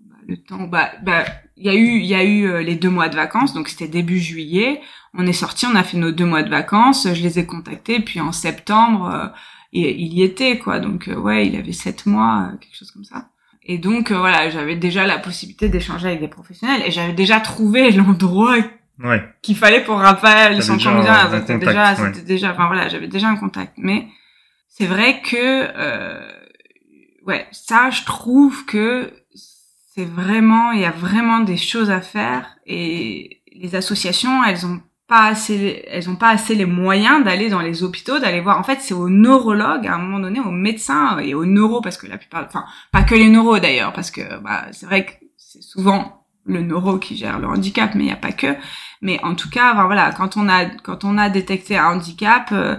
bah, 0.09 0.17
le 0.27 0.35
temps. 0.35 0.67
Bah, 0.67 0.91
bah, 1.03 1.23
il 1.55 1.65
y 1.65 1.69
a 1.69 1.75
eu 1.75 1.99
il 1.99 2.05
y 2.05 2.15
a 2.15 2.25
eu 2.25 2.63
les 2.63 2.75
deux 2.75 2.89
mois 2.89 3.07
de 3.07 3.15
vacances, 3.15 3.53
donc 3.53 3.69
c'était 3.69 3.87
début 3.87 4.19
juillet. 4.19 4.81
On 5.13 5.25
est 5.25 5.31
sorti, 5.31 5.65
on 5.67 5.75
a 5.75 5.83
fait 5.83 5.97
nos 5.97 6.11
deux 6.11 6.25
mois 6.25 6.43
de 6.43 6.49
vacances. 6.49 7.07
Je 7.13 7.21
les 7.21 7.39
ai 7.39 7.45
contactés, 7.45 8.01
puis 8.01 8.19
en 8.19 8.33
septembre, 8.33 9.31
et, 9.71 9.95
il 10.01 10.13
y 10.13 10.23
était 10.23 10.57
quoi. 10.57 10.79
Donc 10.79 11.09
ouais, 11.15 11.47
il 11.47 11.55
avait 11.55 11.71
sept 11.71 12.07
mois, 12.07 12.51
quelque 12.59 12.75
chose 12.75 12.91
comme 12.91 13.05
ça. 13.05 13.29
Et 13.65 13.77
donc 13.77 14.11
euh, 14.11 14.17
voilà, 14.17 14.49
j'avais 14.49 14.75
déjà 14.75 15.05
la 15.05 15.17
possibilité 15.17 15.69
d'échanger 15.69 16.07
avec 16.07 16.19
des 16.19 16.27
professionnels 16.27 16.81
et 16.85 16.91
j'avais 16.91 17.13
déjà 17.13 17.39
trouvé 17.39 17.91
l'endroit 17.91 18.57
ouais. 18.99 19.23
qu'il 19.41 19.55
fallait 19.55 19.83
pour 19.83 19.97
Raphaël, 19.97 20.55
ils 20.55 20.63
sont 20.63 20.75
déjà, 20.75 21.29
c'était 21.31 21.57
déjà, 21.57 21.95
c'était 21.95 22.21
déjà, 22.21 22.51
enfin 22.51 22.67
voilà, 22.67 22.89
j'avais 22.89 23.07
déjà 23.07 23.29
un 23.29 23.35
contact. 23.37 23.73
Mais 23.77 24.07
c'est 24.67 24.87
vrai 24.87 25.21
que, 25.21 25.37
euh, 25.37 26.31
ouais, 27.25 27.47
ça, 27.51 27.89
je 27.89 28.03
trouve 28.03 28.65
que 28.65 29.13
c'est 29.95 30.05
vraiment, 30.05 30.71
il 30.71 30.81
y 30.81 30.85
a 30.85 30.91
vraiment 30.91 31.39
des 31.39 31.57
choses 31.57 31.91
à 31.91 32.01
faire 32.01 32.57
et 32.65 33.43
les 33.55 33.75
associations, 33.75 34.43
elles 34.43 34.65
ont 34.65 34.81
pas 35.07 35.25
assez, 35.25 35.83
elles 35.87 36.09
ont 36.09 36.15
pas 36.15 36.29
assez 36.29 36.55
les 36.55 36.65
moyens 36.65 37.23
d'aller 37.23 37.49
dans 37.49 37.59
les 37.59 37.83
hôpitaux, 37.83 38.19
d'aller 38.19 38.39
voir. 38.39 38.59
En 38.59 38.63
fait, 38.63 38.79
c'est 38.81 38.93
aux 38.93 39.09
neurologues, 39.09 39.87
à 39.87 39.95
un 39.95 39.97
moment 39.97 40.19
donné, 40.19 40.39
aux 40.39 40.51
médecins 40.51 41.19
et 41.19 41.33
aux 41.33 41.45
neuros, 41.45 41.81
parce 41.81 41.97
que 41.97 42.07
la 42.07 42.17
plupart, 42.17 42.45
enfin, 42.47 42.65
pas 42.91 43.03
que 43.03 43.15
les 43.15 43.29
neuros 43.29 43.59
d'ailleurs, 43.59 43.93
parce 43.93 44.11
que 44.11 44.39
bah, 44.41 44.65
c'est 44.71 44.85
vrai 44.85 45.05
que 45.05 45.11
c'est 45.37 45.61
souvent 45.61 46.25
le 46.45 46.61
neuro 46.61 46.97
qui 46.97 47.15
gère 47.15 47.39
le 47.39 47.47
handicap, 47.47 47.95
mais 47.95 48.03
il 48.03 48.07
n'y 48.07 48.13
a 48.13 48.17
pas 48.17 48.31
que. 48.31 48.55
Mais 49.01 49.19
en 49.23 49.35
tout 49.35 49.49
cas, 49.49 49.73
voilà, 49.85 50.11
quand 50.11 50.37
on 50.37 50.47
a 50.49 50.65
quand 50.65 51.03
on 51.03 51.17
a 51.17 51.29
détecté 51.29 51.77
un 51.77 51.87
handicap, 51.87 52.49
euh, 52.51 52.77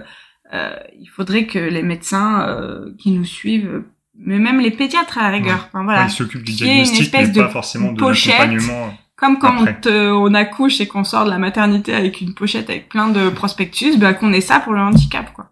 euh, 0.53 0.75
il 0.99 1.07
faudrait 1.07 1.45
que 1.45 1.59
les 1.59 1.83
médecins 1.83 2.47
euh, 2.47 2.91
qui 2.99 3.11
nous 3.11 3.25
suivent, 3.25 3.83
mais 4.17 4.39
même 4.39 4.59
les 4.59 4.71
pédiatres 4.71 5.17
à 5.17 5.23
la 5.23 5.29
rigueur, 5.29 5.67
enfin 5.67 5.83
voilà, 5.83 6.05
ils 6.05 6.11
s'occupent 6.11 6.43
du 6.43 6.53
diagnostic, 6.53 7.13
mais 7.13 7.31
pas 7.31 7.49
forcément 7.49 7.91
de 7.91 8.01
l'accompagnement. 8.01 8.93
Comme 9.15 9.39
quand 9.39 9.65
on, 9.85 10.33
accouche 10.33 10.81
et 10.81 10.87
qu'on 10.87 11.05
sort 11.05 11.23
de 11.23 11.29
la 11.29 11.37
maternité 11.37 11.93
avec 11.93 12.19
une 12.19 12.33
pochette 12.33 12.69
avec 12.69 12.89
plein 12.89 13.07
de 13.07 13.29
prospectus, 13.29 13.97
ben 13.97 14.13
qu'on 14.13 14.33
ait 14.33 14.41
ça 14.41 14.59
pour 14.59 14.73
le 14.73 14.81
handicap, 14.81 15.31
quoi. 15.33 15.51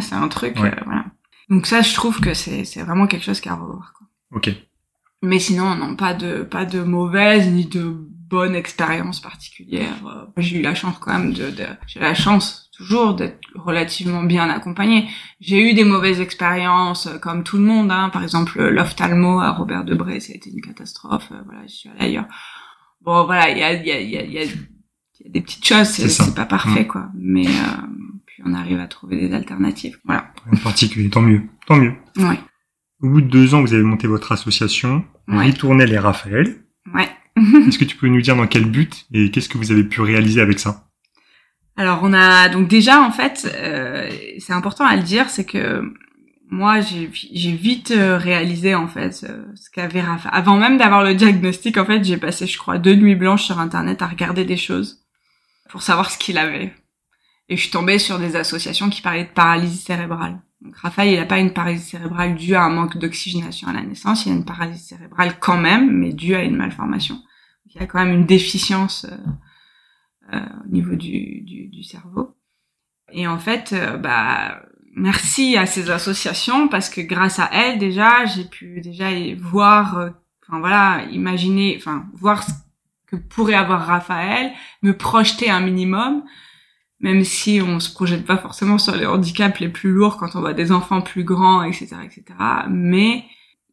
C'est 0.00 0.14
un 0.14 0.28
truc, 0.28 0.56
voilà. 0.56 1.04
Donc 1.48 1.66
ça, 1.66 1.82
je 1.82 1.94
trouve 1.94 2.20
que 2.20 2.34
c'est 2.34 2.64
c'est 2.64 2.82
vraiment 2.82 3.06
quelque 3.06 3.24
chose 3.24 3.40
qu'à 3.40 3.54
revoir. 3.54 3.94
Quoi. 3.96 4.06
Ok. 4.36 4.50
Mais 5.22 5.38
sinon, 5.38 5.74
non, 5.74 5.96
pas 5.96 6.14
de 6.14 6.42
pas 6.42 6.64
de 6.64 6.82
mauvaise 6.82 7.48
ni 7.48 7.66
de 7.66 7.82
bonne 8.28 8.54
expérience 8.54 9.20
particulière. 9.20 9.94
Euh, 10.06 10.26
j'ai 10.38 10.58
eu 10.58 10.62
la 10.62 10.74
chance 10.74 10.96
quand 11.00 11.12
même 11.12 11.32
de, 11.32 11.50
de 11.50 11.66
j'ai 11.86 12.00
la 12.00 12.14
chance 12.14 12.70
toujours 12.76 13.14
d'être 13.14 13.38
relativement 13.54 14.22
bien 14.24 14.48
accompagnée. 14.50 15.08
J'ai 15.40 15.70
eu 15.70 15.74
des 15.74 15.84
mauvaises 15.84 16.20
expériences 16.20 17.06
euh, 17.06 17.18
comme 17.18 17.44
tout 17.44 17.58
le 17.58 17.64
monde, 17.64 17.90
hein. 17.92 18.08
par 18.10 18.22
exemple 18.22 18.62
l'ophtalmo 18.62 19.40
à 19.40 19.50
Robert 19.50 19.84
Debré, 19.84 20.20
ça 20.20 20.32
a 20.32 20.36
été 20.36 20.50
une 20.50 20.62
catastrophe. 20.62 21.28
Euh, 21.32 21.40
voilà, 21.44 21.62
je 21.66 21.74
suis 21.74 21.88
allée 21.90 22.06
ailleurs. 22.06 22.26
Bon, 23.04 23.24
voilà, 23.24 23.50
il 23.50 23.58
y 23.58 23.62
a 23.62 23.72
il 23.74 23.86
y 23.86 23.92
a 23.92 24.00
y 24.00 24.16
a, 24.16 24.24
y 24.24 24.38
a 24.38 24.46
des 25.28 25.40
petites 25.40 25.66
choses, 25.66 25.88
c'est 25.88 26.34
pas 26.34 26.46
parfait 26.46 26.84
mm. 26.84 26.86
quoi, 26.86 27.08
mais 27.14 27.46
puis 28.26 28.42
on 28.46 28.54
arrive 28.54 28.80
à 28.80 28.86
trouver 28.86 29.16
des 29.16 29.34
alternatives. 29.34 29.98
Voilà. 30.04 30.32
En 30.50 30.56
particulier, 30.56 31.10
tant 31.10 31.22
mieux, 31.22 31.42
tant 31.66 31.76
mieux. 31.76 31.94
Ouais. 32.16 32.38
Au 33.02 33.08
bout 33.08 33.20
de 33.20 33.28
deux 33.28 33.54
ans, 33.54 33.60
vous 33.60 33.74
avez 33.74 33.82
monté 33.82 34.06
votre 34.06 34.32
association, 34.32 35.04
ouais. 35.28 35.44
Ritournel 35.44 35.92
et 35.92 35.98
Raphaël. 35.98 36.56
Ouais. 36.94 37.08
Est-ce 37.36 37.78
que 37.78 37.84
tu 37.84 37.96
peux 37.96 38.08
nous 38.08 38.22
dire 38.22 38.36
dans 38.36 38.46
quel 38.46 38.64
but 38.64 39.06
et 39.12 39.30
qu'est-ce 39.30 39.48
que 39.48 39.58
vous 39.58 39.72
avez 39.72 39.84
pu 39.84 40.00
réaliser 40.00 40.40
avec 40.40 40.58
ça? 40.58 40.88
Alors 41.76 42.00
on 42.02 42.12
a 42.12 42.48
donc 42.48 42.68
déjà 42.68 43.02
en 43.02 43.10
fait, 43.10 43.52
euh, 43.56 44.08
c'est 44.38 44.52
important 44.52 44.84
à 44.84 44.96
le 44.96 45.02
dire, 45.02 45.28
c'est 45.28 45.44
que 45.44 45.82
moi 46.54 46.80
j'ai 46.80 47.06
vite 47.52 47.90
euh, 47.90 48.16
réalisé 48.16 48.76
en 48.76 48.86
fait 48.86 49.26
euh, 49.28 49.44
ce 49.56 49.70
qu'avait 49.70 50.00
Raphaël. 50.00 50.32
Avant 50.34 50.56
même 50.56 50.78
d'avoir 50.78 51.02
le 51.02 51.14
diagnostic, 51.14 51.76
en 51.76 51.84
fait 51.84 52.04
j'ai 52.04 52.16
passé 52.16 52.46
je 52.46 52.56
crois 52.56 52.78
deux 52.78 52.94
nuits 52.94 53.16
blanches 53.16 53.44
sur 53.44 53.58
internet 53.58 54.02
à 54.02 54.06
regarder 54.06 54.44
des 54.44 54.56
choses 54.56 55.04
pour 55.68 55.82
savoir 55.82 56.10
ce 56.12 56.18
qu'il 56.18 56.38
avait. 56.38 56.72
Et 57.48 57.56
je 57.56 57.62
suis 57.62 57.70
tombée 57.70 57.98
sur 57.98 58.20
des 58.20 58.36
associations 58.36 58.88
qui 58.88 59.02
parlaient 59.02 59.24
de 59.24 59.30
paralysie 59.30 59.82
cérébrale. 59.82 60.40
Donc 60.62 60.76
Raphaël, 60.76 61.12
il 61.12 61.18
n'a 61.18 61.26
pas 61.26 61.40
une 61.40 61.52
paralysie 61.52 61.90
cérébrale 61.90 62.36
due 62.36 62.54
à 62.54 62.62
un 62.62 62.70
manque 62.70 62.98
d'oxygénation 62.98 63.68
à 63.68 63.72
la 63.72 63.82
naissance, 63.82 64.24
il 64.24 64.32
a 64.32 64.36
une 64.36 64.44
paralysie 64.44 64.86
cérébrale 64.86 65.38
quand 65.40 65.58
même, 65.58 65.90
mais 65.90 66.12
due 66.12 66.36
à 66.36 66.44
une 66.44 66.56
malformation. 66.56 67.20
il 67.66 67.80
y 67.80 67.82
a 67.82 67.86
quand 67.86 67.98
même 67.98 68.14
une 68.14 68.26
déficience 68.26 69.06
euh, 69.10 70.36
euh, 70.36 70.46
au 70.64 70.68
niveau 70.68 70.94
du, 70.94 71.42
du, 71.42 71.66
du, 71.66 71.82
cerveau. 71.82 72.36
Et 73.12 73.26
en 73.26 73.38
fait, 73.38 73.72
euh, 73.72 73.98
bah 73.98 74.62
merci 74.94 75.56
à 75.56 75.66
ces 75.66 75.90
associations 75.90 76.68
parce 76.68 76.88
que 76.88 77.00
grâce 77.00 77.38
à 77.38 77.50
elles 77.52 77.78
déjà, 77.78 78.24
j'ai 78.26 78.44
pu 78.44 78.80
déjà 78.80 79.10
voir, 79.40 79.98
euh, 79.98 80.10
enfin 80.42 80.60
voilà, 80.60 81.04
imaginer, 81.10 81.74
enfin 81.76 82.06
voir 82.14 82.42
ce 82.42 82.52
que 83.06 83.16
pourrait 83.16 83.54
avoir 83.54 83.86
Raphaël, 83.86 84.52
me 84.82 84.96
projeter 84.96 85.50
un 85.50 85.60
minimum 85.60 86.22
même 87.04 87.22
si 87.22 87.60
on 87.62 87.80
se 87.80 87.92
projette 87.92 88.24
pas 88.24 88.38
forcément 88.38 88.78
sur 88.78 88.96
les 88.96 89.04
handicaps 89.04 89.60
les 89.60 89.68
plus 89.68 89.90
lourds 89.90 90.16
quand 90.16 90.36
on 90.36 90.40
voit 90.40 90.54
des 90.54 90.72
enfants 90.72 91.02
plus 91.02 91.22
grands, 91.22 91.62
etc., 91.62 91.96
etc. 92.02 92.24
Mais 92.70 93.24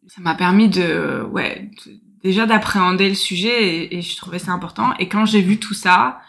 ça 0.08 0.22
m'a 0.22 0.36
permis 0.36 0.68
de, 0.68 1.24
ouais, 1.32 1.72
déjà 2.24 2.46
d'appréhender 2.46 3.08
le 3.08 3.16
sujet 3.16 3.96
et, 3.96 4.02
je 4.02 4.18
trouvais 4.18 4.38
ça 4.38 4.52
important. 4.52 4.94
Et 5.00 5.08
quand 5.08 5.26
j'ai 5.26 5.42
vu 5.42 5.58
tout 5.58 5.74
ça, 5.74 6.20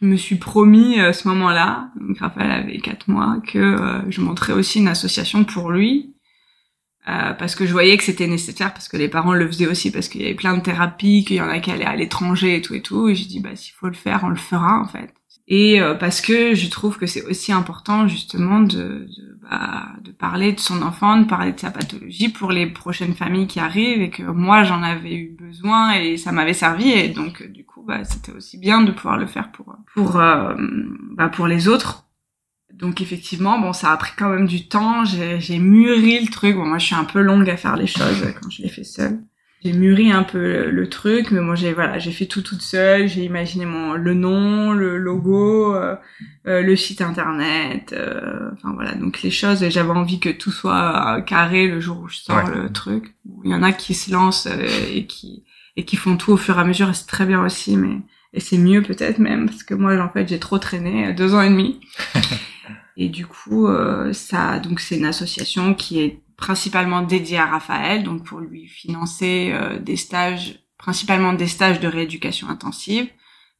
je 0.00 0.06
me 0.06 0.16
suis 0.16 0.36
promis 0.36 1.00
à 1.00 1.12
ce 1.12 1.26
moment-là, 1.28 1.90
donc 2.00 2.18
Raphaël 2.18 2.50
avait 2.50 2.78
quatre 2.78 3.08
mois, 3.08 3.38
que 3.46 3.58
euh, 3.58 4.10
je 4.10 4.20
montrais 4.20 4.52
aussi 4.52 4.78
une 4.80 4.88
association 4.88 5.44
pour 5.44 5.70
lui. 5.70 6.12
Euh, 7.08 7.32
parce 7.34 7.54
que 7.54 7.66
je 7.66 7.72
voyais 7.72 7.96
que 7.96 8.02
c'était 8.02 8.26
nécessaire, 8.26 8.72
parce 8.72 8.88
que 8.88 8.96
les 8.96 9.08
parents 9.08 9.32
le 9.32 9.46
faisaient 9.46 9.68
aussi, 9.68 9.92
parce 9.92 10.08
qu'il 10.08 10.22
y 10.22 10.24
avait 10.24 10.34
plein 10.34 10.56
de 10.56 10.62
thérapies, 10.62 11.24
qu'il 11.24 11.36
y 11.36 11.40
en 11.40 11.48
a 11.48 11.60
qui 11.60 11.70
allaient 11.70 11.84
à 11.84 11.94
l'étranger 11.94 12.56
et 12.56 12.62
tout 12.62 12.74
et 12.74 12.82
tout. 12.82 13.08
Et 13.08 13.14
j'ai 13.14 13.26
dit, 13.26 13.40
bah, 13.40 13.54
s'il 13.54 13.74
faut 13.74 13.86
le 13.86 13.94
faire, 13.94 14.22
on 14.24 14.28
le 14.28 14.36
fera, 14.36 14.80
en 14.80 14.86
fait 14.86 15.15
et 15.48 15.80
euh, 15.80 15.94
parce 15.94 16.20
que 16.20 16.54
je 16.54 16.68
trouve 16.68 16.98
que 16.98 17.06
c'est 17.06 17.22
aussi 17.22 17.52
important 17.52 18.08
justement 18.08 18.60
de, 18.60 19.06
de, 19.16 19.38
bah, 19.48 19.86
de, 20.02 20.10
parler 20.10 20.52
de 20.52 20.58
son 20.58 20.82
enfant, 20.82 21.18
de 21.18 21.24
parler 21.24 21.52
de 21.52 21.60
sa 21.60 21.70
pathologie 21.70 22.28
pour 22.28 22.50
les 22.50 22.66
prochaines 22.66 23.14
familles 23.14 23.46
qui 23.46 23.60
arrivent 23.60 24.02
et 24.02 24.10
que 24.10 24.24
moi 24.24 24.64
j'en 24.64 24.82
avais 24.82 25.14
eu 25.14 25.36
besoin 25.38 25.92
et 25.92 26.16
ça 26.16 26.32
m'avait 26.32 26.52
servi 26.52 26.90
et 26.90 27.08
donc 27.08 27.44
du 27.44 27.64
coup 27.64 27.84
bah, 27.86 28.02
c'était 28.04 28.32
aussi 28.32 28.58
bien 28.58 28.82
de 28.82 28.90
pouvoir 28.90 29.18
le 29.18 29.26
faire 29.26 29.52
pour 29.52 29.76
pour 29.94 30.16
euh, 30.18 30.54
bah, 31.12 31.28
pour 31.28 31.46
les 31.46 31.68
autres. 31.68 32.06
Donc 32.74 33.00
effectivement 33.00 33.60
bon 33.60 33.72
ça 33.72 33.92
a 33.92 33.96
pris 33.96 34.12
quand 34.18 34.28
même 34.28 34.48
du 34.48 34.66
temps, 34.66 35.04
j'ai 35.04 35.58
mûri 35.58 36.18
le 36.18 36.30
truc. 36.30 36.56
Bon 36.56 36.66
moi 36.66 36.78
je 36.78 36.86
suis 36.86 36.96
un 36.96 37.04
peu 37.04 37.20
longue 37.20 37.48
à 37.48 37.56
faire 37.56 37.76
les 37.76 37.86
choses 37.86 38.34
quand 38.40 38.50
je 38.50 38.62
les 38.62 38.68
fais 38.68 38.84
seule 38.84 39.20
j'ai 39.66 39.72
mûri 39.72 40.12
un 40.12 40.22
peu 40.22 40.70
le, 40.70 40.88
truc, 40.88 41.32
mais 41.32 41.40
moi 41.40 41.56
j'ai 41.56 41.72
voilà, 41.72 41.98
j'ai 41.98 42.12
fait 42.12 42.26
tout 42.26 42.40
toute 42.40 42.62
seule. 42.62 43.08
J'ai 43.08 43.24
imaginé 43.24 43.66
mon 43.66 43.94
le 43.94 44.14
nom, 44.14 44.72
le 44.72 44.96
logo, 44.96 45.74
euh, 45.74 45.96
euh, 46.46 46.62
le 46.62 46.76
site 46.76 47.00
internet. 47.00 47.92
Euh, 47.92 48.50
enfin 48.52 48.72
voilà, 48.74 48.94
donc 48.94 49.22
les 49.22 49.32
choses. 49.32 49.64
Et 49.64 49.70
j'avais 49.72 49.90
envie 49.90 50.20
que 50.20 50.28
tout 50.28 50.52
soit 50.52 51.20
carré 51.26 51.66
le 51.66 51.80
jour 51.80 52.00
où 52.00 52.08
je 52.08 52.18
sors 52.18 52.48
le 52.48 52.70
truc. 52.72 53.16
Il 53.44 53.50
y 53.50 53.54
en 53.54 53.62
a 53.64 53.72
qui 53.72 53.94
se 53.94 54.12
lancent 54.12 54.48
et 54.94 55.06
qui 55.06 55.44
et 55.76 55.84
qui 55.84 55.96
font 55.96 56.16
tout 56.16 56.32
au 56.32 56.36
fur 56.36 56.56
et 56.58 56.60
à 56.60 56.64
mesure. 56.64 56.88
Et 56.88 56.94
c'est 56.94 57.06
très 57.06 57.26
bien 57.26 57.44
aussi, 57.44 57.76
mais 57.76 57.98
et 58.32 58.40
c'est 58.40 58.58
mieux 58.58 58.82
peut-être 58.82 59.18
même 59.18 59.46
parce 59.46 59.64
que 59.64 59.74
moi 59.74 59.98
en 59.98 60.10
fait 60.10 60.28
j'ai 60.28 60.38
trop 60.38 60.58
traîné 60.58 61.12
deux 61.12 61.34
ans 61.34 61.42
et 61.42 61.50
demi. 61.50 61.80
et 62.96 63.08
du 63.08 63.26
coup 63.26 63.68
ça 64.12 64.60
donc 64.60 64.78
c'est 64.78 64.96
une 64.96 65.06
association 65.06 65.74
qui 65.74 66.00
est 66.00 66.20
principalement 66.36 67.02
dédié 67.02 67.38
à 67.38 67.46
Raphaël, 67.46 68.02
donc 68.02 68.24
pour 68.24 68.40
lui 68.40 68.66
financer 68.66 69.50
euh, 69.52 69.78
des 69.78 69.96
stages, 69.96 70.60
principalement 70.78 71.32
des 71.32 71.46
stages 71.46 71.80
de 71.80 71.88
rééducation 71.88 72.48
intensive, 72.48 73.08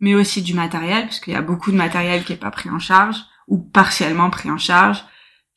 mais 0.01 0.15
aussi 0.15 0.43
du 0.43 0.55
matériel, 0.55 1.05
parce 1.05 1.21
qu'il 1.21 1.33
y 1.33 1.37
a 1.37 1.43
beaucoup 1.43 1.73
de 1.73 1.77
matériel 1.77 2.25
qui 2.25 2.33
est 2.33 2.37
pas 2.37 2.51
pris 2.51 2.69
en 2.71 2.79
charge 2.79 3.17
ou 3.49 3.59
partiellement 3.59 4.29
pris 4.31 4.51
en 4.51 4.59
charge, 4.59 5.05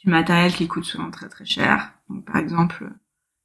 du 0.04 0.10
matériel 0.10 0.54
qui 0.54 0.68
coûte 0.68 0.86
souvent 0.86 1.12
très 1.12 1.28
très 1.28 1.46
cher. 1.46 1.92
Donc 2.10 2.26
par 2.26 2.38
exemple, 2.38 2.90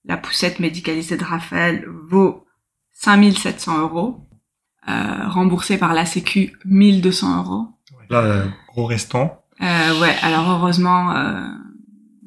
la 0.04 0.16
poussette 0.16 0.60
médicalisée 0.60 1.16
de 1.16 1.24
Raphaël 1.24 1.86
vaut 2.08 2.46
5700 2.92 3.80
euros, 3.80 4.28
euh, 4.88 5.28
remboursée 5.28 5.78
par 5.78 5.94
la 5.94 6.06
Sécu 6.06 6.52
1200 6.64 7.38
euros. 7.42 7.68
Là, 8.10 8.22
euh, 8.22 8.46
gros 8.68 8.86
restant. 8.86 9.44
Euh, 9.60 10.00
ouais, 10.00 10.14
alors 10.22 10.50
heureusement, 10.50 11.12
euh, 11.12 11.48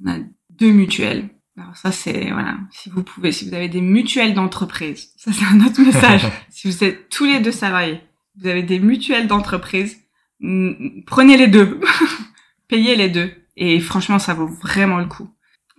on 0.04 0.10
a 0.10 0.18
deux 0.50 0.72
mutuelles 0.72 1.30
alors 1.58 1.76
ça 1.76 1.92
c'est 1.92 2.32
voilà, 2.32 2.58
si 2.72 2.90
vous 2.90 3.04
pouvez, 3.04 3.32
si 3.32 3.48
vous 3.48 3.56
avez 3.56 3.70
des 3.70 3.82
mutuelles 3.82 4.34
d'entreprise, 4.34 5.10
ça 5.18 5.32
c'est 5.32 5.46
un 5.46 5.66
autre 5.66 5.82
message. 5.82 6.28
si 6.50 6.68
vous 6.68 6.84
êtes 6.84 7.10
tous 7.10 7.26
les 7.26 7.40
deux 7.40 7.52
salariés, 7.52 8.02
vous 8.40 8.48
avez 8.48 8.64
des 8.64 8.80
mutuelles 8.80 9.28
d'entreprise, 9.28 9.98
prenez 10.40 11.38
les 11.38 11.48
deux, 11.48 11.80
payez 12.68 12.96
les 12.96 13.10
deux, 13.10 13.32
et 13.56 13.80
franchement 13.80 14.20
ça 14.20 14.34
vaut 14.34 14.48
vraiment 14.48 14.98
le 14.98 15.08
coup. 15.08 15.30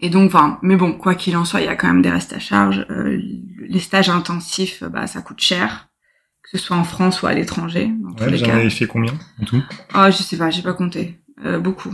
Et 0.00 0.10
donc, 0.10 0.28
enfin, 0.28 0.58
mais 0.62 0.76
bon, 0.76 0.92
quoi 0.92 1.14
qu'il 1.14 1.36
en 1.36 1.44
soit, 1.44 1.60
il 1.60 1.66
y 1.66 1.68
a 1.68 1.74
quand 1.74 1.88
même 1.88 2.02
des 2.02 2.10
restes 2.10 2.32
à 2.32 2.38
charge. 2.38 2.86
Euh, 2.90 3.20
les 3.60 3.80
stages 3.80 4.08
intensifs, 4.08 4.84
bah 4.84 5.06
ça 5.06 5.22
coûte 5.22 5.40
cher, 5.40 5.88
que 6.42 6.56
ce 6.56 6.58
soit 6.58 6.76
en 6.76 6.84
France 6.84 7.22
ou 7.22 7.26
à 7.26 7.34
l'étranger. 7.34 7.92
Ouais, 8.20 8.36
vous 8.36 8.44
en 8.44 8.50
avez 8.50 8.70
fait 8.70 8.86
combien 8.86 9.12
en 9.42 9.44
tout? 9.44 9.62
Ah, 9.92 10.10
je 10.10 10.18
sais 10.18 10.36
pas, 10.36 10.50
j'ai 10.50 10.62
pas 10.62 10.72
compté. 10.72 11.18
Euh, 11.44 11.58
beaucoup. 11.58 11.92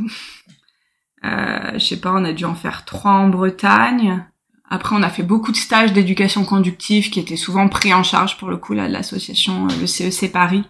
Euh, 1.25 1.73
je 1.75 1.79
sais 1.79 2.01
pas, 2.01 2.13
on 2.13 2.25
a 2.25 2.33
dû 2.33 2.45
en 2.45 2.55
faire 2.55 2.85
trois 2.85 3.13
en 3.13 3.29
Bretagne. 3.29 4.25
Après, 4.69 4.97
on 4.97 5.03
a 5.03 5.11
fait 5.11 5.23
beaucoup 5.23 5.53
de 5.53 5.57
stages 5.57 5.93
d'éducation 5.93 6.45
conductive 6.45 7.11
qui 7.11 7.21
étaient 7.21 7.37
souvent 7.37 7.69
pris 7.69 7.93
en 7.93 8.03
charge 8.03 8.39
pour 8.39 8.49
le 8.49 8.57
coup 8.57 8.73
là 8.73 8.89
de 8.89 8.93
l'association 8.93 9.67
euh, 9.67 9.81
le 9.81 9.87
CEC 9.87 10.31
e 10.31 10.33
Paris 10.33 10.65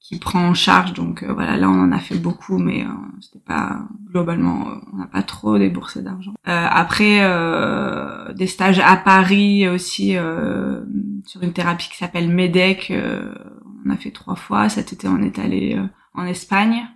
qui 0.00 0.18
prend 0.18 0.48
en 0.48 0.54
charge. 0.54 0.92
Donc 0.92 1.22
euh, 1.22 1.32
voilà, 1.32 1.56
là 1.56 1.68
on 1.70 1.80
en 1.80 1.92
a 1.92 1.98
fait 1.98 2.16
beaucoup, 2.16 2.58
mais 2.58 2.82
euh, 2.82 2.88
c'était 3.20 3.44
pas 3.44 3.78
globalement, 4.10 4.66
on 4.92 4.98
n'a 4.98 5.06
pas 5.06 5.22
trop 5.22 5.56
déboursé 5.56 6.02
d'argent. 6.02 6.34
après, 6.44 7.20
des 8.34 8.46
stages 8.46 8.80
à 8.80 8.96
Paris 8.96 9.68
aussi 9.68 10.16
sur 11.24 11.42
une 11.42 11.52
thérapie 11.52 11.88
qui 11.90 11.98
s'appelle 11.98 12.28
MEDEC, 12.28 12.92
on 13.84 13.90
a 13.90 13.96
fait 13.96 14.10
trois 14.10 14.36
fois. 14.36 14.68
Cet 14.68 14.92
été, 14.92 15.08
on 15.08 15.22
est 15.22 15.38
allé 15.38 15.78
en 16.14 16.24
Espagne. 16.24 16.86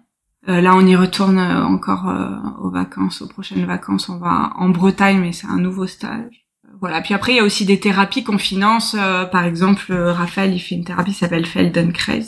Euh, 0.49 0.61
là, 0.61 0.75
on 0.75 0.85
y 0.85 0.97
retourne 0.97 1.39
euh, 1.39 1.65
encore 1.65 2.09
euh, 2.09 2.31
aux 2.61 2.71
vacances, 2.71 3.23
aux 3.23 3.29
prochaines 3.29 3.65
vacances. 3.65 4.09
On 4.09 4.19
va 4.19 4.53
en 4.57 4.71
Bretagne, 4.71 5.21
mais 5.21 5.33
c'est 5.33 5.47
un 5.47 5.59
nouveau 5.59 5.87
stage. 5.87 6.47
Voilà. 6.81 7.01
Puis 7.01 7.15
après, 7.15 7.33
il 7.33 7.37
y 7.37 7.41
a 7.41 7.45
aussi 7.45 7.65
des 7.65 7.79
thérapies 7.79 8.25
qu'on 8.25 8.39
finance. 8.39 8.97
par 9.31 9.45
exemple, 9.45 9.93
Raphaël, 9.93 10.53
il 10.53 10.59
fait 10.59 10.75
une 10.75 10.85
thérapie 10.85 11.13
qui 11.13 11.19
s'appelle 11.19 11.47
Feldenkrais, 11.47 12.25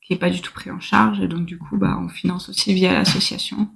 qui 0.00 0.14
est 0.14 0.18
pas 0.18 0.30
du 0.30 0.40
tout 0.40 0.52
pris 0.52 0.70
en 0.70 0.80
charge. 0.80 1.20
Et 1.20 1.28
donc, 1.28 1.44
du 1.44 1.58
coup, 1.58 1.76
bah, 1.76 1.98
on 2.00 2.08
finance 2.08 2.48
aussi 2.48 2.72
via 2.72 2.94
l'association. 2.94 3.68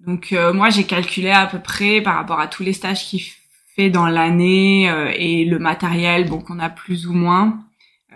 Donc, 0.00 0.34
moi, 0.54 0.70
j'ai 0.70 0.84
calculé 0.84 1.30
à 1.30 1.46
peu 1.46 1.60
près 1.60 2.00
par 2.00 2.16
rapport 2.16 2.40
à 2.40 2.48
tous 2.48 2.64
les 2.64 2.72
stages 2.72 3.04
qu'il 3.04 3.20
fait 3.76 3.90
dans 3.90 4.08
l'année 4.08 4.86
et 5.16 5.44
le 5.44 5.60
matériel, 5.60 6.28
bon, 6.28 6.40
qu'on 6.40 6.58
a 6.58 6.70
plus 6.70 7.06
ou 7.06 7.12
moins. 7.12 7.60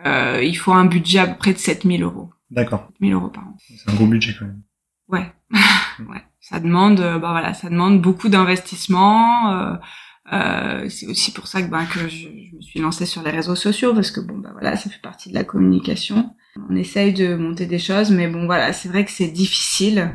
il 0.04 0.56
faut 0.56 0.72
un 0.72 0.86
budget 0.86 1.20
à 1.20 1.28
peu 1.28 1.36
près 1.36 1.52
de 1.52 1.58
7000 1.58 2.02
euros. 2.02 2.30
D'accord. 2.50 2.90
1000 2.98 3.12
euros 3.12 3.28
par 3.28 3.44
an. 3.44 3.56
C'est 3.60 3.90
un 3.90 3.94
gros 3.94 4.06
budget 4.06 4.34
quand 4.36 4.46
même. 4.46 4.62
Ouais, 5.08 5.32
ouais. 6.00 6.24
Ça 6.40 6.58
demande, 6.58 7.00
euh, 7.00 7.18
bah 7.18 7.30
voilà, 7.30 7.54
ça 7.54 7.70
demande 7.70 8.02
beaucoup 8.02 8.28
d'investissement. 8.28 9.52
Euh, 9.52 9.74
euh, 10.32 10.88
c'est 10.88 11.06
aussi 11.06 11.32
pour 11.32 11.46
ça 11.46 11.62
que, 11.62 11.68
bah, 11.68 11.84
que 11.84 12.00
je, 12.00 12.08
je, 12.08 12.56
me 12.56 12.60
suis 12.60 12.80
lancée 12.80 13.06
sur 13.06 13.22
les 13.22 13.30
réseaux 13.30 13.54
sociaux 13.54 13.94
parce 13.94 14.10
que 14.10 14.20
bon, 14.20 14.38
bah 14.38 14.50
voilà, 14.52 14.76
ça 14.76 14.90
fait 14.90 15.00
partie 15.00 15.28
de 15.28 15.34
la 15.34 15.44
communication. 15.44 16.34
On 16.68 16.74
essaye 16.74 17.12
de 17.12 17.34
monter 17.34 17.66
des 17.66 17.78
choses, 17.78 18.10
mais 18.10 18.28
bon 18.28 18.46
voilà, 18.46 18.72
c'est 18.72 18.88
vrai 18.88 19.04
que 19.04 19.10
c'est 19.10 19.28
difficile. 19.28 20.12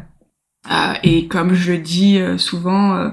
Euh, 0.69 0.93
et 1.04 1.28
comme 1.28 1.54
je 1.54 1.73
le 1.73 1.78
dis 1.78 2.19
euh, 2.19 2.38
souvent, 2.38 2.95
euh, 2.95 3.10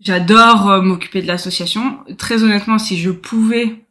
j'adore 0.00 0.82
m'occuper 0.82 1.22
de 1.22 1.26
l'association. 1.26 2.00
Très 2.18 2.42
honnêtement, 2.42 2.78
si 2.78 2.98
je 2.98 3.10
pouvais 3.10 3.82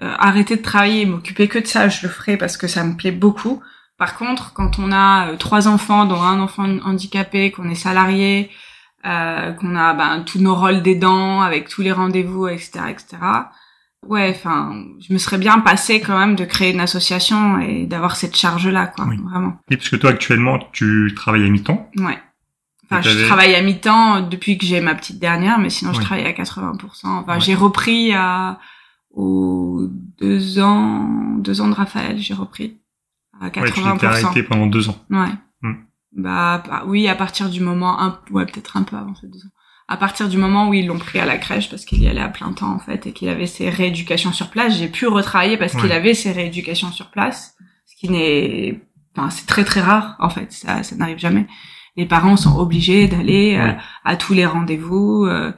arrêter 0.00 0.56
de 0.56 0.62
travailler 0.62 1.02
et 1.02 1.06
m'occuper 1.06 1.48
que 1.48 1.58
de 1.58 1.66
ça, 1.66 1.88
je 1.88 2.06
le 2.06 2.12
ferais 2.12 2.36
parce 2.36 2.58
que 2.58 2.66
ça 2.66 2.84
me 2.84 2.94
plaît 2.96 3.12
beaucoup. 3.12 3.62
Par 4.04 4.16
contre, 4.18 4.52
quand 4.52 4.78
on 4.78 4.92
a 4.92 5.34
trois 5.38 5.66
enfants, 5.66 6.04
dont 6.04 6.20
un 6.20 6.38
enfant 6.38 6.68
handicapé, 6.84 7.50
qu'on 7.50 7.70
est 7.70 7.74
salarié, 7.74 8.50
qu'on 9.02 9.76
a 9.76 9.94
ben, 9.94 10.24
tous 10.26 10.40
nos 10.40 10.54
rôles 10.54 10.82
d'aidant 10.82 11.40
avec 11.40 11.70
tous 11.70 11.80
les 11.80 11.90
rendez-vous, 11.90 12.46
etc., 12.46 12.80
etc. 12.90 13.16
Ouais, 14.06 14.30
enfin, 14.36 14.74
je 15.00 15.10
me 15.14 15.16
serais 15.16 15.38
bien 15.38 15.58
passé 15.60 16.02
quand 16.02 16.18
même 16.18 16.36
de 16.36 16.44
créer 16.44 16.74
une 16.74 16.80
association 16.80 17.58
et 17.60 17.86
d'avoir 17.86 18.16
cette 18.16 18.36
charge-là, 18.36 18.88
quoi, 18.88 19.06
vraiment. 19.06 19.54
Et 19.70 19.78
parce 19.78 19.88
que 19.88 19.96
toi, 19.96 20.10
actuellement, 20.10 20.58
tu 20.72 21.10
travailles 21.16 21.46
à 21.46 21.48
mi-temps? 21.48 21.88
Ouais. 21.96 22.18
Enfin, 22.90 23.00
je 23.00 23.24
travaille 23.24 23.54
à 23.54 23.62
mi-temps 23.62 24.20
depuis 24.20 24.58
que 24.58 24.66
j'ai 24.66 24.82
ma 24.82 24.94
petite 24.94 25.18
dernière, 25.18 25.58
mais 25.58 25.70
sinon, 25.70 25.94
je 25.94 26.02
travaille 26.02 26.26
à 26.26 26.32
80%. 26.32 27.06
Enfin, 27.06 27.38
j'ai 27.38 27.54
repris 27.54 28.12
à 28.12 28.58
aux 29.12 29.86
deux 30.20 30.58
ans, 30.58 31.08
deux 31.38 31.62
ans 31.62 31.68
de 31.68 31.74
Raphaël, 31.74 32.18
j'ai 32.18 32.34
repris 32.34 32.80
à 33.40 33.48
80%. 33.48 33.60
Ouais, 33.60 33.70
tu 33.70 33.98
t'es 33.98 34.06
arrêté 34.06 34.42
pendant 34.42 34.66
deux 34.66 34.88
ans. 34.88 34.96
Ouais. 35.10 35.32
Hmm. 35.62 35.74
Bah, 36.16 36.62
bah, 36.66 36.84
oui, 36.86 37.08
à 37.08 37.14
partir 37.14 37.48
du 37.48 37.60
moment, 37.60 38.00
un, 38.00 38.18
ouais, 38.30 38.46
peut-être 38.46 38.76
un 38.76 38.82
peu 38.82 38.96
avant 38.96 39.14
ces 39.14 39.26
deux 39.26 39.38
ans 39.38 39.50
à 39.88 39.96
partir 39.96 40.28
du 40.28 40.38
moment 40.38 40.68
où 40.68 40.74
ils 40.74 40.86
l'ont 40.86 40.98
pris 40.98 41.18
à 41.18 41.26
la 41.26 41.36
crèche 41.36 41.68
parce 41.68 41.84
qu'il 41.84 42.02
y 42.02 42.08
allait 42.08 42.20
à 42.20 42.28
plein 42.28 42.52
temps 42.52 42.72
en 42.72 42.78
fait 42.78 43.06
et 43.06 43.12
qu'il 43.12 43.28
avait 43.28 43.46
ses 43.46 43.68
rééducations 43.68 44.32
sur 44.32 44.48
place, 44.48 44.78
j'ai 44.78 44.88
pu 44.88 45.06
retravailler 45.06 45.56
parce 45.56 45.74
qu'il 45.74 45.92
avait 45.92 46.14
ses 46.14 46.32
rééducations 46.32 46.90
sur 46.90 47.10
place, 47.10 47.56
ce 47.86 47.96
qui 47.96 48.08
n'est, 48.08 48.80
enfin 49.14 49.30
c'est 49.30 49.46
très 49.46 49.64
très 49.64 49.80
rare 49.80 50.16
en 50.20 50.30
fait, 50.30 50.52
ça 50.52 50.82
ça 50.82 50.96
n'arrive 50.96 51.18
jamais. 51.18 51.46
Les 51.96 52.06
parents 52.06 52.36
sont 52.36 52.58
obligés 52.58 53.06
d'aller 53.06 53.56
euh, 53.56 53.72
à 54.04 54.16
tous 54.16 54.34
les 54.34 54.46
rendez-vous. 54.46 55.26
Euh, 55.26 55.52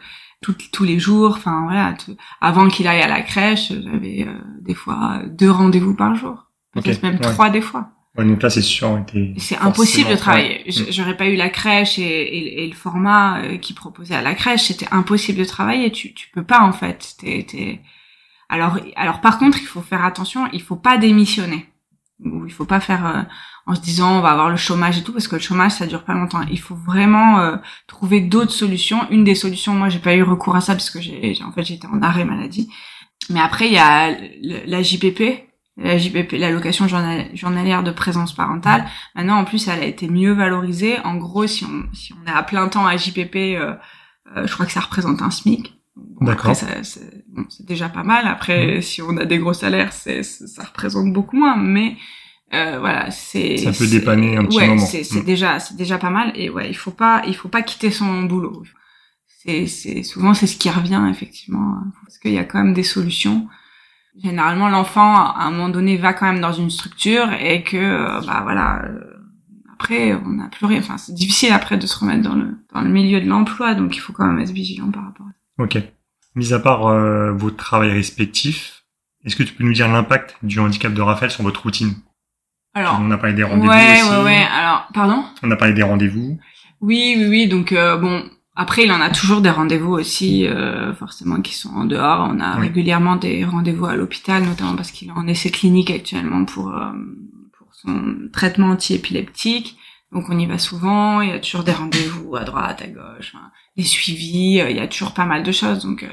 tous 0.73 0.85
les 0.85 1.01
jours, 1.01 1.35
enfin 1.37 1.65
voilà, 1.65 1.95
avant 2.41 2.69
qu'il 2.69 2.87
aille 2.87 3.01
à 3.01 3.09
la 3.09 3.23
crèche, 3.23 3.73
j'avais 3.73 4.27
euh, 4.29 4.39
des 4.61 4.75
fois 4.75 5.23
deux 5.27 5.51
rendez-vous 5.51 5.97
par 5.97 6.15
jour, 6.15 6.45
peut-être 6.83 7.03
même 7.03 7.19
trois 7.19 7.51
des 7.51 7.61
fois. 7.61 7.91
Ouais, 8.17 8.25
donc 8.25 8.43
là, 8.43 8.51
c'est 8.51 8.62
sûr. 8.62 9.05
C'est 9.37 9.59
impossible 9.59 10.11
de 10.11 10.17
travailler. 10.17 10.65
J'aurais 10.91 11.17
pas 11.17 11.27
eu 11.27 11.37
la 11.37 11.51
crèche 11.51 11.99
et, 11.99 12.65
et, 12.65 12.69
le 12.69 12.75
format 12.75 13.41
euh, 13.41 13.59
qui 13.59 13.75
proposait 13.75 14.15
à 14.15 14.23
la 14.23 14.35
crèche, 14.35 14.65
c'était 14.65 14.89
impossible 14.91 15.39
de 15.39 15.45
travailler. 15.45 15.93
Tu, 15.93 16.15
tu 16.15 16.31
peux 16.31 16.45
pas 16.45 16.61
en 16.61 16.73
fait. 16.73 17.15
T'es, 17.19 17.81
Alors, 18.49 18.79
alors 18.97 19.21
par 19.21 19.39
contre, 19.39 19.59
il 19.61 19.67
faut 19.67 19.83
faire 19.83 20.05
attention. 20.05 20.49
Il 20.53 20.62
faut 20.62 20.77
pas 20.77 20.97
démissionner. 20.97 21.67
Ou 22.25 22.47
il 22.47 22.53
faut 22.53 22.65
pas 22.65 22.81
faire 22.81 23.07
euh, 23.07 23.23
en 23.67 23.75
se 23.75 23.83
disant 23.83 24.17
on 24.17 24.21
va 24.23 24.31
avoir 24.31 24.49
le 24.49 24.57
chômage 24.57 24.97
et 24.97 25.03
tout 25.03 25.12
parce 25.12 25.29
que 25.29 25.37
le 25.37 25.43
chômage 25.43 25.73
ça 25.73 25.87
dure 25.87 26.05
pas 26.05 26.15
longtemps. 26.15 26.41
Il 26.51 26.61
faut 26.61 26.75
vraiment 26.75 27.41
euh, 27.41 27.57
trouver 27.87 28.23
d'autres 28.23 28.53
solutions. 28.53 29.07
Une 29.11 29.25
des 29.25 29.35
solutions, 29.35 29.75
moi, 29.75 29.91
j'ai 29.91 29.99
pas 29.99 30.15
eu 30.15 30.23
recours 30.23 30.57
à 30.57 30.62
ça 30.62 30.73
parce 30.73 30.89
que 30.89 31.03
j'ai, 31.03 31.37
en 31.45 31.53
fait, 31.53 31.65
j'étais 31.65 31.87
en 31.87 32.01
arrêt 32.01 32.25
maladie. 32.25 32.71
Mais 33.29 33.41
après, 33.41 33.67
il 33.67 33.75
y 33.75 33.79
a 33.79 34.17
la 34.67 34.83
JPP, 34.83 35.47
la 35.77 35.99
JPP, 35.99 36.33
l'allocation 36.33 36.87
journalière 36.89 37.83
de 37.83 37.91
présence 37.91 38.35
parentale. 38.35 38.87
Maintenant, 39.15 39.37
en 39.37 39.45
plus, 39.45 39.69
elle 39.69 39.81
a 39.81 39.85
été 39.85 40.09
mieux 40.09 40.33
valorisée. 40.33 40.99
En 41.01 41.17
gros, 41.17 41.47
si 41.47 41.65
on, 41.65 41.85
si 41.93 42.15
on 42.15 42.27
est 42.27 42.35
à 42.35 42.43
plein 42.43 42.69
temps 42.69 42.87
à 42.87 42.97
JPP, 42.97 43.37
euh, 43.37 43.75
euh, 44.37 44.47
je 44.47 44.53
crois 44.53 44.65
que 44.65 44.73
ça 44.73 44.81
représente 44.81 45.21
un 45.21 45.31
SMIC. 45.31 45.75
D'accord. 46.21 46.55
C'est 46.57 47.25
bon, 47.29 47.45
déjà 47.61 47.89
pas 47.89 48.03
mal. 48.03 48.27
Après, 48.27 48.79
mmh. 48.79 48.83
si 48.83 49.03
on 49.03 49.17
a 49.19 49.27
des 49.27 49.39
gros 49.39 49.53
salaires, 49.53 49.93
c'est 49.93 50.23
ça 50.23 50.65
représente 50.65 51.12
beaucoup 51.12 51.37
moins. 51.37 51.57
Mais 51.57 51.97
euh, 52.55 52.79
voilà, 52.79 53.11
c'est 53.11 53.59
ça 53.59 53.73
peut 53.73 53.87
dépanner 53.87 54.37
un 54.37 54.45
petit 54.45 54.59
ouais, 54.59 54.69
moment. 54.69 54.85
C'est 54.85 55.11
mmh. 55.11 55.25
déjà 55.25 55.59
c'est 55.59 55.77
déjà 55.77 55.99
pas 55.99 56.11
mal. 56.11 56.33
Et 56.35 56.51
ouais, 56.51 56.69
il 56.69 56.77
faut 56.77 56.91
pas 56.91 57.23
il 57.27 57.35
faut 57.35 57.49
pas 57.49 57.62
quitter 57.62 57.91
son 57.91 58.25
boulot. 58.25 58.62
C'est 59.27 60.03
souvent 60.03 60.35
c'est 60.35 60.47
ce 60.47 60.57
qui 60.57 60.69
revient 60.69 61.07
effectivement 61.09 61.77
parce 62.03 62.19
qu'il 62.19 62.33
y 62.33 62.39
a 62.39 62.45
quand 62.45 62.59
même 62.59 62.75
des 62.75 62.83
solutions 62.83 63.47
généralement 64.22 64.68
l'enfant 64.68 65.14
à 65.14 65.44
un 65.44 65.50
moment 65.50 65.68
donné 65.68 65.96
va 65.96 66.12
quand 66.12 66.26
même 66.26 66.40
dans 66.40 66.52
une 66.52 66.70
structure 66.70 67.33
et 67.33 67.62
que 67.62 67.76
euh, 67.76 68.20
bah 68.26 68.40
voilà 68.42 68.83
euh, 68.85 69.00
après 69.74 70.14
on 70.14 70.31
n'a 70.31 70.48
plus 70.48 70.66
rien 70.66 70.79
enfin 70.79 70.96
c'est 70.96 71.14
difficile 71.14 71.52
après 71.52 71.76
de 71.76 71.87
se 71.87 71.98
remettre 71.98 72.22
dans 72.22 72.35
le 72.35 72.57
dans 72.72 72.81
le 72.81 72.88
milieu 72.88 73.20
de 73.20 73.26
l'emploi 73.26 73.74
donc 73.74 73.96
il 73.96 74.00
faut 74.00 74.12
quand 74.12 74.26
même 74.26 74.38
être 74.38 74.52
vigilant 74.52 74.90
par 74.90 75.05
rapport 75.05 75.26
à 75.26 75.31
ça. 75.31 75.64
OK. 75.64 75.79
Mis 76.35 76.52
à 76.52 76.59
part 76.59 76.87
euh, 76.87 77.33
vos 77.33 77.50
travails 77.50 77.92
respectifs, 77.92 78.85
est-ce 79.24 79.37
que 79.37 79.42
tu 79.42 79.55
peux 79.55 79.64
nous 79.64 79.72
dire 79.72 79.88
l'impact 79.88 80.37
du 80.42 80.61
handicap 80.61 80.92
de 80.92 81.00
Raphaël 81.00 81.31
sur 81.31 81.42
votre 81.42 81.62
routine? 81.62 81.94
Alors 82.74 82.98
on 83.00 83.11
a 83.11 83.16
parlé 83.16 83.35
des 83.35 83.42
rendez-vous 83.42 83.68
ouais, 83.68 84.02
Ouais 84.02 84.24
ouais 84.24 84.46
Alors 84.55 84.88
pardon? 84.92 85.24
On 85.42 85.50
a 85.50 85.57
parlé 85.57 85.72
des 85.72 85.83
rendez-vous. 85.83 86.38
Oui 86.83 87.14
oui 87.16 87.26
oui 87.29 87.48
donc 87.48 87.72
bon 87.72 88.22
après, 88.59 88.85
il 88.85 88.92
en 88.92 89.03
a 89.03 89.11
toujours 89.11 89.42
des 89.42 89.51
rendez-vous 89.51 89.92
aussi, 89.92 90.47
euh, 90.47 90.95
forcément, 90.95 91.42
qui 91.42 91.55
sont 91.55 91.69
en 91.75 91.85
dehors. 91.85 92.27
On 92.33 92.40
a 92.40 92.55
régulièrement 92.55 93.16
des 93.16 93.45
rendez-vous 93.45 93.85
à 93.85 93.97
l'hôpital, 93.97 94.45
notamment 94.45 94.75
parce 94.75 94.90
qu'il 94.90 95.12
en 95.12 95.27
essai 95.27 95.51
clinique 95.51 95.90
actuellement 95.90 96.47
pour, 96.47 96.71
euh, 96.71 96.92
pour 97.59 97.69
son 97.75 98.31
traitement 98.33 98.71
anti-épileptique. 98.71 99.77
Donc 100.11 100.31
on 100.31 100.38
y 100.38 100.47
va 100.47 100.59
souvent, 100.59 101.21
il 101.21 101.29
y 101.29 101.33
a 101.33 101.38
toujours 101.38 101.64
des 101.64 101.73
rendez-vous 101.73 102.35
à 102.35 102.45
droite, 102.45 102.81
à 102.81 102.87
gauche, 102.87 103.35
hein, 103.35 103.51
des 103.77 103.83
suivis, 103.85 104.61
euh, 104.62 104.71
il 104.71 104.77
y 104.77 104.81
a 104.81 104.88
toujours 104.88 105.12
pas 105.12 105.27
mal 105.27 105.42
de 105.42 105.53
choses. 105.53 105.85
Donc, 105.85 106.09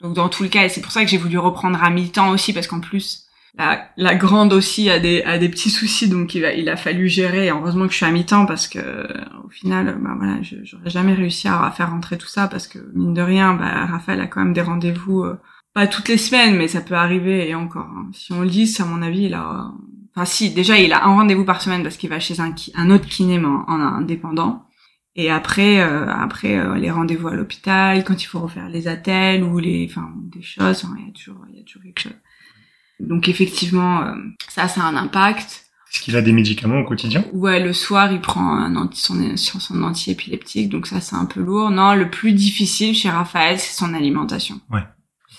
donc 0.00 0.14
dans 0.14 0.28
tout 0.28 0.44
le 0.44 0.48
cas, 0.48 0.64
et 0.64 0.68
c'est 0.68 0.82
pour 0.82 0.92
ça 0.92 1.02
que 1.04 1.10
j'ai 1.10 1.18
voulu 1.18 1.38
reprendre 1.38 1.82
à 1.82 1.90
mi-temps 1.90 2.30
aussi, 2.30 2.52
parce 2.52 2.68
qu'en 2.68 2.80
plus, 2.80 3.26
la, 3.58 3.90
la, 3.96 4.14
grande 4.14 4.52
aussi 4.52 4.88
a 4.90 4.98
des, 5.00 5.22
a 5.22 5.38
des 5.38 5.48
petits 5.48 5.70
soucis, 5.70 6.08
donc 6.08 6.34
il 6.34 6.44
a, 6.44 6.54
il 6.54 6.68
a 6.68 6.76
fallu 6.76 7.08
gérer. 7.08 7.50
heureusement 7.50 7.86
que 7.86 7.92
je 7.92 7.96
suis 7.96 8.06
à 8.06 8.10
mi-temps 8.10 8.46
parce 8.46 8.68
que 8.68 8.78
au 9.44 9.48
final, 9.48 9.98
bah 10.00 10.14
voilà, 10.16 10.38
j'aurais 10.42 10.90
jamais 10.90 11.14
réussi 11.14 11.48
à 11.48 11.70
faire 11.76 11.90
rentrer 11.90 12.16
tout 12.16 12.28
ça 12.28 12.46
parce 12.46 12.68
que 12.68 12.78
mine 12.94 13.14
de 13.14 13.22
rien, 13.22 13.54
bah, 13.54 13.86
Raphaël 13.86 14.20
a 14.20 14.26
quand 14.26 14.40
même 14.40 14.52
des 14.52 14.62
rendez-vous, 14.62 15.24
euh, 15.24 15.38
pas 15.74 15.86
toutes 15.86 16.08
les 16.08 16.16
semaines, 16.16 16.56
mais 16.56 16.68
ça 16.68 16.80
peut 16.80 16.94
arriver 16.94 17.48
et 17.48 17.54
encore. 17.54 17.88
Hein. 17.88 18.08
Si 18.12 18.32
on 18.32 18.42
le 18.42 18.48
dit, 18.48 18.72
à 18.78 18.84
mon 18.84 19.02
avis, 19.02 19.24
il 19.24 19.34
a, 19.34 19.72
enfin 20.14 20.24
si, 20.24 20.50
déjà 20.50 20.78
il 20.78 20.92
a 20.92 21.04
un 21.04 21.14
rendez-vous 21.14 21.44
par 21.44 21.60
semaine 21.60 21.82
parce 21.82 21.96
qu'il 21.96 22.10
va 22.10 22.20
chez 22.20 22.40
un, 22.40 22.54
un 22.74 22.90
autre 22.90 23.06
kiné 23.06 23.44
en, 23.44 23.64
en 23.66 23.80
indépendant. 23.80 24.66
Et 25.16 25.28
après, 25.30 25.80
euh, 25.80 26.06
après 26.08 26.56
euh, 26.56 26.76
les 26.76 26.90
rendez-vous 26.90 27.28
à 27.28 27.34
l'hôpital, 27.34 28.04
quand 28.04 28.22
il 28.22 28.26
faut 28.26 28.38
refaire 28.38 28.68
les 28.68 28.86
attelles 28.86 29.42
ou 29.42 29.58
les, 29.58 29.86
enfin 29.90 30.08
des 30.32 30.42
choses, 30.42 30.86
il 30.96 31.06
y 31.06 31.08
a 31.08 31.12
toujours, 31.12 31.44
il 31.50 31.58
y 31.58 31.60
a 31.60 31.64
toujours 31.64 31.82
quelque 31.82 32.00
chose. 32.00 32.14
Donc 33.00 33.28
effectivement, 33.28 34.02
euh, 34.02 34.14
ça, 34.48 34.68
ça 34.68 34.82
a 34.82 34.84
un 34.84 34.96
impact. 34.96 35.66
Est-ce 35.92 36.02
qu'il 36.02 36.16
a 36.16 36.22
des 36.22 36.32
médicaments 36.32 36.78
au 36.78 36.84
quotidien? 36.84 37.24
Ouais, 37.32 37.58
le 37.58 37.72
soir, 37.72 38.12
il 38.12 38.20
prend 38.20 38.54
un 38.54 38.76
anti, 38.76 39.00
son, 39.00 39.36
son 39.36 39.82
anti-épileptique, 39.82 40.68
donc 40.68 40.86
ça, 40.86 41.00
c'est 41.00 41.16
un 41.16 41.24
peu 41.24 41.40
lourd. 41.40 41.70
Non, 41.70 41.94
le 41.94 42.08
plus 42.08 42.32
difficile 42.32 42.94
chez 42.94 43.10
Raphaël, 43.10 43.58
c'est 43.58 43.76
son 43.76 43.92
alimentation. 43.92 44.60
Ouais. 44.70 44.84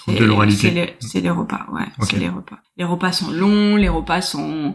De 0.08 0.26
l'oralité. 0.26 0.96
C'est 1.00 1.22
les, 1.22 1.30
repas, 1.30 1.68
ouais. 1.72 1.86
C'est 2.02 2.18
les 2.18 2.28
repas. 2.28 2.58
Les 2.76 2.84
repas 2.84 3.12
sont 3.12 3.32
longs, 3.32 3.76
les 3.78 3.88
repas 3.88 4.20
sont, 4.22 4.74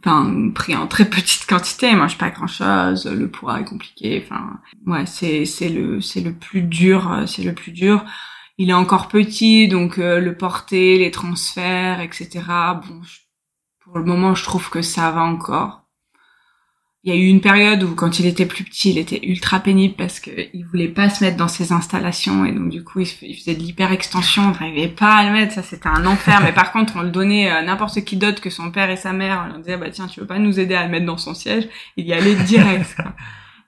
enfin, 0.00 0.50
pris 0.54 0.74
en 0.74 0.86
très 0.86 1.04
petite 1.04 1.46
quantité, 1.46 1.90
il 1.90 1.96
mange 1.98 2.16
pas 2.16 2.30
grand 2.30 2.46
chose, 2.46 3.06
le 3.06 3.28
poids 3.28 3.60
est 3.60 3.64
compliqué, 3.64 4.24
enfin, 4.24 4.58
ouais, 4.86 5.04
c'est, 5.06 5.44
c'est 5.44 5.68
le, 5.68 6.00
c'est 6.00 6.22
le 6.22 6.32
plus 6.32 6.62
dur, 6.62 7.12
euh, 7.12 7.26
c'est 7.26 7.42
le 7.42 7.52
plus 7.52 7.72
dur 7.72 8.02
il 8.62 8.70
est 8.70 8.74
encore 8.74 9.08
petit, 9.08 9.66
donc 9.66 9.98
euh, 9.98 10.20
le 10.20 10.36
porter, 10.36 10.96
les 10.96 11.10
transferts, 11.10 12.00
etc. 12.00 12.28
Bon, 12.86 13.00
pour 13.80 13.98
le 13.98 14.04
moment, 14.04 14.36
je 14.36 14.44
trouve 14.44 14.70
que 14.70 14.82
ça 14.82 15.10
va 15.10 15.22
encore. 15.22 15.82
Il 17.02 17.12
y 17.12 17.16
a 17.16 17.18
eu 17.18 17.26
une 17.26 17.40
période 17.40 17.82
où, 17.82 17.96
quand 17.96 18.20
il 18.20 18.26
était 18.26 18.46
plus 18.46 18.62
petit, 18.62 18.90
il 18.90 18.98
était 18.98 19.18
ultra 19.26 19.58
pénible 19.58 19.94
parce 19.98 20.20
qu'il 20.20 20.64
voulait 20.70 20.86
pas 20.86 21.10
se 21.10 21.24
mettre 21.24 21.36
dans 21.36 21.48
ses 21.48 21.72
installations 21.72 22.44
et 22.44 22.52
donc 22.52 22.68
du 22.68 22.84
coup, 22.84 23.00
il 23.00 23.36
faisait 23.36 23.56
de 23.56 23.58
l'hyper-extension, 23.58 24.44
on 24.44 24.50
n'arrivait 24.52 24.86
pas 24.86 25.16
à 25.16 25.24
le 25.24 25.32
mettre, 25.32 25.54
ça 25.54 25.64
c'était 25.64 25.88
un 25.88 26.06
enfer. 26.06 26.40
Mais 26.44 26.52
par 26.52 26.70
contre, 26.70 26.92
on 26.94 27.02
le 27.02 27.10
donnait 27.10 27.50
à 27.50 27.62
n'importe 27.62 28.04
qui 28.04 28.16
d'autre 28.16 28.40
que 28.40 28.50
son 28.50 28.70
père 28.70 28.90
et 28.90 28.96
sa 28.96 29.12
mère. 29.12 29.50
On 29.52 29.58
disait, 29.58 29.76
bah 29.76 29.90
tiens, 29.90 30.06
tu 30.06 30.20
veux 30.20 30.26
pas 30.26 30.38
nous 30.38 30.60
aider 30.60 30.76
à 30.76 30.84
le 30.84 30.90
mettre 30.90 31.06
dans 31.06 31.18
son 31.18 31.34
siège? 31.34 31.68
Il 31.96 32.06
y 32.06 32.12
allait 32.12 32.36
direct. 32.36 32.96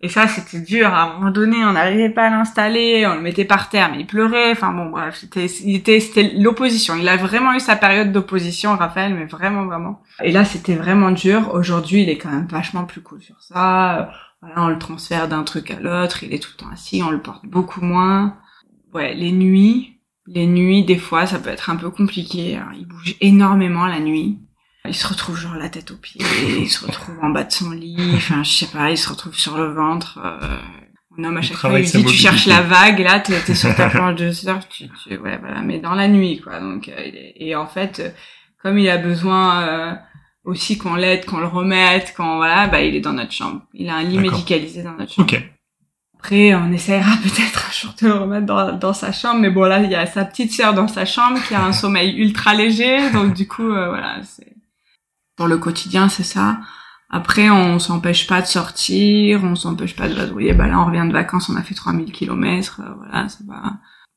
Et 0.04 0.08
ça, 0.10 0.28
c'était 0.28 0.60
dur. 0.60 0.88
À 0.88 1.04
un 1.04 1.14
moment 1.14 1.30
donné, 1.30 1.64
on 1.64 1.72
n'arrivait 1.72 2.10
pas 2.10 2.26
à 2.26 2.30
l'installer, 2.30 3.06
on 3.06 3.14
le 3.14 3.22
mettait 3.22 3.46
par 3.46 3.70
terre, 3.70 3.90
mais 3.90 4.00
il 4.00 4.06
pleurait. 4.06 4.50
Enfin 4.50 4.70
bon, 4.70 4.90
bref, 4.90 5.16
c'était, 5.18 5.48
c'était 5.48 6.30
l'opposition. 6.36 6.94
Il 6.94 7.08
a 7.08 7.16
vraiment 7.16 7.54
eu 7.54 7.60
sa 7.60 7.74
période 7.74 8.12
d'opposition, 8.12 8.76
Raphaël, 8.76 9.14
mais 9.14 9.24
vraiment, 9.24 9.64
vraiment. 9.64 10.02
Et 10.22 10.30
là, 10.30 10.44
c'était 10.44 10.74
vraiment 10.74 11.10
dur. 11.10 11.54
Aujourd'hui, 11.54 12.02
il 12.02 12.10
est 12.10 12.18
quand 12.18 12.28
même 12.28 12.46
vachement 12.50 12.84
plus 12.84 13.00
cool 13.00 13.22
sur 13.22 13.40
ça. 13.40 14.10
Voilà, 14.42 14.64
on 14.64 14.68
le 14.68 14.78
transfère 14.78 15.26
d'un 15.26 15.42
truc 15.42 15.70
à 15.70 15.80
l'autre. 15.80 16.22
Il 16.22 16.34
est 16.34 16.38
tout 16.38 16.50
le 16.58 16.62
temps 16.62 16.70
assis, 16.70 17.02
on 17.02 17.10
le 17.10 17.22
porte 17.22 17.46
beaucoup 17.46 17.80
moins. 17.80 18.36
Ouais, 18.92 19.14
les 19.14 19.32
nuits, 19.32 20.00
les 20.26 20.46
nuits, 20.46 20.84
des 20.84 20.98
fois, 20.98 21.24
ça 21.24 21.38
peut 21.38 21.48
être 21.48 21.70
un 21.70 21.76
peu 21.76 21.88
compliqué. 21.88 22.60
il 22.76 22.86
bouge 22.86 23.16
énormément 23.22 23.86
la 23.86 24.00
nuit. 24.00 24.38
Il 24.86 24.94
se 24.94 25.06
retrouve 25.06 25.38
genre 25.38 25.54
la 25.54 25.70
tête 25.70 25.90
aux 25.92 25.96
pieds, 25.96 26.20
il 26.58 26.68
se 26.68 26.84
retrouve 26.84 27.16
en 27.22 27.30
bas 27.30 27.44
de 27.44 27.52
son 27.52 27.70
lit, 27.70 28.12
enfin 28.16 28.42
je 28.42 28.50
sais 28.50 28.66
pas, 28.66 28.90
il 28.90 28.98
se 28.98 29.08
retrouve 29.08 29.34
sur 29.34 29.56
le 29.56 29.72
ventre. 29.72 30.20
Euh, 30.22 30.58
mon 31.16 31.24
homme 31.24 31.38
à 31.38 31.42
chaque 31.42 31.56
fois 31.56 31.80
il 31.80 31.90
dit 31.90 32.04
tu 32.04 32.14
cherches 32.14 32.46
la 32.46 32.60
vague, 32.60 32.98
là 32.98 33.18
t'es 33.20 33.32
es 33.34 33.54
sur 33.54 33.74
ta 33.74 33.88
planche 33.88 34.16
de 34.16 34.30
surf, 34.30 34.68
tu, 34.68 34.84
tu, 35.02 35.16
ouais 35.16 35.38
voilà, 35.38 35.62
mais 35.62 35.78
dans 35.78 35.94
la 35.94 36.06
nuit 36.06 36.38
quoi. 36.40 36.60
Donc 36.60 36.88
euh, 36.88 37.10
et 37.36 37.56
en 37.56 37.66
fait, 37.66 38.14
comme 38.62 38.78
il 38.78 38.90
a 38.90 38.98
besoin, 38.98 39.62
euh, 39.62 39.94
aussi 40.44 40.76
qu'on 40.76 40.96
l'aide, 40.96 41.24
qu'on 41.24 41.38
le 41.38 41.46
remette, 41.46 42.12
quand 42.14 42.36
voilà, 42.36 42.66
bah 42.66 42.82
il 42.82 42.94
est 42.94 43.00
dans 43.00 43.14
notre 43.14 43.32
chambre. 43.32 43.62
Il 43.72 43.88
a 43.88 43.96
un 43.96 44.02
lit 44.02 44.18
médicalisé 44.18 44.82
dans 44.82 44.92
notre 44.92 45.12
chambre. 45.12 45.32
Ok. 45.32 45.42
Après, 46.18 46.54
on 46.54 46.72
essaiera 46.72 47.16
peut-être 47.22 47.68
un 47.68 47.72
jour 47.72 47.94
de 48.00 48.06
le 48.06 48.14
remettre 48.14 48.46
dans, 48.46 48.72
dans 48.72 48.92
sa 48.92 49.12
chambre, 49.12 49.40
mais 49.40 49.50
bon 49.50 49.64
là, 49.64 49.80
il 49.80 49.90
y 49.90 49.94
a 49.94 50.04
sa 50.06 50.24
petite 50.24 50.52
sœur 50.52 50.74
dans 50.74 50.88
sa 50.88 51.06
chambre 51.06 51.38
qui 51.48 51.54
a 51.54 51.64
un 51.64 51.72
sommeil 51.72 52.14
ultra 52.16 52.54
léger, 52.54 53.10
donc 53.12 53.34
du 53.34 53.48
coup, 53.48 53.70
euh, 53.70 53.88
voilà, 53.88 54.20
c'est 54.22 54.53
pour 55.36 55.46
le 55.46 55.58
quotidien, 55.58 56.08
c'est 56.08 56.24
ça. 56.24 56.58
Après, 57.10 57.50
on 57.50 57.78
s'empêche 57.78 58.26
pas 58.26 58.40
de 58.40 58.46
sortir, 58.46 59.44
on 59.44 59.54
s'empêche 59.54 59.94
pas 59.94 60.08
de 60.08 60.14
vadrouiller. 60.14 60.52
Bah 60.52 60.66
là, 60.66 60.80
on 60.80 60.86
revient 60.86 61.06
de 61.06 61.12
vacances, 61.12 61.48
on 61.48 61.56
a 61.56 61.62
fait 61.62 61.74
3000 61.74 62.12
kilomètres, 62.12 62.80
euh, 62.84 62.94
voilà, 62.96 63.28
ça 63.28 63.38
va. 63.46 63.74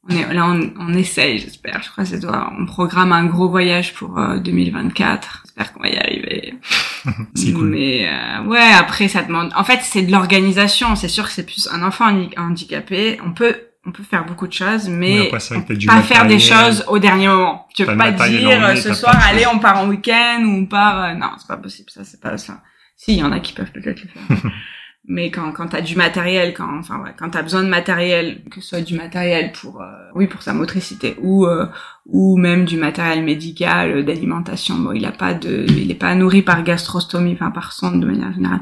On 0.10 0.16
est, 0.16 0.34
là, 0.34 0.48
on, 0.48 0.74
on 0.80 0.94
essaye, 0.94 1.38
j'espère. 1.38 1.84
Je 1.84 1.92
crois 1.92 2.06
que 2.06 2.10
c'est 2.10 2.22
toi. 2.22 2.54
On 2.58 2.66
programme 2.66 3.12
un 3.12 3.26
gros 3.26 3.50
voyage 3.50 3.94
pour 3.94 4.18
2024. 4.38 5.44
J'espère 5.44 5.74
qu'on 5.74 5.82
va 5.82 5.90
y 5.90 5.98
arriver. 5.98 6.54
c'est 7.36 7.52
cool. 7.52 7.70
Mais 7.70 8.08
euh, 8.08 8.44
ouais, 8.46 8.72
après 8.78 9.10
ça 9.10 9.24
demande. 9.24 9.52
En 9.56 9.64
fait, 9.64 9.80
c'est 9.84 10.04
de 10.04 10.12
l'organisation. 10.12 10.96
C'est 10.96 11.10
sûr 11.10 11.26
que 11.26 11.32
c'est 11.32 11.46
plus 11.46 11.68
un 11.72 11.84
enfant 11.84 12.06
handicapé. 12.38 13.20
On 13.26 13.34
peut 13.34 13.56
on 13.88 13.92
peut 13.92 14.04
faire 14.04 14.26
beaucoup 14.26 14.48
de 14.48 14.54
choses, 14.54 14.90
mais 14.90 15.28
après, 15.28 15.56
on 15.56 15.62
peut 15.62 15.78
pas 15.88 16.02
faire 16.02 16.28
des 16.28 16.40
choses 16.40 16.84
au 16.88 17.00
dernier 17.00 17.30
moment. 17.30 17.66
Tu 17.74 17.86
peux 17.86 17.98
pas 17.98 18.12
dire 18.12 18.78
ce 18.78 18.94
soir, 18.94 19.18
allez, 19.30 19.48
on 19.48 19.60
part 19.60 19.80
en 19.80 19.88
week-end 19.88 20.44
ou 20.46 20.50
on 20.50 20.66
part. 20.66 21.06
euh, 21.06 21.14
non, 21.14 21.30
c'est 21.38 21.48
pas 21.48 21.58
possible. 21.58 21.90
Ça, 21.90 22.04
c'est 22.04 22.20
pas 22.20 22.38
ça. 22.38 22.62
Si, 22.98 23.14
il 23.14 23.20
y 23.20 23.24
en 23.24 23.32
a 23.32 23.40
qui 23.40 23.54
peuvent 23.54 23.72
peut-être 23.72 24.04
le 24.04 24.10
faire. 24.10 24.52
mais 25.08 25.32
quand 25.32 25.54
quand 25.54 25.68
t'as 25.68 25.82
du 25.82 25.96
matériel, 25.96 26.54
quand 26.54 26.80
enfin 26.80 27.00
ouais, 27.00 27.14
quand 27.18 27.30
t'as 27.30 27.44
besoin 27.44 27.64
de 27.64 27.70
matériel, 27.70 28.42
que 28.52 28.60
ce 28.60 28.68
soit 28.68 28.82
du 28.82 28.96
matériel 28.96 29.54
pour 29.54 29.82
euh, 29.82 29.86
oui 30.16 30.28
pour 30.28 30.42
sa 30.42 30.54
motricité 30.54 31.16
ou 31.22 31.46
euh, 31.46 31.68
ou 32.06 32.38
même 32.38 32.66
du 32.66 32.76
matériel 32.76 33.24
médical 33.24 33.92
euh, 33.92 34.04
d'alimentation. 34.04 34.76
Bon, 34.76 34.92
il 34.92 35.06
a 35.06 35.14
pas 35.14 35.34
de, 35.34 35.66
il 35.70 35.90
est 35.90 35.96
pas 35.96 36.14
nourri 36.14 36.42
par 36.42 36.62
gastrostomie, 36.64 37.34
enfin 37.34 37.52
par 37.52 37.72
sonde 37.72 38.02
de 38.02 38.06
manière 38.06 38.34
générale. 38.34 38.62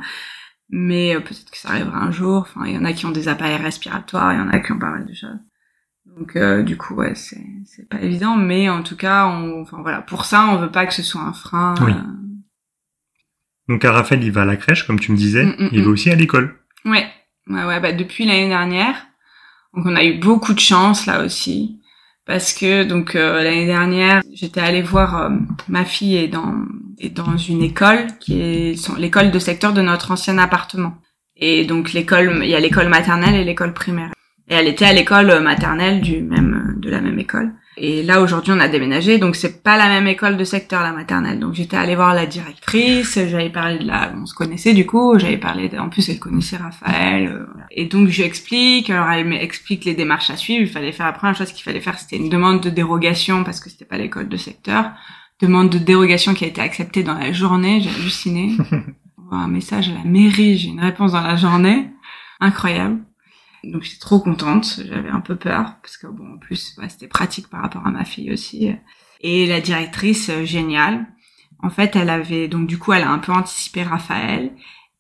Mais 0.70 1.16
euh, 1.16 1.20
peut-être 1.20 1.52
que 1.52 1.58
ça 1.58 1.70
arrivera 1.70 2.00
un 2.00 2.12
jour. 2.12 2.42
Enfin, 2.42 2.66
il 2.66 2.76
y 2.76 2.78
en 2.78 2.86
a 2.86 2.94
qui 2.94 3.06
ont 3.06 3.12
des 3.12 3.28
appareils 3.28 3.58
respiratoires, 3.58 4.34
il 4.34 4.40
y 4.40 4.42
en 4.42 4.50
a 4.50 4.60
qui 4.60 4.72
ont 4.72 4.80
pas 4.80 4.90
mal 4.90 5.06
de 5.06 5.14
choses. 5.14 5.40
Donc 6.18 6.36
euh, 6.36 6.64
du 6.64 6.78
coup, 6.78 6.96
ouais, 6.96 7.14
c'est 7.16 7.44
c'est 7.66 7.90
pas 7.90 8.00
évident, 8.02 8.38
mais 8.38 8.70
en 8.70 8.84
tout 8.84 8.96
cas, 8.96 9.28
on, 9.28 9.62
enfin 9.62 9.82
voilà, 9.82 10.02
pour 10.02 10.26
ça, 10.26 10.48
on 10.48 10.58
veut 10.58 10.72
pas 10.72 10.86
que 10.86 10.94
ce 10.94 11.04
soit 11.04 11.22
un 11.22 11.34
frein. 11.34 11.76
Oui. 11.82 11.92
euh, 11.92 12.14
Donc, 13.68 13.84
à 13.84 13.92
Raphaël, 13.92 14.24
il 14.24 14.32
va 14.32 14.44
à 14.44 14.46
la 14.46 14.56
crèche, 14.56 14.86
comme 14.88 15.00
tu 15.00 15.12
me 15.12 15.18
disais. 15.18 15.46
Mm, 15.46 15.56
mm, 15.60 15.70
il 15.72 15.82
mm. 15.82 15.84
va 15.84 15.90
aussi 15.90 16.10
à 16.10 16.16
l'école. 16.16 16.56
Ouais, 16.86 17.08
ouais, 17.48 17.66
ouais. 17.66 17.80
Bah 17.80 17.92
depuis 17.92 18.26
l'année 18.26 18.48
dernière, 18.48 18.96
donc 19.74 19.86
on 19.88 19.96
a 19.96 20.04
eu 20.06 20.20
beaucoup 20.20 20.54
de 20.54 20.60
chance 20.60 21.06
là 21.06 21.24
aussi, 21.26 21.82
parce 22.26 22.54
que 22.54 22.84
donc 22.84 23.16
euh, 23.16 23.44
l'année 23.44 23.66
dernière, 23.66 24.22
j'étais 24.34 24.62
allée 24.62 24.84
voir 24.84 25.18
euh, 25.18 25.30
ma 25.68 25.84
fille 25.84 26.16
est 26.16 26.28
dans 26.28 26.56
dans 27.14 27.38
une 27.38 27.62
école 27.64 28.08
qui 28.20 28.42
est 28.42 28.98
l'école 28.98 29.32
de 29.32 29.40
secteur 29.40 29.74
de 29.74 29.82
notre 29.82 30.12
ancien 30.12 30.38
appartement. 30.38 30.96
Et 31.38 31.66
donc 31.66 31.94
l'école, 31.94 32.40
il 32.44 32.50
y 32.50 32.56
a 32.56 32.60
l'école 32.60 32.88
maternelle 32.90 33.36
et 33.36 33.44
l'école 33.44 33.74
primaire. 33.74 34.12
Et 34.48 34.54
elle 34.54 34.68
était 34.68 34.86
à 34.86 34.94
l'école 34.94 35.42
maternelle 35.42 36.02
du 36.02 36.22
même 36.22 36.76
de 36.78 36.90
la 36.90 37.02
même 37.02 37.20
école. 37.20 37.52
Et 37.78 38.04
là 38.04 38.22
aujourd'hui 38.22 38.54
on 38.56 38.60
a 38.62 38.70
déménagé, 38.70 39.18
donc 39.18 39.36
c'est 39.36 39.62
pas 39.62 39.76
la 39.76 39.88
même 39.90 40.08
école 40.08 40.38
de 40.38 40.44
secteur 40.46 40.82
la 40.82 40.94
maternelle. 40.94 41.40
Donc 41.40 41.56
j'étais 41.56 41.76
allée 41.76 41.96
voir 41.96 42.14
la 42.14 42.26
directrice, 42.26 43.20
j'avais 43.28 43.50
parlé 43.50 43.80
de 43.80 43.86
la, 43.88 44.14
on 44.16 44.26
se 44.26 44.34
connaissait 44.34 44.74
du 44.74 44.86
coup, 44.86 45.20
j'avais 45.20 45.36
parlé, 45.38 45.68
de- 45.68 45.78
en 45.78 45.90
plus 45.90 46.08
elle 46.08 46.20
connaissait 46.20 46.56
Raphaël. 46.56 47.28
euh. 47.28 47.46
Et 47.72 47.86
donc 47.86 48.08
je 48.08 48.18
lui 48.22 48.24
explique, 48.24 48.90
alors 48.90 49.10
elle 49.12 49.26
m'explique 49.26 49.84
les 49.84 49.94
démarches 49.94 50.30
à 50.30 50.38
suivre. 50.38 50.62
Il 50.62 50.70
fallait 50.70 50.94
faire 50.94 51.08
la 51.08 51.12
première 51.12 51.36
chose 51.36 51.52
qu'il 51.52 51.64
fallait 51.64 51.82
faire, 51.82 52.00
c'était 52.00 52.16
une 52.16 52.30
demande 52.30 52.62
de 52.62 52.70
dérogation 52.70 53.44
parce 53.44 53.60
que 53.60 53.70
c'était 53.70 53.84
pas 53.84 53.98
l'école 53.98 54.30
de 54.30 54.38
secteur. 54.38 54.92
Demande 55.42 55.70
de 55.70 55.78
dérogation 55.78 56.34
qui 56.34 56.46
a 56.46 56.48
été 56.48 56.62
acceptée 56.62 57.04
dans 57.04 57.18
la 57.18 57.34
journée, 57.34 57.82
j'ai 57.82 57.90
halluciné. 57.90 58.56
Un 59.32 59.48
message 59.48 59.90
à 59.90 59.94
la 59.94 60.04
mairie, 60.04 60.58
j'ai 60.58 60.70
une 60.70 60.80
réponse 60.80 61.12
dans 61.12 61.22
la 61.22 61.36
journée, 61.36 61.90
incroyable. 62.40 63.04
Donc 63.66 63.82
j'étais 63.82 64.00
trop 64.00 64.20
contente, 64.20 64.80
j'avais 64.88 65.10
un 65.10 65.20
peu 65.20 65.36
peur 65.36 65.76
parce 65.82 65.98
que 65.98 66.08
bon 66.08 66.36
en 66.36 66.38
plus 66.38 66.76
ouais, 66.78 66.88
c'était 66.88 67.08
pratique 67.08 67.50
par 67.50 67.62
rapport 67.64 67.86
à 67.86 67.92
ma 67.92 68.06
fille 68.06 68.32
aussi. 68.32 68.72
Et 69.22 69.48
la 69.48 69.60
directrice 69.60 70.30
euh, 70.30 70.46
géniale, 70.46 71.08
en 71.64 71.70
fait 71.70 71.96
elle 71.96 72.12
avait 72.12 72.48
donc 72.48 72.68
du 72.68 72.78
coup 72.78 72.94
elle 72.94 73.04
a 73.04 73.10
un 73.10 73.18
peu 73.18 73.32
anticipé 73.32 73.82
Raphaël 73.82 74.52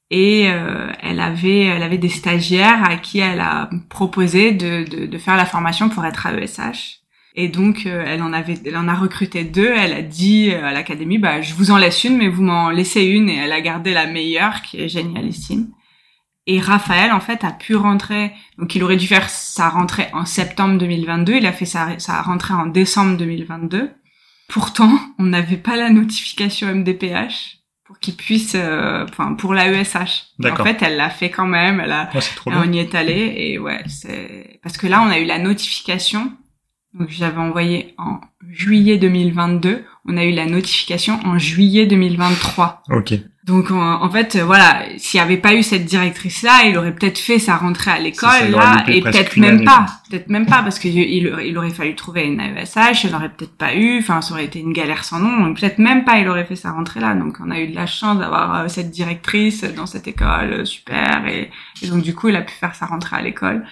et 0.09 0.49
euh, 0.49 0.91
elle 1.01 1.19
avait 1.19 1.65
elle 1.65 1.83
avait 1.83 1.99
des 1.99 2.09
stagiaires 2.09 2.83
à 2.83 2.97
qui 2.97 3.19
elle 3.19 3.39
a 3.41 3.69
proposé 3.89 4.51
de, 4.51 4.83
de, 4.89 5.05
de 5.05 5.17
faire 5.19 5.37
la 5.37 5.45
formation 5.45 5.89
pour 5.89 6.03
être 6.05 6.25
AESH. 6.25 7.04
Et 7.37 7.49
donc 7.49 7.85
euh, 7.85 8.03
elle 8.07 8.21
en 8.21 8.31
avait 8.31 8.57
elle 8.65 8.77
en 8.77 8.87
a 8.87 8.95
recruté 8.95 9.43
deux. 9.43 9.71
Elle 9.75 9.93
a 9.93 10.01
dit 10.01 10.51
euh, 10.51 10.65
à 10.65 10.71
l'académie 10.71 11.17
bah 11.17 11.41
je 11.41 11.53
vous 11.53 11.69
en 11.71 11.77
laisse 11.77 12.03
une 12.03 12.17
mais 12.17 12.29
vous 12.29 12.43
m'en 12.43 12.69
laissez 12.69 13.03
une 13.03 13.29
et 13.29 13.35
elle 13.35 13.51
a 13.51 13.61
gardé 13.61 13.93
la 13.93 14.07
meilleure 14.07 14.61
qui 14.61 14.81
est 14.81 14.89
génialissime. 14.89 15.67
Et 16.47 16.59
Raphaël, 16.59 17.11
en 17.11 17.19
fait, 17.19 17.43
a 17.43 17.51
pu 17.51 17.75
rentrer. 17.75 18.31
Donc, 18.59 18.75
il 18.75 18.83
aurait 18.83 18.97
dû 18.97 19.07
faire 19.07 19.29
sa 19.29 19.69
rentrée 19.69 20.09
en 20.13 20.25
septembre 20.25 20.77
2022. 20.77 21.33
Il 21.33 21.45
a 21.47 21.51
fait 21.51 21.65
sa, 21.65 21.97
sa 21.97 22.21
rentrée 22.21 22.53
en 22.53 22.67
décembre 22.67 23.17
2022. 23.17 23.91
Pourtant, 24.47 24.91
on 25.17 25.23
n'avait 25.23 25.57
pas 25.57 25.75
la 25.75 25.89
notification 25.89 26.67
MDPH 26.67 27.61
pour 27.83 27.99
qu'il 27.99 28.15
puisse, 28.15 28.53
euh, 28.55 29.05
enfin, 29.09 29.33
pour 29.33 29.55
la 29.55 29.71
ESH. 29.71 30.25
En 30.43 30.55
fait, 30.63 30.81
elle 30.83 30.97
l'a 30.97 31.09
fait 31.09 31.31
quand 31.31 31.47
même. 31.47 31.79
Elle 31.79 31.91
a, 31.91 32.09
trop 32.35 32.51
on 32.51 32.71
y 32.71 32.77
est 32.77 32.93
allé. 32.93 33.33
Et 33.37 33.57
ouais, 33.57 33.83
c'est 33.87 34.59
parce 34.61 34.77
que 34.77 34.85
là, 34.85 35.01
on 35.01 35.09
a 35.09 35.17
eu 35.17 35.25
la 35.25 35.39
notification. 35.39 36.31
Donc, 36.97 37.09
j'avais 37.09 37.37
envoyé 37.37 37.93
en 37.97 38.21
juillet 38.49 38.97
2022. 38.97 39.83
On 40.05 40.17
a 40.17 40.25
eu 40.25 40.31
la 40.31 40.45
notification 40.45 41.19
en 41.25 41.37
juillet 41.37 41.85
2023. 41.85 42.83
Ok. 42.89 43.13
Donc 43.45 43.69
en, 43.69 44.01
en 44.03 44.09
fait, 44.09 44.35
euh, 44.35 44.43
voilà, 44.43 44.81
s'il 44.97 45.19
n'y 45.19 45.23
avait 45.23 45.37
pas 45.37 45.53
eu 45.53 45.61
cette 45.61 45.85
directrice-là, 45.85 46.63
il 46.65 46.75
aurait 46.79 46.95
peut-être 46.95 47.19
fait 47.19 47.37
sa 47.37 47.57
rentrée 47.57 47.91
à 47.91 47.99
l'école 47.99 48.49
là, 48.49 48.83
et 48.87 49.01
peut-être 49.01 49.37
même 49.37 49.63
pas, 49.63 49.85
peut-être 50.09 50.29
même 50.29 50.47
pas 50.47 50.63
parce 50.63 50.79
qu'il 50.79 50.97
il, 50.97 51.55
aurait 51.55 51.69
fallu 51.69 51.93
trouver 51.93 52.23
une 52.23 52.39
AESH, 52.39 53.03
il 53.03 53.13
aurait 53.13 53.29
peut-être 53.29 53.55
pas 53.55 53.75
eu, 53.75 53.99
enfin 53.99 54.21
ça 54.21 54.33
aurait 54.33 54.45
été 54.45 54.59
une 54.59 54.73
galère 54.73 55.03
sans 55.03 55.19
nom, 55.19 55.45
donc 55.45 55.59
peut-être 55.59 55.77
même 55.77 56.05
pas 56.05 56.17
il 56.17 56.27
aurait 56.27 56.45
fait 56.45 56.55
sa 56.55 56.71
rentrée 56.71 57.01
là. 57.01 57.13
Donc 57.13 57.37
on 57.39 57.51
a 57.51 57.59
eu 57.59 57.67
de 57.67 57.75
la 57.75 57.85
chance 57.85 58.17
d'avoir 58.17 58.61
euh, 58.61 58.67
cette 58.67 58.89
directrice 58.89 59.63
dans 59.63 59.85
cette 59.85 60.07
école, 60.07 60.51
euh, 60.51 60.65
super, 60.65 61.27
et, 61.27 61.51
et 61.83 61.87
donc 61.87 62.01
du 62.01 62.15
coup 62.15 62.29
il 62.29 62.35
a 62.35 62.41
pu 62.41 62.53
faire 62.53 62.73
sa 62.73 62.87
rentrée 62.87 63.17
à 63.17 63.21
l'école. 63.21 63.63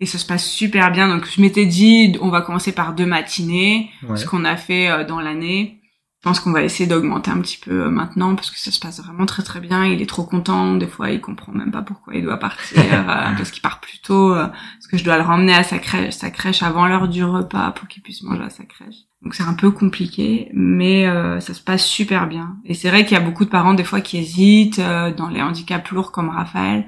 Et 0.00 0.06
ça 0.06 0.18
se 0.18 0.26
passe 0.26 0.46
super 0.46 0.90
bien. 0.92 1.08
Donc 1.08 1.26
je 1.26 1.40
m'étais 1.40 1.66
dit, 1.66 2.16
on 2.20 2.28
va 2.28 2.42
commencer 2.42 2.72
par 2.72 2.92
deux 2.94 3.06
matinées 3.06 3.90
Ouais. 4.08 4.16
ce 4.16 4.26
qu'on 4.26 4.44
a 4.44 4.56
fait 4.56 4.88
euh, 4.90 5.04
dans 5.04 5.20
l'année. 5.20 5.80
Je 6.22 6.30
pense 6.30 6.40
qu'on 6.40 6.50
va 6.50 6.62
essayer 6.64 6.88
d'augmenter 6.88 7.30
un 7.30 7.40
petit 7.40 7.58
peu 7.58 7.82
euh, 7.84 7.90
maintenant 7.90 8.34
parce 8.34 8.50
que 8.50 8.58
ça 8.58 8.72
se 8.72 8.80
passe 8.80 9.00
vraiment 9.00 9.26
très 9.26 9.42
très 9.44 9.60
bien. 9.60 9.84
Il 9.86 10.02
est 10.02 10.08
trop 10.08 10.24
content. 10.24 10.74
Des 10.74 10.88
fois, 10.88 11.10
il 11.10 11.20
comprend 11.20 11.52
même 11.52 11.70
pas 11.70 11.82
pourquoi 11.82 12.14
il 12.16 12.22
doit 12.24 12.38
partir 12.38 12.78
euh, 12.92 13.04
parce 13.36 13.50
qu'il 13.52 13.62
part 13.62 13.78
plus 13.80 14.00
tôt. 14.00 14.34
euh, 14.34 14.46
parce 14.48 14.86
que 14.90 14.96
je 14.98 15.04
dois 15.04 15.16
le 15.18 15.22
ramener 15.22 15.54
à 15.54 15.62
sa 15.62 15.78
crèche, 15.78 16.14
sa 16.14 16.30
crèche 16.30 16.62
avant 16.64 16.86
l'heure 16.88 17.06
du 17.08 17.22
repas 17.22 17.70
pour 17.70 17.86
qu'il 17.86 18.02
puisse 18.02 18.22
manger 18.24 18.42
à 18.42 18.50
sa 18.50 18.64
crèche. 18.64 18.96
Donc 19.22 19.34
c'est 19.34 19.44
un 19.44 19.54
peu 19.54 19.70
compliqué, 19.70 20.50
mais 20.52 21.06
euh, 21.06 21.38
ça 21.40 21.54
se 21.54 21.60
passe 21.62 21.86
super 21.86 22.26
bien. 22.26 22.56
Et 22.64 22.74
c'est 22.74 22.88
vrai 22.90 23.04
qu'il 23.04 23.16
y 23.16 23.20
a 23.20 23.24
beaucoup 23.24 23.44
de 23.44 23.50
parents 23.50 23.74
des 23.74 23.84
fois 23.84 24.00
qui 24.00 24.18
hésitent 24.18 24.78
euh, 24.80 25.12
dans 25.14 25.28
les 25.28 25.40
handicaps 25.42 25.90
lourds 25.92 26.12
comme 26.12 26.28
Raphaël. 26.30 26.86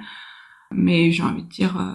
Mais 0.72 1.11
j'ai 1.12 1.22
envie 1.22 1.42
de 1.44 1.48
dire, 1.48 1.78
euh, 1.80 1.94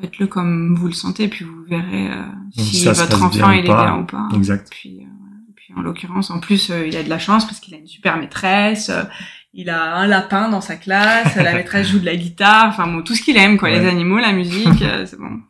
faites-le 0.00 0.26
comme 0.26 0.74
vous 0.76 0.86
le 0.86 0.92
sentez, 0.92 1.28
puis 1.28 1.44
vous 1.44 1.64
verrez 1.68 2.10
euh, 2.10 2.22
si 2.56 2.76
ça 2.78 2.92
votre 2.92 3.22
enfant 3.22 3.50
il 3.50 3.60
est 3.60 3.62
bien 3.62 3.98
ou 3.98 4.04
pas. 4.04 4.28
Exact. 4.34 4.68
Puis, 4.70 5.00
euh, 5.00 5.52
puis 5.56 5.72
en 5.76 5.82
l'occurrence, 5.82 6.30
en 6.30 6.40
plus, 6.40 6.70
euh, 6.70 6.86
il 6.86 6.96
a 6.96 7.02
de 7.02 7.08
la 7.10 7.18
chance 7.18 7.44
parce 7.46 7.60
qu'il 7.60 7.74
a 7.74 7.78
une 7.78 7.86
super 7.86 8.16
maîtresse. 8.16 8.88
euh, 8.90 9.02
il 9.52 9.68
a 9.68 9.96
un 9.96 10.06
lapin 10.06 10.48
dans 10.48 10.60
sa 10.60 10.76
classe. 10.76 11.34
la 11.36 11.54
maîtresse 11.54 11.88
joue 11.88 11.98
de 11.98 12.06
la 12.06 12.16
guitare. 12.16 12.66
Enfin 12.68 12.86
bon, 12.86 13.02
tout 13.02 13.14
ce 13.14 13.22
qu'il 13.22 13.36
aime, 13.36 13.58
quoi. 13.58 13.68
Ouais. 13.68 13.80
Les 13.80 13.88
animaux, 13.88 14.18
la 14.18 14.32
musique, 14.32 14.82
euh, 14.82 15.04
c'est 15.06 15.18
bon. 15.18 15.40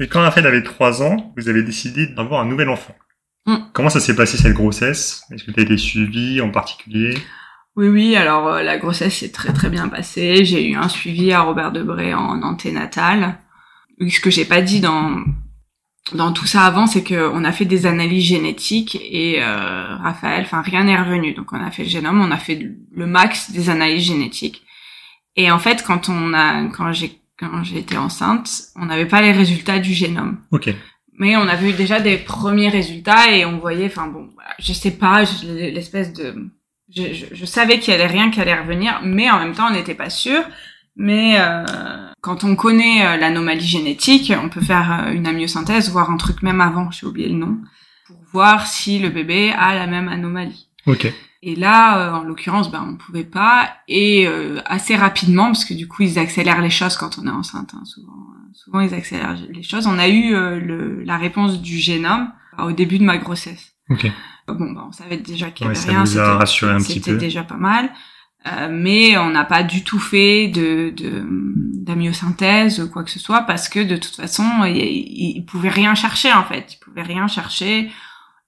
Et 0.00 0.06
quand 0.08 0.20
Raphaël 0.20 0.46
avait 0.46 0.62
trois 0.62 1.02
ans, 1.02 1.32
vous 1.36 1.48
avez 1.48 1.62
décidé 1.62 2.06
d'avoir 2.06 2.42
un 2.42 2.44
nouvel 2.44 2.68
enfant. 2.68 2.94
Mm. 3.46 3.56
Comment 3.72 3.88
ça 3.88 4.00
s'est 4.00 4.14
passé 4.14 4.36
cette 4.36 4.52
grossesse? 4.52 5.22
Est-ce 5.32 5.44
que 5.44 5.50
tu 5.50 5.60
as 5.60 5.62
été 5.62 5.76
suivi 5.78 6.40
en 6.40 6.50
particulier? 6.50 7.16
Oui, 7.76 7.88
oui. 7.88 8.16
Alors 8.16 8.46
euh, 8.48 8.62
la 8.62 8.76
grossesse 8.76 9.16
s'est 9.18 9.32
très 9.32 9.52
très 9.52 9.70
bien 9.70 9.88
passée. 9.88 10.44
J'ai 10.44 10.68
eu 10.68 10.76
un 10.76 10.88
suivi 10.88 11.32
à 11.32 11.40
Robert 11.40 11.72
Debré 11.72 12.12
en 12.12 12.42
anténatal. 12.42 13.38
Ce 14.00 14.20
que 14.20 14.30
j'ai 14.30 14.44
pas 14.44 14.60
dit 14.62 14.80
dans 14.80 15.24
dans 16.12 16.32
tout 16.32 16.46
ça 16.46 16.62
avant, 16.62 16.86
c'est 16.86 17.02
que 17.02 17.30
on 17.34 17.44
a 17.44 17.52
fait 17.52 17.64
des 17.64 17.86
analyses 17.86 18.24
génétiques 18.24 18.98
et 19.10 19.42
euh, 19.42 19.96
Raphaël, 19.96 20.42
enfin 20.42 20.62
rien 20.62 20.84
n'est 20.84 20.96
revenu. 20.96 21.34
Donc 21.34 21.52
on 21.52 21.62
a 21.62 21.70
fait 21.70 21.82
le 21.82 21.88
génome, 21.88 22.20
on 22.20 22.30
a 22.30 22.38
fait 22.38 22.58
le 22.90 23.06
max 23.06 23.50
des 23.50 23.70
analyses 23.70 24.06
génétiques. 24.06 24.62
Et 25.36 25.50
en 25.50 25.58
fait, 25.58 25.84
quand 25.86 26.08
on 26.08 26.34
a, 26.34 26.64
quand 26.68 26.92
j'ai, 26.92 27.20
quand 27.38 27.62
été 27.74 27.96
enceinte, 27.96 28.50
on 28.74 28.86
n'avait 28.86 29.06
pas 29.06 29.22
les 29.22 29.32
résultats 29.32 29.78
du 29.78 29.92
génome. 29.92 30.38
Ok. 30.50 30.70
Mais 31.18 31.36
on 31.36 31.48
avait 31.48 31.70
eu 31.70 31.72
déjà 31.72 32.00
des 32.00 32.16
premiers 32.16 32.68
résultats 32.68 33.30
et 33.30 33.44
on 33.44 33.58
voyait, 33.58 33.86
enfin 33.86 34.06
bon, 34.06 34.30
je 34.58 34.72
sais 34.72 34.92
pas, 34.92 35.24
l'espèce 35.44 36.12
de, 36.12 36.50
je, 36.94 37.12
je, 37.12 37.26
je 37.32 37.44
savais 37.44 37.78
qu'il 37.78 37.92
y 37.92 37.94
allait 37.94 38.06
rien 38.06 38.30
qui 38.30 38.40
allait 38.40 38.58
revenir, 38.58 39.00
mais 39.04 39.30
en 39.30 39.38
même 39.38 39.52
temps 39.52 39.68
on 39.68 39.74
n'était 39.74 39.94
pas 39.94 40.10
sûr. 40.10 40.42
Mais 40.98 41.36
euh, 41.38 41.64
quand 42.20 42.42
on 42.42 42.56
connaît 42.56 43.06
euh, 43.06 43.16
l'anomalie 43.16 43.64
génétique, 43.64 44.32
on 44.42 44.48
peut 44.48 44.60
faire 44.60 45.06
euh, 45.06 45.12
une 45.12 45.28
amyosynthèse, 45.28 45.90
voir 45.90 46.10
un 46.10 46.16
truc 46.16 46.42
même 46.42 46.60
avant, 46.60 46.90
j'ai 46.90 47.06
oublié 47.06 47.28
le 47.28 47.36
nom, 47.36 47.56
pour 48.06 48.16
voir 48.32 48.66
si 48.66 48.98
le 48.98 49.08
bébé 49.08 49.52
a 49.56 49.76
la 49.76 49.86
même 49.86 50.08
anomalie. 50.08 50.68
Ok. 50.86 51.10
Et 51.40 51.54
là, 51.54 52.18
en 52.18 52.24
l'occurrence, 52.24 52.68
ben 52.68 52.84
on 52.84 52.96
pouvait 52.96 53.22
pas 53.22 53.70
et 53.86 54.26
assez 54.66 54.96
rapidement 54.96 55.44
parce 55.44 55.64
que 55.64 55.72
du 55.72 55.86
coup 55.86 56.02
ils 56.02 56.18
accélèrent 56.18 56.60
les 56.60 56.68
choses 56.68 56.96
quand 56.96 57.16
on 57.16 57.28
est 57.28 57.30
enceinte. 57.30 57.74
Hein, 57.74 57.84
souvent, 57.84 58.26
souvent 58.54 58.80
ils 58.80 58.92
accélèrent 58.92 59.36
les 59.48 59.62
choses. 59.62 59.86
On 59.86 60.00
a 60.00 60.08
eu 60.08 60.32
le, 60.32 61.04
la 61.04 61.16
réponse 61.16 61.62
du 61.62 61.78
génome 61.78 62.32
au 62.58 62.72
début 62.72 62.98
de 62.98 63.04
ma 63.04 63.18
grossesse. 63.18 63.72
Okay. 63.88 64.12
Bon, 64.48 64.72
ben, 64.72 64.86
on 64.88 64.92
savait 64.92 65.18
déjà 65.18 65.52
qu'il 65.52 65.66
y 65.66 65.68
ouais, 65.68 65.78
avait 65.78 65.90
rien. 65.90 66.06
Ça 66.06 66.22
nous 66.22 66.26
a 66.26 66.38
rassuré 66.38 66.72
un 66.72 66.78
petit 66.78 66.98
peu. 66.98 67.12
C'était 67.12 67.16
déjà 67.18 67.44
pas 67.44 67.56
mal. 67.56 67.88
Euh, 68.46 68.68
mais 68.70 69.18
on 69.18 69.30
n'a 69.30 69.44
pas 69.44 69.62
du 69.62 69.82
tout 69.82 69.98
fait 69.98 70.48
de 70.48 70.94
d'amyosynthèse 70.94 72.80
ou 72.80 72.88
quoi 72.88 73.02
que 73.02 73.10
ce 73.10 73.18
soit 73.18 73.42
parce 73.42 73.68
que 73.68 73.80
de 73.80 73.96
toute 73.96 74.14
façon 74.14 74.44
il, 74.64 74.76
il, 74.76 75.44
pouvait 75.44 75.68
rien 75.68 75.94
chercher 75.94 76.32
en 76.32 76.44
fait. 76.44 76.74
Il 76.74 76.78
pouvait 76.78 77.02
rien 77.02 77.26
chercher. 77.26 77.90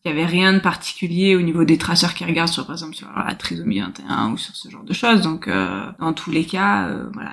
Il 0.04 0.08
y 0.08 0.12
avait 0.12 0.26
rien 0.26 0.52
de 0.52 0.60
particulier 0.60 1.36
au 1.36 1.42
niveau 1.42 1.64
des 1.64 1.76
traceurs 1.76 2.14
qui 2.14 2.24
regardent 2.24 2.50
sur 2.50 2.66
par 2.66 2.76
exemple 2.76 2.94
sur 2.94 3.08
la 3.14 3.34
trisomie 3.34 3.80
21 3.80 4.30
ou 4.30 4.36
sur 4.38 4.54
ce 4.54 4.70
genre 4.70 4.84
de 4.84 4.92
choses. 4.92 5.22
Donc 5.22 5.48
euh, 5.48 5.84
dans 5.98 6.12
tous 6.12 6.30
les 6.30 6.44
cas 6.44 6.86
euh, 6.86 7.06
voilà 7.12 7.32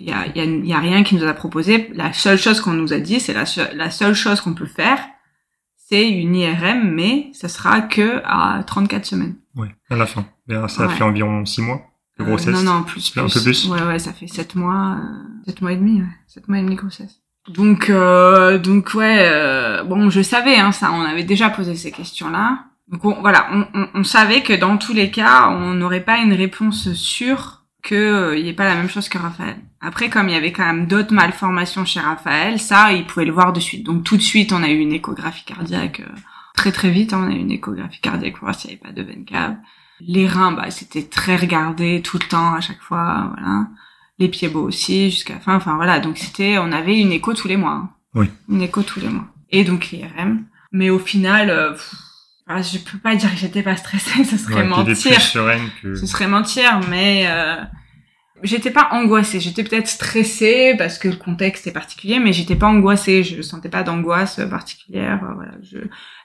il 0.00 0.08
y 0.08 0.12
a, 0.12 0.26
y, 0.34 0.66
y 0.66 0.72
a 0.72 0.80
rien 0.80 1.04
qui 1.04 1.14
nous 1.14 1.24
a 1.24 1.32
proposé. 1.32 1.90
La 1.94 2.12
seule 2.12 2.38
chose 2.38 2.60
qu'on 2.60 2.72
nous 2.72 2.92
a 2.92 2.98
dit 2.98 3.20
c'est 3.20 3.34
la, 3.34 3.44
la 3.74 3.90
seule 3.90 4.14
chose 4.14 4.40
qu'on 4.40 4.54
peut 4.54 4.66
faire 4.66 4.98
c'est 5.88 6.08
une 6.08 6.34
IRM 6.34 6.90
mais 6.90 7.30
ça 7.32 7.48
sera 7.48 7.80
que 7.82 8.20
à 8.24 8.62
34 8.66 9.04
semaines 9.04 9.34
oui 9.56 9.68
à 9.90 9.96
la 9.96 10.06
fin 10.06 10.24
ça 10.68 10.86
Ouais. 10.86 10.94
fait 10.94 11.04
environ 11.04 11.44
six 11.46 11.62
mois 11.62 11.82
de 12.18 12.22
Euh, 12.24 12.26
grossesse. 12.28 12.54
non, 12.54 12.62
non, 12.62 12.82
plus, 12.84 13.10
plus. 13.10 13.20
Un 13.20 13.28
peu 13.28 13.40
plus 13.42 13.68
Ouais, 13.68 13.82
ouais, 13.82 13.98
ça 13.98 14.12
fait 14.12 14.28
sept 14.28 14.54
mois, 14.54 14.98
euh, 15.00 15.44
sept 15.46 15.60
mois 15.62 15.72
et 15.72 15.76
demi, 15.76 16.00
ouais. 16.00 16.06
Sept 16.28 16.46
mois 16.48 16.58
et 16.58 16.62
demi 16.62 16.76
de 16.76 16.80
grossesse. 16.80 17.20
Donc, 17.48 17.90
euh, 17.90 18.56
donc 18.58 18.92
ouais, 18.94 19.18
euh, 19.28 19.82
bon, 19.82 20.10
je 20.10 20.22
savais, 20.22 20.56
hein, 20.56 20.70
ça, 20.70 20.92
on 20.92 21.00
avait 21.02 21.24
déjà 21.24 21.50
posé 21.50 21.74
ces 21.74 21.90
questions-là. 21.90 22.66
Donc 22.86 23.04
on- 23.04 23.20
voilà, 23.20 23.48
on, 23.52 23.66
on, 23.74 23.88
on 23.94 24.04
savait 24.04 24.42
que 24.42 24.52
dans 24.52 24.76
tous 24.76 24.92
les 24.92 25.10
cas, 25.10 25.48
on 25.48 25.74
n'aurait 25.74 26.04
pas 26.04 26.18
une 26.18 26.34
réponse 26.34 26.92
sûre 26.92 27.64
que 27.82 27.94
euh, 27.96 28.38
il 28.38 28.46
y 28.46 28.48
ait 28.48 28.52
pas 28.54 28.66
la 28.68 28.76
même 28.76 28.88
chose 28.88 29.08
que 29.08 29.18
Raphaël. 29.18 29.56
Après, 29.84 30.08
comme 30.10 30.28
il 30.28 30.32
y 30.34 30.36
avait 30.36 30.52
quand 30.52 30.64
même 30.64 30.86
d'autres 30.86 31.12
malformations 31.14 31.84
chez 31.84 32.00
Raphaël, 32.00 32.58
ça, 32.58 32.92
il 32.92 33.06
pouvait 33.06 33.24
le 33.26 33.32
voir 33.32 33.52
de 33.52 33.60
suite. 33.60 33.84
Donc 33.84 34.04
tout 34.04 34.16
de 34.16 34.22
suite, 34.22 34.52
on 34.52 34.62
a 34.62 34.68
eu 34.70 34.78
une 34.78 34.92
échographie 34.92 35.44
cardiaque 35.44 36.00
euh, 36.00 36.12
très 36.56 36.72
très 36.72 36.90
vite. 36.90 37.12
hein, 37.12 37.24
on 37.26 37.30
a 37.30 37.34
eu 37.34 37.38
une 37.38 37.50
échographie 37.52 38.00
cardiaque 38.00 38.34
pour 38.34 38.44
voir 38.46 38.54
s'il 38.58 38.70
n'y 38.70 38.76
avait 38.76 38.82
pas 38.82 38.92
de 38.92 39.02
veine 39.06 39.24
cave. 39.24 39.56
Les 40.00 40.26
reins, 40.26 40.52
bah, 40.52 40.70
c'était 40.70 41.04
très 41.04 41.36
regardé 41.36 42.02
tout 42.02 42.18
le 42.20 42.26
temps, 42.26 42.54
à 42.54 42.60
chaque 42.60 42.80
fois, 42.82 43.30
voilà. 43.36 43.66
Les 44.18 44.28
pieds 44.28 44.48
beaux 44.48 44.62
aussi, 44.62 45.10
jusqu'à 45.10 45.34
la 45.34 45.40
fin. 45.40 45.56
Enfin, 45.56 45.74
voilà. 45.76 45.98
Donc, 46.00 46.18
c'était, 46.18 46.56
on 46.58 46.70
avait 46.72 46.98
une 47.00 47.10
écho 47.12 47.32
tous 47.34 47.48
les 47.48 47.56
mois. 47.56 47.72
hein. 47.72 47.90
Oui. 48.14 48.30
Une 48.48 48.62
écho 48.62 48.82
tous 48.82 49.00
les 49.00 49.08
mois. 49.08 49.26
Et 49.50 49.64
donc, 49.64 49.90
l'IRM. 49.90 50.44
Mais 50.72 50.90
au 50.90 50.98
final, 51.00 51.50
euh, 51.50 51.72
pff, 51.72 51.94
ah, 52.46 52.60
je 52.62 52.78
peux 52.78 52.98
pas 52.98 53.14
dire 53.16 53.30
que 53.32 53.36
j'étais 53.38 53.62
pas 53.62 53.76
stressée, 53.76 54.22
ce 54.30 54.36
serait 54.38 54.54
Ouais, 54.56 54.64
mentir. 54.64 54.94
plus 55.16 55.20
sereine 55.20 55.68
que. 55.82 55.94
Ce 55.96 56.06
serait 56.06 56.28
mentir, 56.28 56.80
mais 56.90 57.24
euh, 57.28 57.56
j'étais 58.44 58.70
pas 58.70 58.88
angoissée. 58.92 59.40
J'étais 59.40 59.64
peut-être 59.64 59.88
stressée 59.88 60.74
parce 60.78 60.98
que 60.98 61.08
le 61.08 61.16
contexte 61.16 61.66
est 61.66 61.72
particulier, 61.72 62.18
mais 62.20 62.32
j'étais 62.32 62.54
pas 62.54 62.66
angoissée. 62.68 63.24
Je 63.24 63.42
sentais 63.42 63.68
pas 63.68 63.82
d'angoisse 63.82 64.40
particulière. 64.48 65.20
Euh, 65.24 65.34
Voilà, 65.34 65.52
je, 65.62 65.78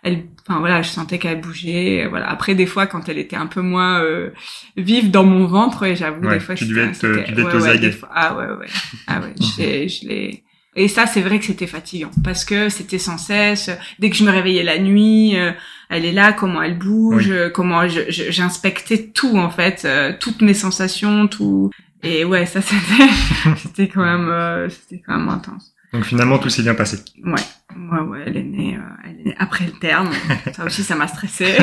elle, 0.03 0.25
enfin 0.47 0.59
voilà, 0.59 0.81
je 0.83 0.89
sentais 0.89 1.17
qu'elle 1.17 1.41
bougeait. 1.41 2.05
euh, 2.05 2.09
Voilà. 2.09 2.29
Après, 2.29 2.53
des 2.53 2.65
fois, 2.67 2.85
quand 2.85 3.09
elle 3.09 3.17
était 3.17 3.35
un 3.35 3.47
peu 3.47 3.61
moins 3.61 4.01
euh, 4.03 4.29
vive 4.77 5.09
dans 5.09 5.25
mon 5.25 5.47
ventre, 5.47 5.83
et 5.85 5.95
j'avoue, 5.95 6.21
Ouais, 6.27 6.35
des 6.35 6.39
fois, 6.39 6.53
tu 6.55 6.65
devais 6.65 6.83
être, 6.85 6.99
tu 6.99 7.31
devais 7.31 7.43
ouais, 7.43 7.61
ouais, 7.61 7.77
des 7.79 7.91
fois- 7.91 8.09
Ah 8.13 8.35
ouais, 8.37 8.45
ouais, 8.59 8.67
ah 9.07 9.19
ouais. 9.21 9.33
je 9.39 9.61
l'ai- 9.61 9.89
je 9.89 10.07
l'ai. 10.07 10.43
Et 10.75 10.87
ça, 10.87 11.07
c'est 11.07 11.21
vrai 11.21 11.39
que 11.39 11.45
c'était 11.45 11.67
fatigant 11.67 12.11
parce 12.23 12.45
que 12.45 12.69
c'était 12.69 12.99
sans 12.99 13.17
cesse. 13.17 13.71
Dès 13.97 14.09
que 14.11 14.15
je 14.15 14.23
me 14.23 14.29
réveillais 14.31 14.63
la 14.63 14.77
nuit, 14.77 15.35
euh, 15.35 15.51
elle 15.89 16.05
est 16.05 16.11
là, 16.11 16.31
comment 16.31 16.61
elle 16.61 16.77
bouge, 16.77 17.31
euh, 17.31 17.49
comment 17.49 17.81
j'inspectais 17.87 19.07
tout 19.13 19.37
en 19.37 19.49
fait, 19.49 19.81
euh, 19.85 20.13
toutes 20.19 20.41
mes 20.41 20.53
sensations, 20.53 21.27
tout. 21.27 21.71
Et 22.03 22.23
ouais, 22.25 22.45
ça 22.45 22.61
c'était, 22.61 23.55
c'était 23.57 23.87
quand 23.89 24.03
même, 24.03 24.29
euh, 24.29 24.69
c'était 24.69 25.01
quand 25.05 25.17
même 25.17 25.29
intense. 25.29 25.73
Donc 25.91 26.03
finalement, 26.05 26.37
tout 26.37 26.49
s'est 26.49 26.61
bien 26.61 26.75
passé. 26.75 26.97
Ouais, 27.23 27.33
ouais, 27.75 27.99
ouais, 28.01 28.23
elle 28.27 28.37
est 28.37 28.43
née, 28.43 28.77
euh, 28.77 28.81
elle 29.05 29.19
est 29.21 29.23
née 29.25 29.35
après 29.39 29.65
le 29.65 29.71
terme. 29.73 30.09
ça 30.53 30.65
aussi, 30.65 30.83
ça 30.83 30.95
m'a 30.95 31.07
stressé. 31.07 31.45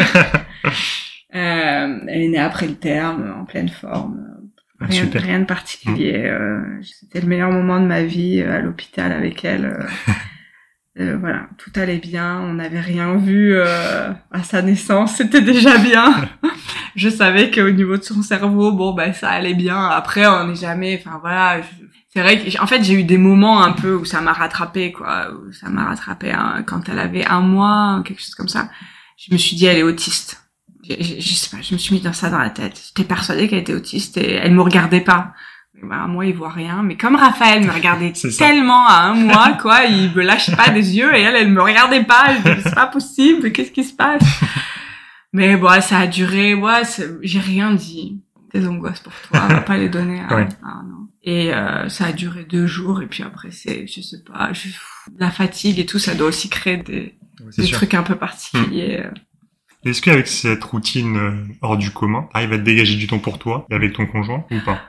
Euh, 1.34 1.98
elle 2.08 2.22
est 2.22 2.28
née 2.28 2.38
après 2.38 2.66
le 2.66 2.76
terme, 2.76 3.34
en 3.38 3.44
pleine 3.44 3.68
forme. 3.68 4.24
Ah, 4.80 4.86
Rien, 4.88 5.40
de 5.40 5.44
particulier. 5.44 6.22
euh, 6.24 6.60
C'était 6.82 7.20
le 7.20 7.26
meilleur 7.26 7.50
moment 7.50 7.80
de 7.80 7.86
ma 7.86 8.04
vie 8.04 8.40
euh, 8.40 8.56
à 8.56 8.60
l'hôpital 8.60 9.12
avec 9.12 9.44
elle. 9.44 9.86
Euh. 10.98 11.16
Voilà, 11.20 11.48
tout 11.58 11.70
allait 11.76 11.98
bien. 11.98 12.40
On 12.40 12.54
n'avait 12.54 12.80
rien 12.80 13.16
vu 13.16 13.54
euh, 13.54 14.12
à 14.30 14.42
sa 14.42 14.62
naissance. 14.62 15.16
C'était 15.16 15.40
déjà 15.40 15.78
bien. 15.78 16.28
je 16.96 17.08
savais 17.08 17.50
qu'au 17.50 17.70
niveau 17.70 17.96
de 17.96 18.02
son 18.02 18.22
cerveau, 18.22 18.72
bon, 18.72 18.94
ben 18.94 19.12
ça 19.12 19.30
allait 19.30 19.54
bien. 19.54 19.88
Après, 19.88 20.26
on 20.26 20.48
n'est 20.48 20.56
jamais. 20.56 21.00
Enfin 21.00 21.18
voilà. 21.20 21.60
C'est 22.12 22.22
vrai 22.22 22.38
que, 22.42 22.62
en 22.62 22.66
fait, 22.66 22.82
j'ai 22.82 22.94
eu 22.94 23.04
des 23.04 23.18
moments 23.18 23.62
un 23.62 23.72
peu 23.72 23.94
où 23.94 24.04
ça 24.04 24.20
m'a 24.20 24.32
rattrapé, 24.32 24.92
quoi. 24.92 25.28
Où 25.32 25.52
ça 25.52 25.68
m'a 25.68 25.84
rattrapé 25.84 26.32
hein, 26.32 26.62
quand 26.66 26.88
elle 26.88 26.98
avait 26.98 27.26
un 27.26 27.40
mois, 27.40 28.02
quelque 28.04 28.20
chose 28.20 28.34
comme 28.34 28.48
ça. 28.48 28.70
Je 29.18 29.32
me 29.32 29.38
suis 29.38 29.56
dit, 29.56 29.66
elle 29.66 29.78
est 29.78 29.82
autiste. 29.82 30.42
Je 30.88 31.34
sais 31.34 31.54
pas, 31.54 31.62
je 31.62 31.74
me 31.74 31.78
suis 31.78 31.94
mis 31.94 32.00
dans 32.00 32.12
ça 32.12 32.30
dans 32.30 32.38
la 32.38 32.50
tête. 32.50 32.80
J'étais 32.86 33.06
persuadée 33.06 33.48
qu'elle 33.48 33.58
était 33.58 33.74
autiste 33.74 34.16
et 34.18 34.34
elle 34.34 34.54
me 34.54 34.62
regardait 34.62 35.00
pas. 35.00 35.34
Bah, 35.82 36.06
moi, 36.08 36.26
il 36.26 36.34
voit 36.34 36.50
rien. 36.50 36.82
Mais 36.82 36.96
comme 36.96 37.16
Raphaël 37.16 37.64
me 37.64 37.70
regardait 37.70 38.12
tellement 38.38 38.86
à 38.86 39.02
un 39.04 39.14
mois, 39.14 39.52
quoi, 39.60 39.84
il 39.84 40.10
me 40.12 40.22
lâche 40.22 40.54
pas 40.56 40.70
des 40.70 40.96
yeux 40.96 41.14
et 41.14 41.20
elle, 41.20 41.36
elle 41.36 41.50
me 41.52 41.62
regardait 41.62 42.04
pas. 42.04 42.34
Je 42.44 42.54
dis, 42.54 42.60
c'est 42.62 42.74
pas 42.74 42.86
possible. 42.86 43.52
Qu'est-ce 43.52 43.70
qui 43.72 43.84
se 43.84 43.94
passe? 43.94 44.22
Mais 45.32 45.56
bon, 45.56 45.80
ça 45.80 45.98
a 45.98 46.06
duré. 46.06 46.54
Ouais, 46.54 46.82
j'ai 47.22 47.40
rien 47.40 47.72
dit. 47.74 48.20
Des 48.54 48.66
angoisses 48.66 49.00
pour 49.00 49.12
toi, 49.28 49.42
on 49.44 49.48
va 49.54 49.60
pas 49.60 49.76
les 49.76 49.88
donner. 49.88 50.20
À, 50.20 50.34
Ouais. 50.36 50.48
à- 50.62 50.82
non. 50.82 51.08
Et 51.22 51.52
euh, 51.52 51.88
ça 51.88 52.06
a 52.06 52.12
duré 52.12 52.44
deux 52.44 52.66
jours 52.68 53.02
et 53.02 53.06
puis 53.08 53.24
après 53.24 53.50
c'est, 53.50 53.86
je 53.88 54.00
sais 54.00 54.22
pas, 54.22 54.52
je- 54.52 54.68
la 55.18 55.30
fatigue 55.32 55.80
et 55.80 55.84
tout, 55.84 55.98
ça 55.98 56.14
doit 56.14 56.28
aussi 56.28 56.48
créer 56.48 56.76
des, 56.76 57.18
Ouais, 57.40 57.50
des 57.58 57.64
sûr. 57.64 57.76
trucs 57.78 57.94
un 57.94 58.04
peu 58.04 58.14
particuliers. 58.14 59.02
euh. 59.04 59.10
Est-ce 59.84 60.00
qu'avec 60.00 60.28
cette 60.28 60.62
routine 60.62 61.16
euh, 61.16 61.32
hors 61.62 61.76
du 61.76 61.90
commun, 61.90 62.28
t'arrives 62.32 62.52
à 62.52 62.58
te 62.58 62.62
dégager 62.62 62.94
du 62.96 63.08
temps 63.08 63.18
pour 63.18 63.38
toi 63.40 63.66
et 63.70 63.74
avec 63.74 63.92
ton 63.94 64.06
conjoint 64.06 64.44
ou 64.52 64.60
pas? 64.64 64.80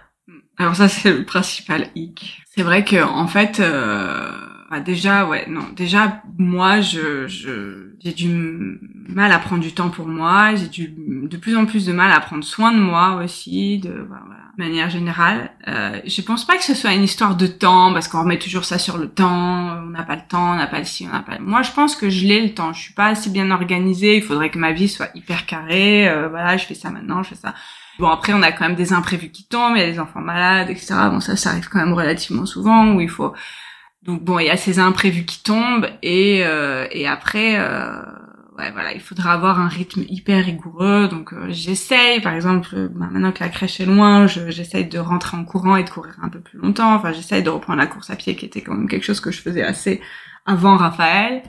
Alors 0.58 0.76
ça 0.76 0.88
c'est 0.90 1.12
le 1.14 1.24
principal 1.26 1.88
hic. 1.96 2.42
C'est 2.56 2.64
vrai 2.64 2.84
que 2.84 3.04
en 3.04 3.28
fait, 3.28 3.60
euh, 3.60 4.32
bah, 4.72 4.80
déjà 4.80 5.26
ouais 5.28 5.46
non 5.48 5.62
déjà 5.76 6.22
moi 6.40 6.82
je 6.82 7.28
je 7.28 7.94
j'ai 8.00 8.12
du 8.14 8.80
mal 9.08 9.32
à 9.32 9.40
prendre 9.40 9.62
du 9.62 9.72
temps 9.74 9.90
pour 9.90 10.08
moi. 10.08 10.56
J'ai 10.56 10.68
du 10.68 10.94
de 10.98 11.38
plus 11.38 11.56
en 11.56 11.66
plus 11.66 11.86
de 11.86 11.94
mal 11.94 12.12
à 12.12 12.20
prendre 12.20 12.44
soin 12.44 12.72
de 12.72 12.80
moi 12.80 13.22
aussi 13.24 13.78
de 13.80 13.90
voilà, 14.08 14.24
voilà. 14.26 14.42
manière 14.58 14.90
générale. 14.90 15.52
Euh, 15.68 16.00
je 16.06 16.22
pense 16.22 16.46
pas 16.46 16.58
que 16.58 16.64
ce 16.64 16.74
soit 16.74 16.94
une 16.94 17.04
histoire 17.04 17.36
de 17.36 17.46
temps 17.48 17.94
parce 17.94 18.08
qu'on 18.08 18.22
remet 18.22 18.40
toujours 18.40 18.66
ça 18.66 18.80
sur 18.80 18.98
le 18.98 19.08
temps. 19.10 19.78
On 19.84 19.90
n'a 19.92 20.04
pas 20.04 20.16
le 20.16 20.22
temps, 20.28 20.54
on 20.54 20.56
n'a 20.58 20.68
pas 20.68 20.80
le 20.80 20.86
ci, 20.86 21.06
on 21.08 21.14
n'a 21.14 21.22
pas. 21.22 21.38
le- 21.38 21.46
Moi 21.46 21.62
je 21.62 21.72
pense 21.72 21.96
que 21.96 22.10
je 22.10 22.26
l'ai 22.26 22.42
le 22.42 22.54
temps. 22.56 22.74
Je 22.74 22.82
suis 22.82 22.94
pas 22.94 23.08
assez 23.08 23.30
bien 23.30 23.52
organisée. 23.52 24.18
Il 24.18 24.24
faudrait 24.24 24.50
que 24.50 24.58
ma 24.58 24.72
vie 24.74 24.88
soit 24.90 25.10
hyper 25.16 25.46
carrée. 25.46 26.10
Euh, 26.10 26.30
voilà 26.30 26.58
je 26.58 26.66
fais 26.66 26.74
ça 26.76 26.90
maintenant, 26.90 27.22
je 27.22 27.30
fais 27.30 27.36
ça. 27.36 27.54
Bon 28.00 28.08
après 28.10 28.34
on 28.34 28.42
a 28.44 28.52
quand 28.52 28.68
même 28.68 28.76
des 28.76 28.94
imprévus 28.94 29.30
qui 29.32 29.48
tombent, 29.48 29.76
il 29.76 29.80
y 29.82 29.84
a 29.84 29.92
des 29.92 30.00
enfants 30.00 30.22
malades, 30.22 30.70
etc. 30.70 31.10
Bon 31.10 31.20
ça 31.20 31.36
ça 31.36 31.50
arrive 31.52 31.68
quand 31.70 31.80
même 31.80 31.94
relativement 31.94 32.46
souvent 32.46 32.94
où 32.94 33.02
il 33.02 33.10
faut 33.10 33.34
donc 34.04 34.24
bon 34.24 34.40
il 34.40 34.46
y 34.46 34.50
a 34.50 34.58
ces 34.58 34.80
imprévus 34.80 35.26
qui 35.26 35.44
tombent 35.44 35.88
et 36.04 36.44
euh, 36.46 36.88
et 36.92 37.08
après 37.08 37.58
euh, 37.60 37.92
ouais 38.58 38.72
voilà 38.72 38.94
il 38.94 39.02
faudra 39.02 39.34
avoir 39.34 39.60
un 39.60 39.68
rythme 39.68 40.04
hyper 40.08 40.46
rigoureux. 40.46 41.08
Donc 41.08 41.34
euh, 41.34 41.48
j'essaye 41.50 42.22
par 42.22 42.34
exemple 42.34 42.90
bah, 42.90 43.08
maintenant 43.12 43.32
que 43.32 43.44
la 43.44 43.50
crèche 43.50 43.80
est 43.80 43.86
loin 43.86 44.28
je- 44.28 44.50
j'essaye 44.52 44.86
de 44.86 45.00
rentrer 45.00 45.36
en 45.38 45.44
courant 45.46 45.76
et 45.76 45.84
de 45.84 45.90
courir 45.90 46.16
un 46.22 46.30
peu 46.30 46.40
plus 46.40 46.60
longtemps. 46.60 46.94
Enfin 46.96 47.12
j'essaye 47.14 47.44
de 47.44 47.50
reprendre 47.50 47.80
la 47.80 47.88
course 47.88 48.10
à 48.12 48.16
pied 48.16 48.36
qui 48.36 48.46
était 48.46 48.62
quand 48.62 48.74
même 48.76 48.88
quelque 48.88 49.04
chose 49.06 49.20
que 49.20 49.32
je 49.32 49.42
faisais 49.42 49.64
assez 49.64 50.02
avant 50.46 50.78
Raphaël 50.78 51.44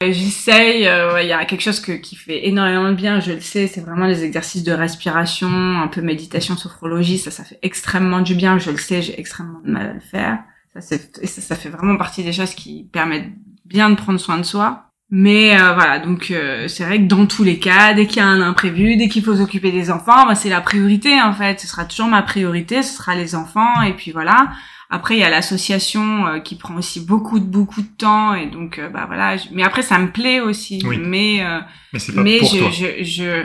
J'essaye, 0.00 0.86
euh, 0.86 1.20
il 1.22 1.28
y 1.28 1.32
a 1.32 1.44
quelque 1.44 1.60
chose 1.60 1.80
que, 1.80 1.90
qui 1.90 2.14
fait 2.14 2.46
énormément 2.46 2.90
de 2.90 2.94
bien, 2.94 3.18
je 3.18 3.32
le 3.32 3.40
sais, 3.40 3.66
c'est 3.66 3.80
vraiment 3.80 4.06
les 4.06 4.22
exercices 4.22 4.62
de 4.62 4.70
respiration, 4.70 5.48
un 5.48 5.88
peu 5.88 6.02
méditation, 6.02 6.56
sophrologie, 6.56 7.18
ça, 7.18 7.32
ça 7.32 7.42
fait 7.42 7.58
extrêmement 7.62 8.20
du 8.20 8.36
bien, 8.36 8.58
je 8.58 8.70
le 8.70 8.76
sais, 8.76 9.02
j'ai 9.02 9.18
extrêmement 9.18 9.60
de 9.64 9.70
mal 9.70 9.88
à 9.88 9.92
le 9.94 10.00
faire. 10.00 10.38
Ça, 10.72 10.80
c'est, 10.80 11.26
ça 11.26 11.56
fait 11.56 11.68
vraiment 11.68 11.96
partie 11.96 12.22
des 12.22 12.32
choses 12.32 12.54
qui 12.54 12.88
permettent 12.92 13.32
bien 13.64 13.90
de 13.90 13.96
prendre 13.96 14.20
soin 14.20 14.38
de 14.38 14.44
soi. 14.44 14.84
Mais 15.10 15.58
euh, 15.58 15.72
voilà, 15.72 15.98
donc 15.98 16.30
euh, 16.30 16.68
c'est 16.68 16.84
vrai 16.84 16.98
que 16.98 17.06
dans 17.06 17.26
tous 17.26 17.42
les 17.42 17.58
cas, 17.58 17.94
dès 17.94 18.06
qu'il 18.06 18.18
y 18.18 18.20
a 18.20 18.26
un 18.26 18.42
imprévu, 18.42 18.96
dès 18.96 19.08
qu'il 19.08 19.24
faut 19.24 19.34
s'occuper 19.34 19.72
des 19.72 19.90
enfants, 19.90 20.26
bah, 20.26 20.34
c'est 20.34 20.50
la 20.50 20.60
priorité 20.60 21.20
en 21.20 21.32
fait. 21.32 21.58
Ce 21.60 21.66
sera 21.66 21.86
toujours 21.86 22.08
ma 22.08 22.22
priorité, 22.22 22.82
ce 22.82 22.94
sera 22.94 23.14
les 23.14 23.34
enfants, 23.34 23.80
et 23.82 23.94
puis 23.94 24.12
voilà. 24.12 24.50
Après, 24.90 25.16
il 25.16 25.20
y 25.20 25.24
a 25.24 25.28
l'association 25.30 26.26
euh, 26.26 26.38
qui 26.38 26.56
prend 26.56 26.74
aussi 26.76 27.00
beaucoup 27.04 27.38
de 27.40 27.44
beaucoup 27.44 27.82
de 27.82 27.88
temps, 27.98 28.34
et 28.34 28.46
donc 28.46 28.78
euh, 28.78 28.88
bah 28.88 29.04
voilà. 29.06 29.36
je- 29.36 29.48
Mais 29.52 29.62
après, 29.62 29.82
ça 29.82 29.98
me 29.98 30.10
plaît 30.10 30.40
aussi. 30.40 30.82
Oui. 30.86 30.98
Mais 30.98 31.42
euh, 31.44 31.60
Mais 31.92 31.98
pas 32.14 32.22
mais 32.22 32.38
pour 32.38 32.48
je, 32.54 32.58
toi. 32.58 32.70
je, 32.70 33.04
je, 33.04 33.44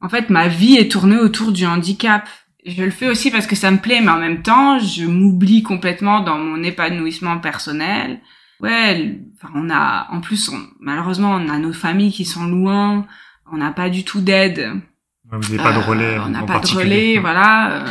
en 0.00 0.08
fait, 0.08 0.30
ma 0.30 0.48
vie 0.48 0.76
est 0.76 0.90
tournée 0.90 1.18
autour 1.18 1.52
du 1.52 1.66
handicap. 1.66 2.26
Je 2.66 2.82
le 2.82 2.90
fais 2.90 3.08
aussi 3.08 3.30
parce 3.30 3.46
que 3.46 3.56
ça 3.56 3.70
me 3.70 3.78
plaît, 3.78 4.00
mais 4.02 4.10
en 4.10 4.18
même 4.18 4.42
temps, 4.42 4.78
je 4.78 5.04
m'oublie 5.04 5.62
complètement 5.62 6.20
dans 6.20 6.38
mon 6.38 6.62
épanouissement 6.62 7.38
personnel. 7.38 8.20
Ouais, 8.60 9.18
enfin, 9.36 9.52
on 9.54 9.70
a, 9.70 10.06
en 10.10 10.20
plus, 10.20 10.48
on- 10.50 10.66
malheureusement, 10.80 11.30
on 11.32 11.48
a 11.48 11.58
nos 11.58 11.72
familles 11.72 12.12
qui 12.12 12.24
sont 12.24 12.46
loin. 12.46 13.06
On 13.52 13.56
n'a 13.58 13.70
pas 13.72 13.88
du 13.90 14.04
tout 14.04 14.20
d'aide. 14.20 14.70
Vous 15.30 15.38
n'avez 15.38 15.56
pas 15.58 15.72
de 15.72 15.78
relais. 15.78 16.18
on 16.18 16.28
n'a 16.30 16.42
pas 16.42 16.58
de 16.60 16.66
relais, 16.68 17.18
voilà. 17.18 17.84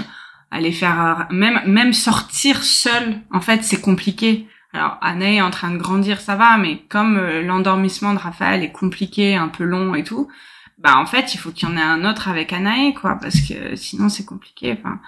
Aller 0.51 0.71
faire 0.71 1.27
même 1.31 1.61
même 1.65 1.93
sortir 1.93 2.63
seul, 2.63 3.21
en 3.31 3.41
fait, 3.41 3.63
c'est 3.63 3.81
compliqué. 3.81 4.47
Alors 4.73 4.97
Anna 5.01 5.31
est 5.31 5.41
en 5.41 5.49
train 5.49 5.71
de 5.71 5.77
grandir, 5.77 6.21
ça 6.21 6.35
va, 6.35 6.57
mais 6.57 6.77
comme 6.89 7.19
l'endormissement 7.41 8.13
de 8.13 8.19
Raphaël 8.19 8.63
est 8.63 8.71
compliqué, 8.71 9.35
un 9.35 9.47
peu 9.47 9.63
long 9.63 9.95
et 9.95 10.03
tout, 10.03 10.29
bah 10.79 10.97
en 10.97 11.05
fait 11.05 11.33
il 11.33 11.37
faut 11.37 11.51
qu'il 11.51 11.67
y 11.67 11.71
en 11.71 11.77
ait 11.77 11.81
un 11.81 12.09
autre 12.09 12.29
avec 12.29 12.53
Anaë 12.53 12.93
quoi 12.93 13.17
parce 13.21 13.41
que 13.41 13.75
sinon 13.75 14.09
c'est 14.09 14.25
compliqué 14.25 14.75
enfin. 14.77 14.99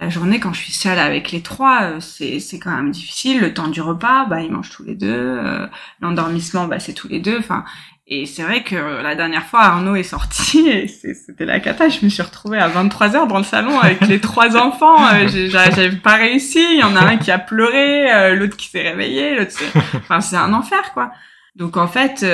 La 0.00 0.10
journée 0.10 0.38
quand 0.38 0.52
je 0.52 0.60
suis 0.60 0.72
seule 0.72 0.98
avec 1.00 1.32
les 1.32 1.42
trois 1.42 1.82
euh, 1.82 2.00
c'est 2.00 2.38
c'est 2.38 2.60
quand 2.60 2.70
même 2.70 2.92
difficile. 2.92 3.40
Le 3.40 3.52
temps 3.52 3.66
du 3.68 3.80
repas 3.80 4.26
bah 4.26 4.42
ils 4.42 4.52
mangent 4.52 4.70
tous 4.70 4.84
les 4.84 4.94
deux 4.94 5.08
euh, 5.08 5.66
l'endormissement 6.00 6.68
bah 6.68 6.78
c'est 6.78 6.92
tous 6.92 7.08
les 7.08 7.18
deux 7.20 7.38
enfin 7.38 7.64
et 8.10 8.26
c'est 8.26 8.42
vrai 8.42 8.62
que 8.62 8.74
la 8.74 9.14
dernière 9.14 9.44
fois 9.44 9.60
Arnaud 9.60 9.94
est 9.94 10.02
sorti 10.02 10.68
et 10.68 10.88
c'était 10.88 11.44
la 11.44 11.60
cata 11.60 11.88
je 11.88 12.04
me 12.04 12.10
suis 12.10 12.22
retrouvée 12.22 12.58
à 12.58 12.68
23 12.68 13.16
heures 13.16 13.26
dans 13.26 13.38
le 13.38 13.44
salon 13.44 13.78
avec 13.78 14.00
les 14.06 14.20
trois 14.20 14.56
enfants 14.56 14.96
euh, 15.14 15.28
j'avais 15.28 15.90
pas 15.92 16.14
réussi 16.14 16.64
il 16.72 16.80
y 16.80 16.84
en 16.84 16.96
a 16.96 17.00
un 17.00 17.16
qui 17.16 17.30
a 17.30 17.38
pleuré 17.38 18.34
l'autre 18.34 18.56
qui 18.56 18.68
s'est 18.68 18.82
réveillé 18.82 19.36
l'autre 19.36 19.56
enfin 19.96 20.20
c'est 20.20 20.36
un 20.36 20.52
enfer 20.52 20.92
quoi 20.94 21.12
donc 21.54 21.76
en 21.76 21.88
fait 21.88 22.24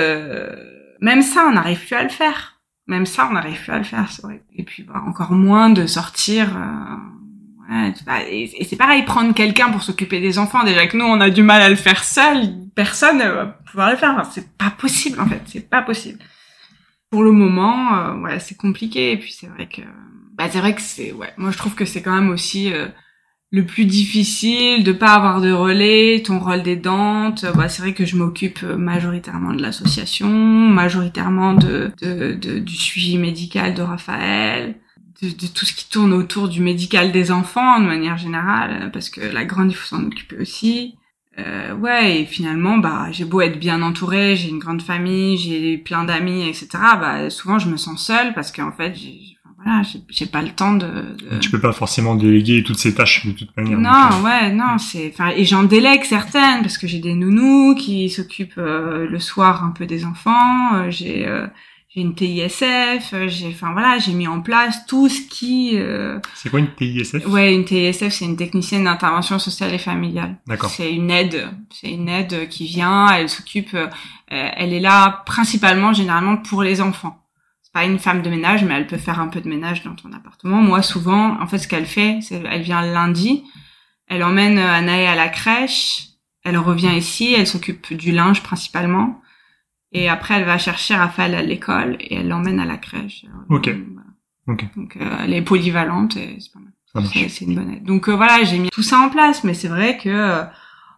même 1.01 1.22
ça 1.22 1.47
on 1.49 1.53
n'arrive 1.53 1.85
plus 1.85 1.97
à 1.97 2.03
le 2.03 2.09
faire 2.09 2.55
même 2.87 3.07
ça, 3.07 3.29
on 3.31 3.33
n'arrive 3.33 3.62
plus 3.62 3.72
à 3.72 3.79
le 3.79 3.85
faire, 3.85 4.11
c'est 4.11 4.22
vrai. 4.22 4.43
Et 4.55 4.62
puis, 4.62 4.83
bah, 4.83 5.03
encore 5.07 5.33
moins 5.33 5.70
de 5.70 5.87
sortir. 5.87 6.57
Euh, 6.57 6.97
et, 7.71 8.67
c'est 8.69 8.77
pareil, 8.77 9.05
prendre 9.05 9.35
quelqu'un 9.35 9.71
pour 9.71 9.83
s'occuper 9.83 10.21
des 10.21 10.39
enfants. 10.39 10.65
Déjà 10.65 10.87
que 10.87 10.97
nous, 10.97 11.05
on 11.05 11.21
a 11.21 11.31
du 11.31 11.43
mal 11.43 11.62
à 11.62 11.69
le 11.69 11.77
faire 11.77 12.05
seul. 12.05 12.51
Personne 12.75 13.19
ne 13.19 13.25
va 13.25 13.47
pouvoir 13.47 13.91
le 13.91 13.97
faire. 13.97 14.23
c'est 14.31 14.57
pas 14.57 14.71
possible, 14.71 15.21
en 15.21 15.27
fait. 15.27 15.43
C'est 15.47 15.69
pas 15.69 15.83
possible. 15.83 16.19
Pour 17.11 17.23
le 17.23 17.33
moment, 17.33 18.27
euh, 18.27 18.37
c'est 18.39 18.57
compliqué. 18.57 19.12
Et 19.12 19.17
puis, 19.17 19.33
c'est 19.33 19.47
vrai 19.47 19.67
que, 19.67 19.83
bah, 20.35 20.49
c'est 20.51 20.59
vrai 20.59 20.75
que 20.75 20.83
c'est, 20.83 21.12
ouais. 21.12 21.33
Moi, 21.37 21.51
je 21.51 21.59
trouve 21.59 21.75
que 21.75 21.85
c'est 21.85 22.03
quand 22.03 22.15
même 22.15 22.31
aussi 22.31 22.73
euh, 22.73 22.89
le 23.51 23.65
plus 23.65 23.87
difficile 23.87 24.85
de 24.85 24.93
pas 24.93 25.15
avoir 25.15 25.41
de 25.41 25.53
relais, 25.53 26.23
ton 26.25 26.39
rôle 26.39 26.62
d'aidante. 26.62 27.47
Bah, 27.55 27.69
c'est 27.69 27.83
vrai 27.83 27.95
que 27.95 28.05
je 28.05 28.17
m'occupe 28.17 28.62
majoritairement 28.62 29.55
de 29.55 29.62
l'association, 29.62 30.29
majoritairement 30.29 31.55
de, 31.55 31.93
de, 32.03 32.59
du 32.59 32.77
suivi 32.77 33.17
médical 33.17 33.75
de 33.75 33.83
Raphaël, 33.83 34.75
de, 35.25 35.31
de, 35.31 35.47
tout 35.47 35.64
ce 35.64 35.75
qui 35.75 35.89
tourne 35.89 36.12
autour 36.12 36.49
du 36.49 36.61
médical 36.61 37.12
des 37.12 37.31
enfants 37.31 37.81
de 37.81 37.87
manière 37.87 38.16
générale, 38.16 38.91
parce 38.93 39.11
que 39.11 39.20
la 39.20 39.45
grande, 39.45 39.70
il 39.70 39.75
faut 39.75 39.87
s'en 39.87 40.05
occuper 40.05 40.37
aussi. 40.37 40.97
Euh, 41.39 41.75
ouais, 41.75 42.20
et 42.20 42.25
finalement, 42.27 42.79
bah, 42.79 43.09
j'ai 43.11 43.25
beau 43.25 43.41
être 43.41 43.59
bien 43.59 43.83
entourée, 43.83 44.37
j'ai 44.37 44.51
une 44.51 44.61
grande 44.61 44.83
famille, 44.83 45.37
j'ai 45.37 45.79
plein 45.79 46.05
d'amis, 46.05 46.47
etc. 46.49 46.68
Bah, 47.01 47.29
souvent, 47.31 47.59
je 47.59 47.68
me 47.68 47.77
sens 47.77 48.07
seule 48.07 48.35
parce 48.35 48.53
qu'en 48.53 48.70
fait, 48.70 48.95
j'ai 48.95 49.35
voilà, 49.64 49.83
j'ai 50.09 50.27
pas 50.27 50.43
le 50.43 50.51
temps 50.51 50.75
de, 50.75 50.87
de, 50.87 51.39
Tu 51.39 51.51
peux 51.51 51.61
pas 51.61 51.72
forcément 51.72 52.14
déléguer 52.16 52.62
toutes 52.62 52.79
ces 52.79 52.95
tâches 52.95 53.27
de 53.27 53.33
toute 53.33 53.57
manière. 53.57 53.79
Non, 53.79 53.91
euh, 53.91 54.22
ouais, 54.22 54.53
non, 54.53 54.79
c'est, 54.79 55.11
enfin, 55.12 55.31
et 55.35 55.45
j'en 55.45 55.62
délègue 55.62 56.05
certaines 56.05 56.61
parce 56.61 56.77
que 56.77 56.87
j'ai 56.87 56.99
des 56.99 57.14
nounous 57.14 57.75
qui 57.75 58.11
s'occupent 58.11 58.59
euh, 58.59 59.09
le 59.09 59.18
soir 59.18 59.64
un 59.64 59.70
peu 59.70 59.87
des 59.87 60.05
enfants. 60.05 60.75
Euh, 60.75 61.47
j'ai, 61.95 62.01
une 62.01 62.14
TISF. 62.14 63.14
J'ai, 63.26 63.49
enfin 63.49 63.72
voilà, 63.72 63.99
j'ai 63.99 64.12
mis 64.12 64.26
en 64.26 64.40
place 64.40 64.86
tout 64.86 65.09
ce 65.09 65.20
qui. 65.28 65.78
c'est 66.34 66.51
quoi 66.51 66.61
une 66.61 66.74
TISF 66.74 67.26
Ouais, 67.26 67.55
une 67.55 67.64
TISF, 67.64 68.09
c'est 68.11 68.24
une 68.24 68.36
technicienne 68.36 68.84
d'intervention 68.84 69.38
sociale 69.38 69.72
et 69.74 69.78
familiale. 69.78 70.36
D'accord. 70.47 70.70
C'est 70.70 70.92
une 70.92 71.11
aide, 71.11 71.49
c'est 71.70 71.90
une 71.90 72.09
aide 72.09 72.49
qui 72.49 72.66
vient. 72.66 73.09
Elle 73.09 73.28
s'occupe, 73.28 73.76
elle 74.28 74.72
est 74.72 74.80
là 74.80 75.22
principalement, 75.26 75.92
généralement 75.92 76.36
pour 76.36 76.62
les 76.62 76.80
enfants 76.80 77.24
pas 77.74 77.84
une 77.84 77.99
femme 77.99 78.22
de 78.22 78.30
ménage, 78.30 78.64
mais 78.64 78.74
elle 78.74 78.86
peut 78.86 78.97
faire 78.97 79.20
un 79.20 79.26
peu 79.26 79.40
de 79.40 79.49
ménage 79.49 79.82
dans 79.82 79.97
ton 79.97 80.12
appartement. 80.12 80.62
Moi, 80.62 80.80
souvent, 80.80 81.38
en 81.42 81.47
fait, 81.49 81.59
ce 81.59 81.66
qu'elle 81.66 81.86
fait, 81.86 82.20
c'est 82.22 82.40
elle 82.49 82.62
vient 82.62 82.82
lundi, 82.82 83.42
elle 84.07 84.22
emmène 84.22 84.59
Anaë 84.59 85.07
à 85.09 85.16
la 85.16 85.28
crèche, 85.28 86.07
elle 86.45 86.57
revient 86.57 86.92
ici, 86.97 87.34
elle 87.36 87.49
s'occupe 87.49 87.92
du 87.92 88.12
linge 88.12 88.42
principalement, 88.45 89.20
et 89.95 90.09
après, 90.09 90.34
elle 90.34 90.45
va 90.45 90.59
chercher 90.59 90.95
Raphaël 90.97 91.34
à 91.34 91.42
l'école 91.42 91.97
et 92.01 92.16
elle 92.16 92.28
l'emmène 92.28 92.61
à 92.61 92.64
la 92.64 92.76
crèche. 92.76 93.24
Ok. 93.49 93.70
Ok. 94.47 94.64
Donc, 94.76 94.97
euh, 94.97 95.16
elle 95.20 95.32
est 95.32 95.42
polyvalente 95.42 96.16
et 96.16 96.36
c'est 96.38 96.53
pas 96.53 96.59
mal. 96.61 96.72
C'est 97.28 97.45
une 97.45 97.55
bonne 97.57 97.70
aide. 97.72 97.84
Donc 97.84 98.09
euh, 98.09 98.14
voilà, 98.14 98.45
j'ai 98.45 98.59
mis 98.59 98.68
tout 98.68 98.82
ça 98.82 99.01
en 99.01 99.09
place, 99.09 99.42
mais 99.42 99.55
c'est 99.55 99.68
vrai 99.68 99.97
que 99.99 100.09
euh, 100.09 100.45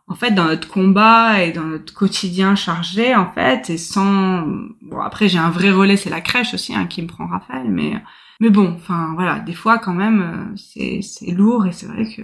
en 0.09 0.15
fait 0.15 0.33
dans 0.33 0.45
notre 0.45 0.69
combat 0.69 1.43
et 1.43 1.53
dans 1.53 1.65
notre 1.65 1.93
quotidien 1.93 2.55
chargé 2.55 3.15
en 3.15 3.31
fait 3.33 3.71
et 3.71 3.79
sans 3.79 4.47
bon 4.83 5.01
après 5.01 5.29
j'ai 5.29 5.39
un 5.39 5.51
vrai 5.51 5.71
relais 5.71 5.97
c'est 5.97 6.11
la 6.11 6.21
crèche 6.21 6.55
aussi 6.55 6.75
hein, 6.75 6.87
qui 6.87 7.03
me 7.03 7.09
prend 7.09 7.27
Raphaël 7.27 7.67
mais 7.69 8.01
mais 8.41 8.51
bon 8.51 8.75
enfin 8.77 9.13
voilà 9.15 9.41
des 9.41 9.55
fois 9.55 9.79
quand 9.79 9.95
même 9.95 10.21
euh, 10.21 10.57
c'est 10.57 11.01
c'est 11.03 11.33
lourd 11.33 11.67
et 11.67 11.73
c'est 11.73 11.87
vrai 11.87 12.05
que 12.05 12.23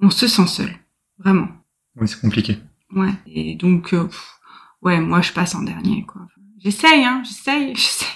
on 0.00 0.10
se 0.10 0.26
sent 0.26 0.46
seul 0.46 0.70
vraiment 1.18 1.48
oui 1.96 2.08
c'est 2.08 2.20
compliqué 2.20 2.58
ouais 2.96 3.12
et 3.26 3.54
donc 3.54 3.94
euh, 3.94 4.08
ouais 4.82 5.00
moi 5.00 5.20
je 5.20 5.32
passe 5.32 5.54
en 5.54 5.62
dernier 5.62 6.04
quoi 6.04 6.22
j'essaye 6.58 7.04
hein 7.04 7.22
j'essaye 7.24 7.74
j'essaye 7.74 8.08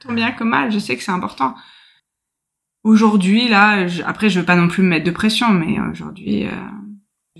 tant 0.00 0.12
bien 0.12 0.32
que 0.32 0.44
mal 0.44 0.72
je 0.72 0.78
sais 0.78 0.96
que 0.96 1.02
c'est 1.02 1.12
important 1.12 1.54
aujourd'hui 2.84 3.48
là 3.48 3.86
après 4.06 4.30
je 4.30 4.40
veux 4.40 4.46
pas 4.46 4.56
non 4.56 4.68
plus 4.68 4.82
me 4.82 4.88
mettre 4.88 5.06
de 5.06 5.10
pression 5.10 5.50
mais 5.50 5.78
aujourd'hui 5.80 6.46
euh, 6.46 6.50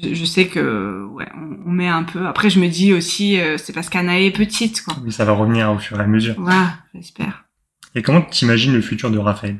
je, 0.00 0.24
sais 0.24 0.46
que 0.46 1.04
ouais, 1.12 1.28
on, 1.34 1.70
met 1.70 1.88
un 1.88 2.02
peu. 2.02 2.26
Après, 2.26 2.50
je 2.50 2.58
me 2.58 2.68
dis 2.68 2.92
aussi, 2.92 3.38
euh, 3.38 3.58
c'est 3.58 3.72
parce 3.72 3.88
qu'Anaë 3.88 4.26
est 4.26 4.30
petite, 4.30 4.82
quoi. 4.82 4.94
Oui, 5.04 5.12
ça 5.12 5.24
va 5.24 5.32
revenir 5.32 5.70
au 5.70 5.78
fur 5.78 6.00
et 6.00 6.02
à 6.02 6.06
mesure. 6.06 6.34
Voilà, 6.38 6.78
j'espère. 6.94 7.44
Et 7.94 8.02
comment 8.02 8.22
t'imagines 8.22 8.72
le 8.72 8.80
futur 8.80 9.10
de 9.10 9.18
Raphaël? 9.18 9.58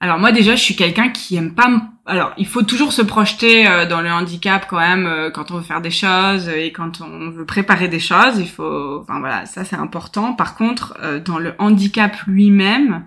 Alors 0.00 0.18
moi 0.18 0.32
déjà, 0.32 0.54
je 0.54 0.62
suis 0.62 0.76
quelqu'un 0.76 1.10
qui 1.10 1.36
aime 1.36 1.54
pas. 1.54 1.68
Alors, 2.08 2.32
il 2.38 2.46
faut 2.46 2.62
toujours 2.62 2.92
se 2.92 3.02
projeter 3.02 3.68
euh, 3.68 3.86
dans 3.86 4.00
le 4.00 4.10
handicap 4.10 4.66
quand 4.68 4.78
même 4.78 5.06
euh, 5.06 5.30
quand 5.30 5.50
on 5.50 5.58
veut 5.58 5.62
faire 5.62 5.82
des 5.82 5.90
choses 5.90 6.48
et 6.48 6.72
quand 6.72 7.00
on 7.00 7.30
veut 7.30 7.44
préparer 7.44 7.88
des 7.88 8.00
choses. 8.00 8.38
Il 8.38 8.48
faut, 8.48 9.00
enfin 9.00 9.20
voilà, 9.20 9.46
ça 9.46 9.64
c'est 9.64 9.76
important. 9.76 10.32
Par 10.32 10.56
contre, 10.56 10.98
dans 11.24 11.38
le 11.38 11.54
handicap 11.58 12.16
lui-même, 12.26 13.04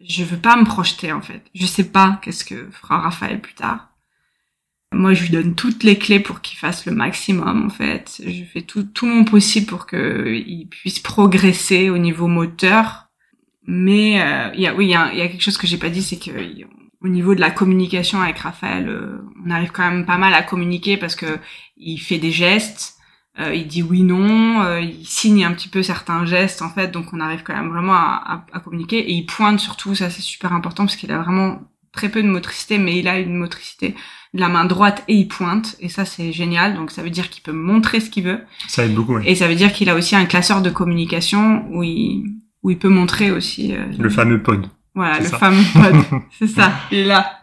je 0.00 0.22
veux 0.22 0.36
pas 0.36 0.56
me 0.56 0.64
projeter 0.64 1.12
en 1.12 1.22
fait. 1.22 1.42
Je 1.54 1.66
sais 1.66 1.90
pas 1.90 2.20
qu'est-ce 2.22 2.44
que 2.44 2.68
fera 2.70 3.00
Raphaël 3.00 3.40
plus 3.40 3.54
tard. 3.54 3.88
Moi, 4.92 5.14
je 5.14 5.22
lui 5.22 5.30
donne 5.30 5.54
toutes 5.54 5.82
les 5.82 5.98
clés 5.98 6.20
pour 6.20 6.40
qu'il 6.40 6.58
fasse 6.58 6.86
le 6.86 6.92
maximum, 6.92 7.66
en 7.66 7.70
fait. 7.70 8.22
Je 8.24 8.44
fais 8.44 8.62
tout, 8.62 8.84
tout 8.84 9.06
mon 9.06 9.24
possible 9.24 9.66
pour 9.66 9.86
qu'il 9.86 10.68
puisse 10.70 11.00
progresser 11.00 11.90
au 11.90 11.98
niveau 11.98 12.28
moteur. 12.28 13.08
Mais 13.66 14.22
euh, 14.22 14.50
il 14.54 14.60
y 14.60 14.66
a, 14.66 14.74
oui, 14.74 14.86
il 14.86 14.90
y 14.90 14.94
a, 14.94 15.12
y 15.12 15.20
a, 15.20 15.28
quelque 15.28 15.42
chose 15.42 15.58
que 15.58 15.66
j'ai 15.66 15.76
pas 15.76 15.90
dit, 15.90 16.02
c'est 16.02 16.18
que 16.18 16.30
au 17.02 17.08
niveau 17.08 17.34
de 17.34 17.40
la 17.40 17.50
communication 17.50 18.20
avec 18.20 18.38
Raphaël, 18.38 18.88
euh, 18.88 19.18
on 19.44 19.50
arrive 19.50 19.70
quand 19.72 19.88
même 19.88 20.06
pas 20.06 20.18
mal 20.18 20.34
à 20.34 20.42
communiquer 20.42 20.96
parce 20.96 21.14
que 21.14 21.38
il 21.76 21.98
fait 21.98 22.18
des 22.18 22.30
gestes, 22.30 22.94
euh, 23.38 23.54
il 23.54 23.66
dit 23.66 23.82
oui 23.82 24.02
non, 24.02 24.62
euh, 24.62 24.80
il 24.80 25.06
signe 25.06 25.44
un 25.44 25.52
petit 25.52 25.68
peu 25.68 25.82
certains 25.82 26.24
gestes 26.24 26.62
en 26.62 26.70
fait, 26.70 26.90
donc 26.90 27.12
on 27.12 27.20
arrive 27.20 27.42
quand 27.42 27.54
même 27.54 27.70
vraiment 27.70 27.94
à, 27.94 28.22
à, 28.52 28.56
à 28.56 28.60
communiquer. 28.60 28.98
Et 28.98 29.12
il 29.12 29.26
pointe 29.26 29.60
surtout, 29.60 29.94
ça 29.94 30.10
c'est 30.10 30.22
super 30.22 30.52
important 30.52 30.84
parce 30.84 30.96
qu'il 30.96 31.12
a 31.12 31.18
vraiment 31.18 31.60
très 31.92 32.08
peu 32.08 32.22
de 32.22 32.28
motricité, 32.28 32.78
mais 32.78 32.98
il 32.98 33.08
a 33.08 33.18
une 33.18 33.36
motricité 33.36 33.94
de 34.34 34.40
la 34.40 34.48
main 34.48 34.64
droite 34.64 35.04
et 35.08 35.14
il 35.14 35.28
pointe. 35.28 35.76
Et 35.80 35.88
ça 35.88 36.04
c'est 36.04 36.32
génial. 36.32 36.74
Donc 36.74 36.90
ça 36.90 37.02
veut 37.02 37.10
dire 37.10 37.28
qu'il 37.30 37.42
peut 37.42 37.52
montrer 37.52 38.00
ce 38.00 38.10
qu'il 38.10 38.24
veut. 38.24 38.40
Ça 38.68 38.84
aide 38.84 38.94
beaucoup 38.94 39.18
et 39.18 39.34
ça 39.34 39.48
veut 39.48 39.54
dire 39.54 39.72
qu'il 39.72 39.90
a 39.90 39.94
aussi 39.94 40.16
un 40.16 40.26
classeur 40.26 40.62
de 40.62 40.70
communication 40.70 41.66
où 41.70 41.82
il 41.82 42.24
où 42.62 42.70
il 42.70 42.78
peut 42.78 42.88
montrer 42.88 43.30
aussi 43.30 43.74
euh, 43.74 43.84
le 43.96 44.10
fameux 44.10 44.42
pod 44.42 44.66
voilà 44.96 45.20
le 45.20 45.26
fameux 45.26 45.62
pod. 45.74 46.22
C'est 46.38 46.46
ça. 46.46 46.72
Il 46.90 47.00
est 47.00 47.04
là. 47.04 47.40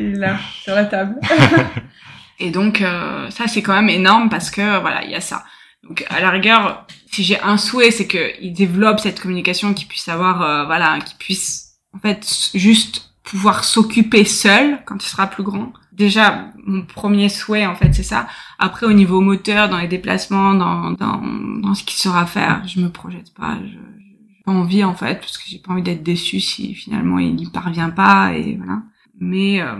Il 0.00 0.14
est 0.14 0.18
là 0.18 0.38
sur 0.62 0.74
la 0.74 0.86
table. 0.86 1.16
Et 2.40 2.50
donc 2.50 2.80
euh, 2.80 3.30
ça 3.30 3.46
c'est 3.46 3.62
quand 3.62 3.74
même 3.74 3.90
énorme 3.90 4.28
parce 4.28 4.50
que 4.50 4.80
voilà 4.80 5.04
il 5.04 5.10
y 5.10 5.14
a 5.14 5.20
ça. 5.20 5.44
Donc 5.84 6.04
à 6.08 6.18
la 6.20 6.30
rigueur 6.30 6.86
si 7.12 7.22
j'ai 7.22 7.38
un 7.40 7.58
souhait 7.58 7.92
c'est 7.92 8.08
que 8.08 8.32
il 8.40 8.54
développe 8.54 8.98
cette 8.98 9.20
communication 9.20 9.72
qu'il 9.72 9.86
puisse 9.86 10.08
avoir 10.08 10.42
euh, 10.42 10.64
voilà 10.64 10.98
qu'il 10.98 11.16
puisse 11.18 11.76
en 11.94 12.00
fait 12.00 12.26
juste 12.54 13.12
pouvoir 13.22 13.64
s'occuper 13.64 14.24
seul 14.24 14.80
quand 14.84 15.04
il 15.04 15.08
sera 15.08 15.28
plus 15.28 15.44
grand. 15.44 15.72
Déjà 15.92 16.46
mon 16.66 16.82
premier 16.82 17.28
souhait 17.28 17.66
en 17.66 17.76
fait 17.76 17.92
c'est 17.92 18.02
ça. 18.02 18.26
Après 18.58 18.86
au 18.86 18.92
niveau 18.92 19.20
moteur 19.20 19.68
dans 19.68 19.78
les 19.78 19.88
déplacements 19.88 20.54
dans 20.54 20.90
dans, 20.90 21.22
dans 21.60 21.74
ce 21.74 21.84
qui 21.84 22.00
sera 22.00 22.26
faire 22.26 22.66
je 22.66 22.80
me 22.80 22.88
projette 22.88 23.32
pas 23.34 23.58
je 23.62 24.03
pas 24.44 24.52
envie 24.52 24.84
en 24.84 24.94
fait 24.94 25.20
parce 25.20 25.38
que 25.38 25.44
j'ai 25.46 25.58
pas 25.58 25.72
envie 25.72 25.82
d'être 25.82 26.02
déçu 26.02 26.40
si 26.40 26.74
finalement 26.74 27.18
il 27.18 27.34
n'y 27.34 27.50
parvient 27.50 27.90
pas 27.90 28.32
et 28.34 28.56
voilà 28.56 28.82
mais 29.18 29.60
euh, 29.60 29.76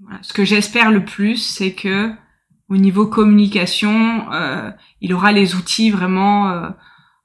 voilà. 0.00 0.18
ce 0.22 0.32
que 0.32 0.44
j'espère 0.44 0.90
le 0.90 1.04
plus 1.04 1.36
c'est 1.36 1.72
que 1.72 2.10
au 2.68 2.76
niveau 2.76 3.06
communication 3.06 4.32
euh, 4.32 4.70
il 5.00 5.12
aura 5.12 5.32
les 5.32 5.54
outils 5.54 5.90
vraiment 5.90 6.50
euh, 6.50 6.68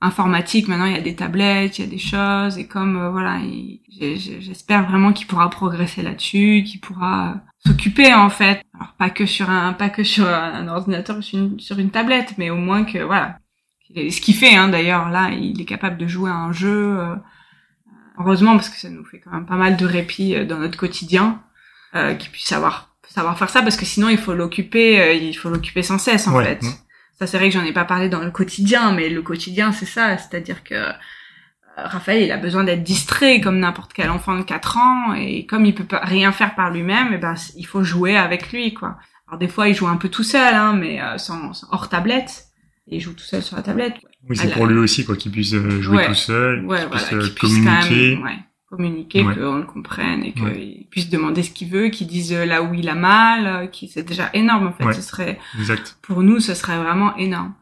informatiques 0.01 0.67
maintenant 0.67 0.85
il 0.85 0.93
y 0.93 0.97
a 0.97 1.01
des 1.01 1.15
tablettes 1.15 1.79
il 1.79 1.85
y 1.85 1.87
a 1.87 1.91
des 1.91 1.97
choses 1.97 2.57
et 2.57 2.67
comme 2.67 2.97
euh, 2.97 3.09
voilà 3.09 3.39
j'espère 3.99 4.87
vraiment 4.87 5.13
qu'il 5.13 5.27
pourra 5.27 5.49
progresser 5.49 6.01
là-dessus 6.01 6.63
qu'il 6.65 6.81
pourra 6.81 7.41
s'occuper 7.65 8.13
en 8.13 8.29
fait. 8.29 8.61
Alors 8.73 8.93
pas 8.97 9.09
que 9.09 9.25
sur 9.25 9.49
un 9.49 9.73
pas 9.73 9.89
que 9.89 10.03
sur 10.03 10.27
un 10.27 10.67
ordinateur 10.67 11.23
sur 11.23 11.39
une, 11.39 11.59
sur 11.59 11.79
une 11.79 11.91
tablette, 11.91 12.37
mais 12.37 12.49
au 12.49 12.57
moins 12.57 12.83
que 12.83 12.99
voilà. 12.99 13.39
Ce 13.93 14.21
qu'il 14.21 14.35
fait 14.35 14.55
hein, 14.55 14.67
d'ailleurs 14.67 15.09
là, 15.09 15.29
il 15.31 15.59
est 15.61 15.65
capable 15.65 15.97
de 15.97 16.07
jouer 16.07 16.29
à 16.29 16.35
un 16.35 16.51
jeu. 16.51 16.99
Euh, 16.99 17.15
heureusement 18.17 18.53
parce 18.53 18.69
que 18.69 18.77
ça 18.77 18.89
nous 18.89 19.05
fait 19.05 19.19
quand 19.19 19.31
même 19.31 19.45
pas 19.45 19.55
mal 19.55 19.77
de 19.77 19.85
répit 19.85 20.45
dans 20.45 20.57
notre 20.57 20.77
quotidien, 20.77 21.41
euh, 21.95 22.13
qu'il 22.15 22.31
puisse 22.31 22.47
savoir 22.47 22.95
savoir 23.07 23.37
faire 23.37 23.49
ça 23.49 23.61
parce 23.61 23.77
que 23.77 23.85
sinon 23.85 24.09
il 24.09 24.17
faut 24.17 24.33
l'occuper, 24.33 25.17
il 25.17 25.33
faut 25.33 25.49
l'occuper 25.49 25.83
sans 25.83 25.97
cesse 25.97 26.27
en 26.27 26.37
fait. 26.41 26.61
Ça 27.17 27.27
c'est 27.27 27.37
vrai 27.37 27.47
que 27.47 27.53
j'en 27.53 27.63
ai 27.63 27.71
pas 27.71 27.85
parlé 27.85 28.09
dans 28.09 28.19
le 28.19 28.31
quotidien, 28.31 28.91
mais 28.91 29.09
le 29.09 29.21
quotidien 29.21 29.71
c'est 29.71 29.85
ça, 29.85 30.17
c'est-à-dire 30.17 30.63
que 30.63 30.91
Raphaël, 31.77 32.23
il 32.23 32.31
a 32.31 32.37
besoin 32.37 32.63
d'être 32.63 32.83
distrait 32.83 33.41
comme 33.41 33.59
n'importe 33.59 33.93
quel 33.93 34.09
enfant 34.09 34.37
de 34.37 34.43
4 34.43 34.77
ans 34.77 35.13
et 35.13 35.45
comme 35.45 35.65
il 35.65 35.75
peut 35.75 35.85
pas 35.85 35.99
rien 35.99 36.31
faire 36.31 36.55
par 36.55 36.71
lui-même, 36.71 37.11
et 37.11 37.15
eh 37.15 37.17
ben 37.17 37.35
il 37.55 37.65
faut 37.65 37.83
jouer 37.83 38.17
avec 38.17 38.51
lui 38.51 38.73
quoi. 38.73 38.97
Alors 39.27 39.39
des 39.39 39.47
fois 39.47 39.67
il 39.67 39.75
joue 39.75 39.87
un 39.87 39.97
peu 39.97 40.09
tout 40.09 40.23
seul 40.23 40.53
hein, 40.53 40.73
mais 40.73 41.01
euh, 41.01 41.17
sans, 41.17 41.51
hors 41.71 41.89
tablette. 41.89 42.44
Et 42.87 42.97
il 42.97 42.99
joue 42.99 43.13
tout 43.13 43.23
seul 43.23 43.41
sur 43.41 43.55
la 43.55 43.63
tablette. 43.63 43.95
Oui, 44.29 44.35
c'est 44.37 44.51
pour 44.51 44.65
lui 44.67 44.77
aussi 44.77 45.05
quoi 45.05 45.15
qu'il 45.15 45.31
puisse 45.31 45.53
euh, 45.53 45.81
jouer 45.81 46.05
tout 46.05 46.13
seul, 46.13 46.65
qu'il 46.67 46.87
puisse 46.95 47.13
euh, 47.13 47.29
communiquer. 47.39 48.17
ouais, 48.17 48.37
communiquer, 48.69 49.23
qu'on 49.23 49.55
le 49.55 49.63
comprenne 49.63 50.23
et 50.23 50.33
qu'il 50.33 50.87
puisse 50.89 51.09
demander 51.09 51.43
ce 51.43 51.51
qu'il 51.51 51.69
veut, 51.69 51.89
qu'il 51.89 52.07
dise 52.07 52.33
là 52.33 52.63
où 52.63 52.73
il 52.73 52.89
a 52.89 52.95
mal, 52.95 53.69
qui 53.71 53.87
c'est 53.87 54.03
déjà 54.03 54.29
énorme 54.33 54.67
en 54.67 54.73
fait. 54.73 54.93
Ce 54.93 55.01
serait 55.01 55.39
exact. 55.57 55.97
pour 56.01 56.23
nous, 56.23 56.39
ce 56.39 56.53
serait 56.53 56.77
vraiment 56.77 57.15
énorme. 57.17 57.53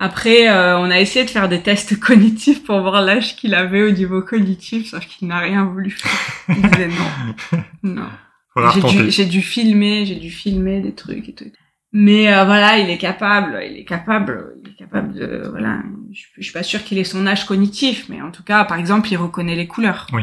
Après, 0.00 0.50
euh, 0.50 0.78
on 0.78 0.90
a 0.90 1.00
essayé 1.00 1.24
de 1.24 1.30
faire 1.30 1.48
des 1.48 1.62
tests 1.62 1.98
cognitifs 2.00 2.64
pour 2.64 2.80
voir 2.80 3.02
l'âge 3.02 3.36
qu'il 3.36 3.54
avait 3.54 3.82
au 3.82 3.90
niveau 3.90 4.22
cognitif, 4.22 4.90
sauf 4.90 5.06
qu'il 5.06 5.28
n'a 5.28 5.38
rien 5.38 5.64
voulu 5.64 5.90
faire. 5.90 6.12
Il 6.48 6.62
disait 6.62 6.88
non. 6.88 7.58
Non. 7.82 8.08
J'ai 9.10 9.24
dû, 9.24 9.38
dû 9.38 9.42
filmer, 9.42 10.06
j'ai 10.06 10.14
dû 10.14 10.30
filmer 10.30 10.80
des 10.80 10.94
trucs 10.94 11.28
et 11.28 11.34
tout. 11.34 11.44
Mais 11.96 12.34
euh, 12.34 12.44
voilà, 12.44 12.78
il 12.78 12.90
est 12.90 12.98
capable, 12.98 13.62
il 13.64 13.78
est 13.78 13.84
capable, 13.84 14.56
il 14.62 14.72
est 14.72 14.74
capable 14.74 15.14
de 15.14 15.46
voilà. 15.48 15.80
Je, 16.12 16.24
je 16.36 16.42
suis 16.42 16.52
pas 16.52 16.64
sûre 16.64 16.82
qu'il 16.82 16.98
ait 16.98 17.04
son 17.04 17.24
âge 17.26 17.46
cognitif, 17.46 18.08
mais 18.08 18.20
en 18.20 18.32
tout 18.32 18.42
cas, 18.42 18.64
par 18.64 18.78
exemple, 18.78 19.08
il 19.12 19.16
reconnaît 19.16 19.54
les 19.54 19.68
couleurs. 19.68 20.08
Oui. 20.12 20.22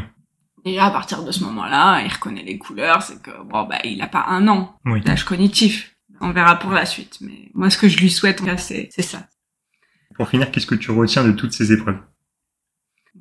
Déjà 0.65 0.88
à 0.88 0.91
partir 0.91 1.24
de 1.24 1.32
ce 1.32 1.43
moment-là, 1.45 2.01
il 2.01 2.11
reconnaît 2.11 2.43
les 2.43 2.57
couleurs, 2.57 3.01
c'est 3.01 3.22
que 3.22 3.32
bon 3.45 3.63
bah 3.63 3.80
il 3.86 4.01
a 4.01 4.07
pas 4.07 4.26
un 4.28 4.47
an 4.49 4.76
oui. 4.86 4.99
d'âge 5.01 5.24
cognitif. 5.24 5.95
On 6.19 6.32
verra 6.32 6.59
pour 6.59 6.72
la 6.72 6.86
suite, 6.86 7.17
mais 7.22 7.49
moi 7.55 7.69
ce 7.69 7.78
que 7.78 7.88
je 7.88 7.97
lui 7.97 8.11
souhaite 8.11 8.41
en 8.41 8.45
cas 8.45 8.57
c'est 8.57 8.89
c'est 8.91 9.01
ça. 9.01 9.26
Pour 10.15 10.30
finir, 10.30 10.51
qu'est-ce 10.51 10.67
que 10.67 10.76
tu 10.76 10.91
retiens 10.91 11.24
de 11.24 11.32
toutes 11.32 11.53
ces 11.53 11.72
épreuves? 11.72 11.97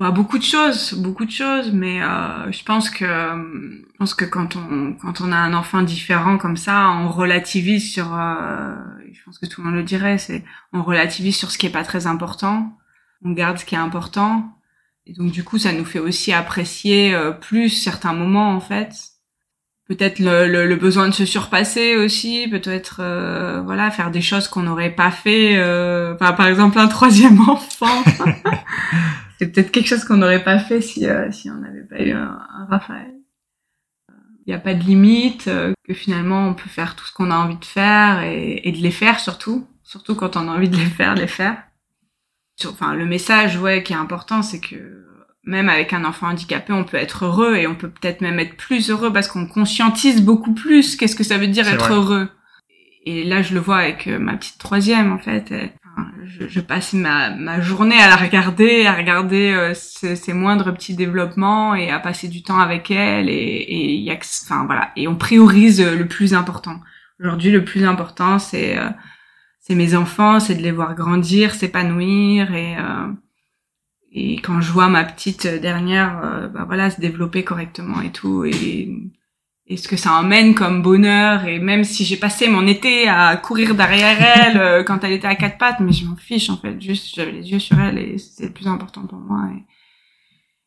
Bah, 0.01 0.11
beaucoup 0.11 0.39
de 0.39 0.43
choses, 0.43 0.95
beaucoup 0.95 1.25
de 1.25 1.31
choses, 1.31 1.73
mais 1.73 2.03
euh, 2.03 2.51
je 2.51 2.65
pense 2.65 2.91
que 2.91 3.05
je 3.05 3.97
pense 3.99 4.15
que 4.15 4.25
quand 4.25 4.57
on 4.57 4.95
quand 4.95 5.21
on 5.21 5.31
a 5.31 5.37
un 5.37 5.55
enfant 5.55 5.83
différent 5.83 6.39
comme 6.39 6.57
ça, 6.57 6.91
on 6.91 7.09
relativise 7.11 7.93
sur, 7.93 8.15
euh, 8.19 8.75
je 9.13 9.23
pense 9.25 9.39
que 9.39 9.47
tout 9.47 9.61
le 9.61 9.69
monde 9.69 9.77
le 9.77 9.85
dirait, 9.85 10.19
c'est 10.19 10.43
on 10.73 10.83
relativise 10.83 11.37
sur 11.37 11.51
ce 11.51 11.59
qui 11.59 11.67
est 11.67 11.71
pas 11.71 11.85
très 11.85 12.07
important, 12.07 12.77
on 13.25 13.33
garde 13.33 13.59
ce 13.59 13.65
qui 13.65 13.75
est 13.75 13.79
important, 13.79 14.57
et 15.07 15.13
donc 15.13 15.31
du 15.33 15.45
coup 15.45 15.59
ça 15.59 15.73
nous 15.73 15.85
fait 15.85 15.99
aussi 16.01 16.33
apprécier 16.33 17.15
euh, 17.15 17.33
plus 17.33 17.69
certains 17.69 18.15
moments 18.15 18.55
en 18.55 18.61
fait 18.61 18.95
peut-être 19.91 20.21
le, 20.21 20.47
le, 20.47 20.77
besoin 20.77 21.09
de 21.09 21.15
se 21.15 21.25
surpasser 21.25 21.97
aussi, 21.97 22.47
peut-être 22.49 23.01
euh, 23.01 23.61
voilà 23.65 23.91
faire 23.91 24.13
des 24.13 24.21
choses 24.21 24.47
qu'on 24.47 24.63
n'aurait 24.63 24.95
pas 24.95 25.11
fait. 25.11 25.57
Euh, 25.57 26.15
par 26.15 26.47
exemple 26.47 26.79
un 26.79 26.87
troisième 26.87 27.41
enfant, 27.49 28.05
c'est 29.41 29.51
peut-être 29.51 29.73
quelque 29.73 29.87
chose 29.87 30.05
qu'on 30.05 30.19
n'aurait 30.19 30.45
pas 30.45 30.59
fait 30.59 30.83
si 30.83 31.07
euh, 31.07 31.33
si 31.33 31.49
on 31.49 31.55
n'avait 31.55 31.85
pas 31.85 31.99
eu 32.03 32.11
un, 32.11 32.39
Raphaël. 32.69 33.15
Il 34.45 34.51
n'y 34.51 34.53
a 34.53 34.59
pas 34.59 34.75
de 34.75 34.83
limite, 34.83 35.49
euh, 35.49 35.73
que 35.89 35.95
finalement 35.95 36.47
on 36.47 36.53
peut 36.53 36.69
faire 36.69 36.95
tout 36.95 37.07
ce 37.07 37.13
qu'on 37.15 37.31
a 37.31 37.37
envie 37.37 37.57
de 37.57 37.65
faire 37.65 38.23
et, 38.23 38.61
et, 38.69 38.73
de 38.73 38.77
les 38.77 38.91
faire 38.91 39.19
surtout, 39.19 39.67
surtout 39.83 40.15
quand 40.15 40.37
on 40.37 40.47
a 40.47 40.53
envie 40.53 40.69
de 40.69 40.77
les 40.77 40.85
faire, 40.85 41.15
de 41.15 41.21
les 41.21 41.27
faire. 41.27 41.57
Enfin 42.67 42.95
le 42.95 43.07
message 43.07 43.57
ouais 43.57 43.83
qui 43.83 43.95
est 43.95 43.97
important 43.97 44.43
c'est 44.43 44.61
que 44.61 45.07
même 45.45 45.71
avec 45.71 45.95
un 45.95 46.05
enfant 46.05 46.27
handicapé, 46.27 46.75
on 46.75 46.85
peut 46.85 46.99
être 46.99 47.25
heureux 47.25 47.57
et 47.57 47.67
on 47.67 47.75
peut 47.75 47.89
peut-être 47.89 48.21
même 48.21 48.39
être 48.39 48.59
plus 48.59 48.91
heureux 48.91 49.11
parce 49.11 49.27
qu'on 49.27 49.47
conscientise 49.47 50.23
beaucoup 50.23 50.53
plus 50.53 50.97
qu'est-ce 50.97 51.17
que 51.17 51.25
ça 51.25 51.39
veut 51.39 51.47
dire 51.47 51.67
être 51.67 51.95
heureux. 51.95 52.29
Et 53.07 53.25
là, 53.25 53.41
je 53.41 53.55
le 53.55 53.61
vois 53.61 53.79
avec 53.79 54.07
euh, 54.07 54.19
ma 54.19 54.37
petite 54.37 54.59
troisième, 54.59 55.11
en 55.11 55.19
fait. 55.19 55.51
Je, 56.25 56.49
je 56.49 56.61
passe 56.61 56.93
ma, 56.93 57.31
ma 57.31 57.61
journée 57.61 58.01
à 58.01 58.09
la 58.09 58.17
regarder, 58.17 58.87
à 58.87 58.95
regarder 58.95 59.53
euh, 59.53 59.75
ses, 59.75 60.33
moindres 60.33 60.73
petits 60.75 60.95
développements 60.95 61.75
et 61.75 61.91
à 61.91 61.99
passer 61.99 62.29
du 62.29 62.43
temps 62.43 62.59
avec 62.59 62.91
elle. 62.91 63.29
Et, 63.29 63.33
et, 63.33 63.95
y 63.97 64.11
a, 64.11 64.17
enfin, 64.17 64.65
voilà. 64.67 64.93
et 64.97 65.09
on 65.09 65.17
priorise 65.17 65.81
le 65.81 66.07
plus 66.07 66.35
important. 66.35 66.81
Aujourd'hui, 67.19 67.51
le 67.51 67.65
plus 67.65 67.85
important, 67.85 68.39
c'est 68.39 68.79
euh, 68.79 68.89
mes 69.71 69.95
enfants, 69.95 70.41
c'est 70.41 70.57
de 70.57 70.63
les 70.63 70.73
voir 70.73 70.95
grandir, 70.95 71.55
s'épanouir 71.55 72.53
et 72.55 72.77
et 74.13 74.37
quand 74.41 74.61
je 74.61 74.73
vois 74.73 74.89
ma 74.89 75.05
petite 75.05 75.47
dernière 75.47 76.21
euh, 76.25 76.49
bah 76.49 76.65
voilà 76.67 76.91
se 76.91 77.01
développer 77.01 77.45
correctement 77.45 78.01
et 78.01 78.11
tout 78.11 78.45
et 78.45 78.93
et 79.71 79.77
ce 79.77 79.87
que 79.87 79.97
ça 79.97 80.15
emmène 80.15 80.55
comme 80.55 80.83
bonheur. 80.83 81.45
Et 81.45 81.61
même 81.61 81.85
si 81.85 82.05
j'ai 82.05 82.17
passé 82.17 82.49
mon 82.49 82.67
été 82.67 83.09
à 83.09 83.37
courir 83.37 83.77
derrière 83.77 84.21
elle 84.21 84.57
euh, 84.61 84.83
quand 84.83 85.05
elle 85.05 85.13
était 85.13 85.29
à 85.29 85.37
quatre 85.37 85.59
pattes 85.59 85.81
mais 85.81 85.93
je 85.93 86.05
m'en 86.05 86.17
fiche 86.17 86.51
en 86.51 86.57
fait. 86.57 86.79
Juste 86.83 87.15
j'avais 87.15 87.31
les 87.31 87.51
yeux 87.51 87.61
sur 87.61 87.79
elle 87.81 87.99
et 87.99 88.19
c'était 88.19 88.49
le 88.49 88.53
plus 88.53 88.67
important 88.67 89.07
pour 89.07 89.21
moi. 89.21 89.49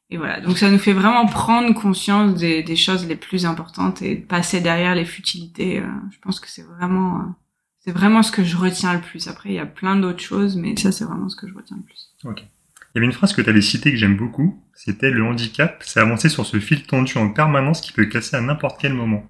Et, 0.10 0.16
et 0.16 0.18
voilà. 0.18 0.40
Donc 0.40 0.58
ça 0.58 0.72
nous 0.72 0.80
fait 0.80 0.94
vraiment 0.94 1.26
prendre 1.26 1.74
conscience 1.74 2.36
des, 2.36 2.64
des 2.64 2.78
choses 2.78 3.06
les 3.06 3.18
plus 3.18 3.46
importantes 3.46 4.02
et 4.02 4.16
passer 4.16 4.62
derrière 4.62 4.96
les 4.96 5.06
futilités 5.06 5.80
euh, 5.80 5.88
je 6.10 6.18
pense 6.20 6.40
que 6.40 6.50
c'est 6.50 6.64
vraiment 6.64 7.36
c'est 7.80 7.92
vraiment 7.92 8.24
ce 8.24 8.32
que 8.32 8.46
je 8.46 8.56
retiens 8.56 8.94
le 8.94 9.02
plus. 9.02 9.28
Après 9.28 9.50
il 9.50 9.56
y 9.56 9.60
a 9.60 9.66
plein 9.66 9.98
d'autres 9.98 10.24
choses 10.24 10.56
mais 10.56 10.78
ça 10.78 10.94
c'est 10.94 11.04
vraiment 11.04 11.28
ce 11.28 11.36
que 11.36 11.50
je 11.50 11.54
retiens 11.54 11.76
le 11.76 11.84
plus. 11.84 12.14
Ok 12.24 12.46
il 12.94 12.98
y 12.98 13.00
avait 13.00 13.08
une 13.08 13.14
phrase 13.14 13.34
que 13.34 13.42
tu 13.42 13.50
avais 13.50 13.62
citée 13.62 13.92
que 13.92 13.98
j'aime 13.98 14.18
beaucoup, 14.18 14.62
c'était 14.76 15.10
le 15.10 15.24
handicap, 15.24 15.82
c'est 15.84 16.00
avancer 16.00 16.30
sur 16.30 16.46
ce 16.46 16.60
fil 16.60 16.84
tendu 16.84 17.18
en 17.18 17.30
permanence 17.30 17.82
qui 17.82 17.92
peut 17.92 18.06
casser 18.06 18.36
à 18.36 18.42
n'importe 18.42 18.80
quel 18.80 18.94
moment. 18.94 19.28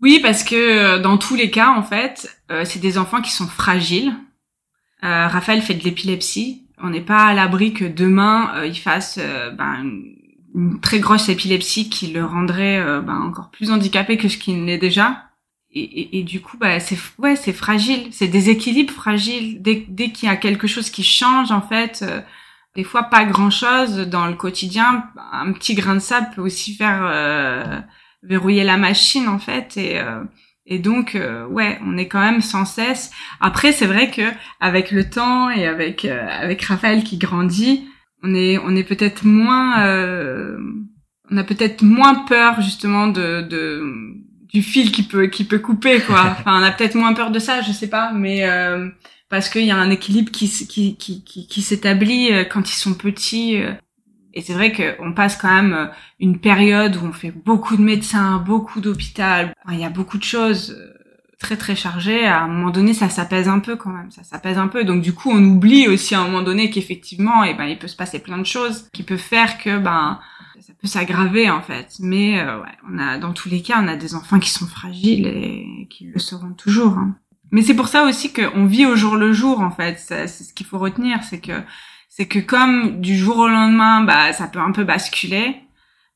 Oui, 0.00 0.20
parce 0.20 0.42
que 0.42 0.56
euh, 0.56 0.98
dans 0.98 1.18
tous 1.18 1.36
les 1.36 1.50
cas, 1.50 1.70
en 1.70 1.82
fait, 1.82 2.34
euh, 2.50 2.64
c'est 2.64 2.80
des 2.80 2.96
enfants 2.96 3.20
qui 3.20 3.30
sont 3.30 3.46
fragiles. 3.46 4.12
Euh, 5.04 5.28
Raphaël 5.28 5.60
fait 5.62 5.74
de 5.74 5.84
l'épilepsie. 5.84 6.66
On 6.78 6.90
n'est 6.90 7.00
pas 7.00 7.26
à 7.26 7.34
l'abri 7.34 7.74
que 7.74 7.84
demain 7.84 8.64
il 8.64 8.74
fasse 8.74 9.20
ben, 9.56 9.84
une, 10.54 10.80
très 10.80 10.98
grosse 10.98 11.28
épilepsie 11.28 11.88
qui 11.88 12.08
le 12.08 12.24
rendrait 12.24 12.82
ben, 13.02 13.20
encore 13.20 13.52
plus 13.52 13.70
handicapé 13.70 14.16
que 14.16 14.28
ce 14.28 14.36
qu'il 14.36 14.64
n'est 14.64 14.78
déjà. 14.78 15.28
Et, 15.70 16.18
et, 16.18 16.24
du 16.24 16.40
coup, 16.40 16.58
bah, 16.58 16.80
c'est 16.80 16.98
ouais, 17.18 17.36
c'est 17.36 17.52
fragile, 17.52 18.08
c'est 18.10 18.26
des 18.26 18.50
équilibres 18.50 18.92
fragiles. 18.92 19.62
Dès, 19.62 19.84
dès 19.88 20.10
qu'il 20.10 20.28
y 20.28 20.32
a 20.32 20.36
quelque 20.36 20.66
chose 20.66 20.90
qui 20.90 21.04
change, 21.04 21.52
en 21.52 21.62
fait, 21.62 22.04
des 22.74 22.84
fois 22.84 23.04
pas 23.04 23.24
grand 23.24 23.50
chose 23.50 23.98
dans 24.08 24.26
le 24.26 24.34
quotidien. 24.34 25.04
Un 25.32 25.52
petit 25.52 25.74
grain 25.74 25.94
de 25.94 26.00
sable 26.00 26.28
peut 26.34 26.42
aussi 26.42 26.74
faire 26.74 27.02
euh, 27.04 27.80
verrouiller 28.22 28.64
la 28.64 28.76
machine 28.76 29.28
en 29.28 29.38
fait. 29.38 29.76
Et 29.76 29.98
euh, 29.98 30.24
et 30.64 30.78
donc 30.78 31.14
euh, 31.14 31.44
ouais 31.46 31.78
on 31.84 31.98
est 31.98 32.08
quand 32.08 32.20
même 32.20 32.40
sans 32.40 32.64
cesse. 32.64 33.10
Après 33.40 33.72
c'est 33.72 33.86
vrai 33.86 34.10
que 34.10 34.22
avec 34.60 34.90
le 34.90 35.08
temps 35.10 35.50
et 35.50 35.66
avec 35.66 36.04
avec 36.04 36.62
Raphaël 36.62 37.04
qui 37.04 37.18
grandit 37.18 37.88
on 38.22 38.34
est 38.34 38.58
on 38.58 38.74
est 38.74 38.84
peut-être 38.84 39.24
moins 39.24 39.84
on 41.30 41.36
a 41.36 41.44
peut-être 41.44 41.82
moins 41.82 42.14
peur 42.24 42.60
justement 42.62 43.08
de, 43.08 43.42
de 43.42 43.82
du 44.52 44.62
fil 44.62 44.92
qui 44.92 45.02
peut 45.02 45.26
qui 45.26 45.44
peut 45.44 45.58
couper 45.58 46.00
quoi. 46.00 46.36
Enfin 46.38 46.60
on 46.60 46.62
a 46.62 46.70
peut-être 46.70 46.94
moins 46.94 47.12
peur 47.12 47.30
de 47.30 47.38
ça 47.38 47.60
je 47.60 47.72
sais 47.72 47.90
pas. 47.90 48.12
Mais 48.12 48.48
parce 49.32 49.48
qu'il 49.48 49.64
y 49.64 49.70
a 49.70 49.78
un 49.78 49.88
équilibre 49.88 50.30
qui, 50.30 50.46
qui, 50.46 51.24
qui, 51.24 51.62
s'établit 51.62 52.30
euh, 52.34 52.44
quand 52.44 52.70
ils 52.70 52.76
sont 52.76 52.92
petits. 52.92 53.62
Euh. 53.62 53.72
Et 54.34 54.42
c'est 54.42 54.52
vrai 54.52 54.72
qu'on 54.72 55.14
passe 55.14 55.38
quand 55.38 55.48
même 55.48 55.72
euh, 55.72 55.86
une 56.20 56.38
période 56.38 56.96
où 56.96 57.06
on 57.06 57.14
fait 57.14 57.30
beaucoup 57.30 57.78
de 57.78 57.82
médecins, 57.82 58.36
beaucoup 58.36 58.82
d'hôpital. 58.82 59.54
il 59.70 59.80
y 59.80 59.86
a 59.86 59.88
beaucoup 59.88 60.18
de 60.18 60.22
choses 60.22 60.76
très 61.38 61.56
très 61.56 61.74
chargées. 61.74 62.26
À 62.26 62.42
un 62.42 62.48
moment 62.48 62.68
donné, 62.68 62.92
ça 62.92 63.08
s'apaise 63.08 63.48
un 63.48 63.60
peu 63.60 63.76
quand 63.76 63.88
même. 63.88 64.10
Ça 64.10 64.22
s'apaise 64.22 64.58
un 64.58 64.68
peu. 64.68 64.84
Donc 64.84 65.00
du 65.00 65.14
coup, 65.14 65.30
on 65.30 65.42
oublie 65.42 65.88
aussi 65.88 66.14
à 66.14 66.20
un 66.20 66.24
moment 66.24 66.42
donné 66.42 66.68
qu'effectivement, 66.68 67.42
eh 67.42 67.54
ben, 67.54 67.64
il 67.64 67.78
peut 67.78 67.88
se 67.88 67.96
passer 67.96 68.18
plein 68.18 68.36
de 68.36 68.44
choses 68.44 68.90
qui 68.92 69.02
peuvent 69.02 69.16
faire 69.16 69.56
que 69.56 69.78
ben 69.78 70.20
ça 70.60 70.74
peut 70.78 70.88
s'aggraver 70.88 71.48
en 71.48 71.62
fait. 71.62 71.96
Mais 72.00 72.38
ouais, 72.38 72.76
on 72.86 72.98
a 72.98 73.16
dans 73.16 73.32
tous 73.32 73.48
les 73.48 73.62
cas, 73.62 73.80
on 73.82 73.88
a 73.88 73.96
des 73.96 74.14
enfants 74.14 74.40
qui 74.40 74.50
sont 74.50 74.66
fragiles 74.66 75.26
et 75.26 75.86
qui 75.88 76.04
le 76.04 76.18
seront 76.18 76.52
toujours. 76.52 76.98
Hein. 76.98 77.16
Mais 77.52 77.60
c'est 77.60 77.74
pour 77.74 77.88
ça 77.88 78.04
aussi 78.04 78.32
qu'on 78.32 78.64
vit 78.64 78.86
au 78.86 78.96
jour 78.96 79.16
le 79.16 79.32
jour, 79.32 79.60
en 79.60 79.70
fait. 79.70 79.98
C'est 79.98 80.26
ce 80.26 80.52
qu'il 80.54 80.66
faut 80.66 80.78
retenir, 80.78 81.22
c'est 81.22 81.38
que 81.38 81.62
c'est 82.08 82.26
que 82.26 82.38
comme 82.38 83.00
du 83.00 83.16
jour 83.16 83.38
au 83.38 83.48
lendemain, 83.48 84.02
bah 84.02 84.32
ça 84.32 84.46
peut 84.46 84.58
un 84.58 84.72
peu 84.72 84.84
basculer. 84.84 85.56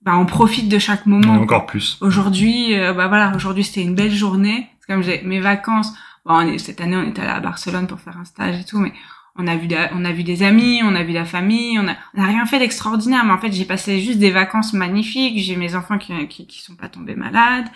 Bah 0.03 0.17
on 0.17 0.27
profite 0.27 0.69
de 0.69 0.79
chaque 0.79 1.07
moment. 1.07 1.35
encore 1.35 1.67
plus. 1.67 1.99
Aujourd'hui, 2.01 2.75
euh, 2.75 2.93
bah 2.93 3.09
voilà, 3.09 3.33
aujourd'hui 3.35 3.65
c'était 3.65 3.83
une 3.83 3.95
belle 3.95 4.15
journée. 4.15 4.69
Comme 4.87 5.03
j'ai 5.03 5.23
mes 5.23 5.41
vacances. 5.41 5.93
Bon, 6.25 6.59
cette 6.59 6.81
année 6.81 6.97
on 6.97 7.03
est 7.03 7.19
allé 7.19 7.29
à 7.29 7.41
Barcelone 7.41 7.87
pour 7.87 8.01
faire 8.01 8.17
un 8.19 8.25
stage 8.25 8.61
et 8.61 8.65
tout, 8.65 8.79
mais 8.79 8.93
on 9.37 9.47
a 9.47 9.57
vu 9.57 9.69
on 9.93 10.05
a 10.05 10.13
vu 10.13 10.23
des 10.23 10.43
amis, 10.43 10.81
on 10.85 10.95
a 10.95 11.03
vu 11.03 11.13
la 11.13 11.25
famille, 11.25 11.79
on 11.79 11.87
a 11.87 11.97
on 12.15 12.23
a 12.23 12.27
rien 12.27 12.47
fait 12.47 12.59
d'extraordinaire, 12.59 13.25
mais 13.25 13.33
en 13.33 13.39
fait 13.39 13.53
j'ai 13.53 13.65
passé 13.65 14.01
juste 14.01 14.19
des 14.19 14.31
vacances 14.31 14.73
magnifiques. 14.73 15.39
J'ai 15.39 15.57
mes 15.57 15.75
enfants 15.75 15.99
qui, 15.99 16.13
qui 16.29 16.47
qui 16.47 16.63
sont 16.63 16.77
pas 16.77 16.89
tombés 16.89 17.15
malades 17.15 17.67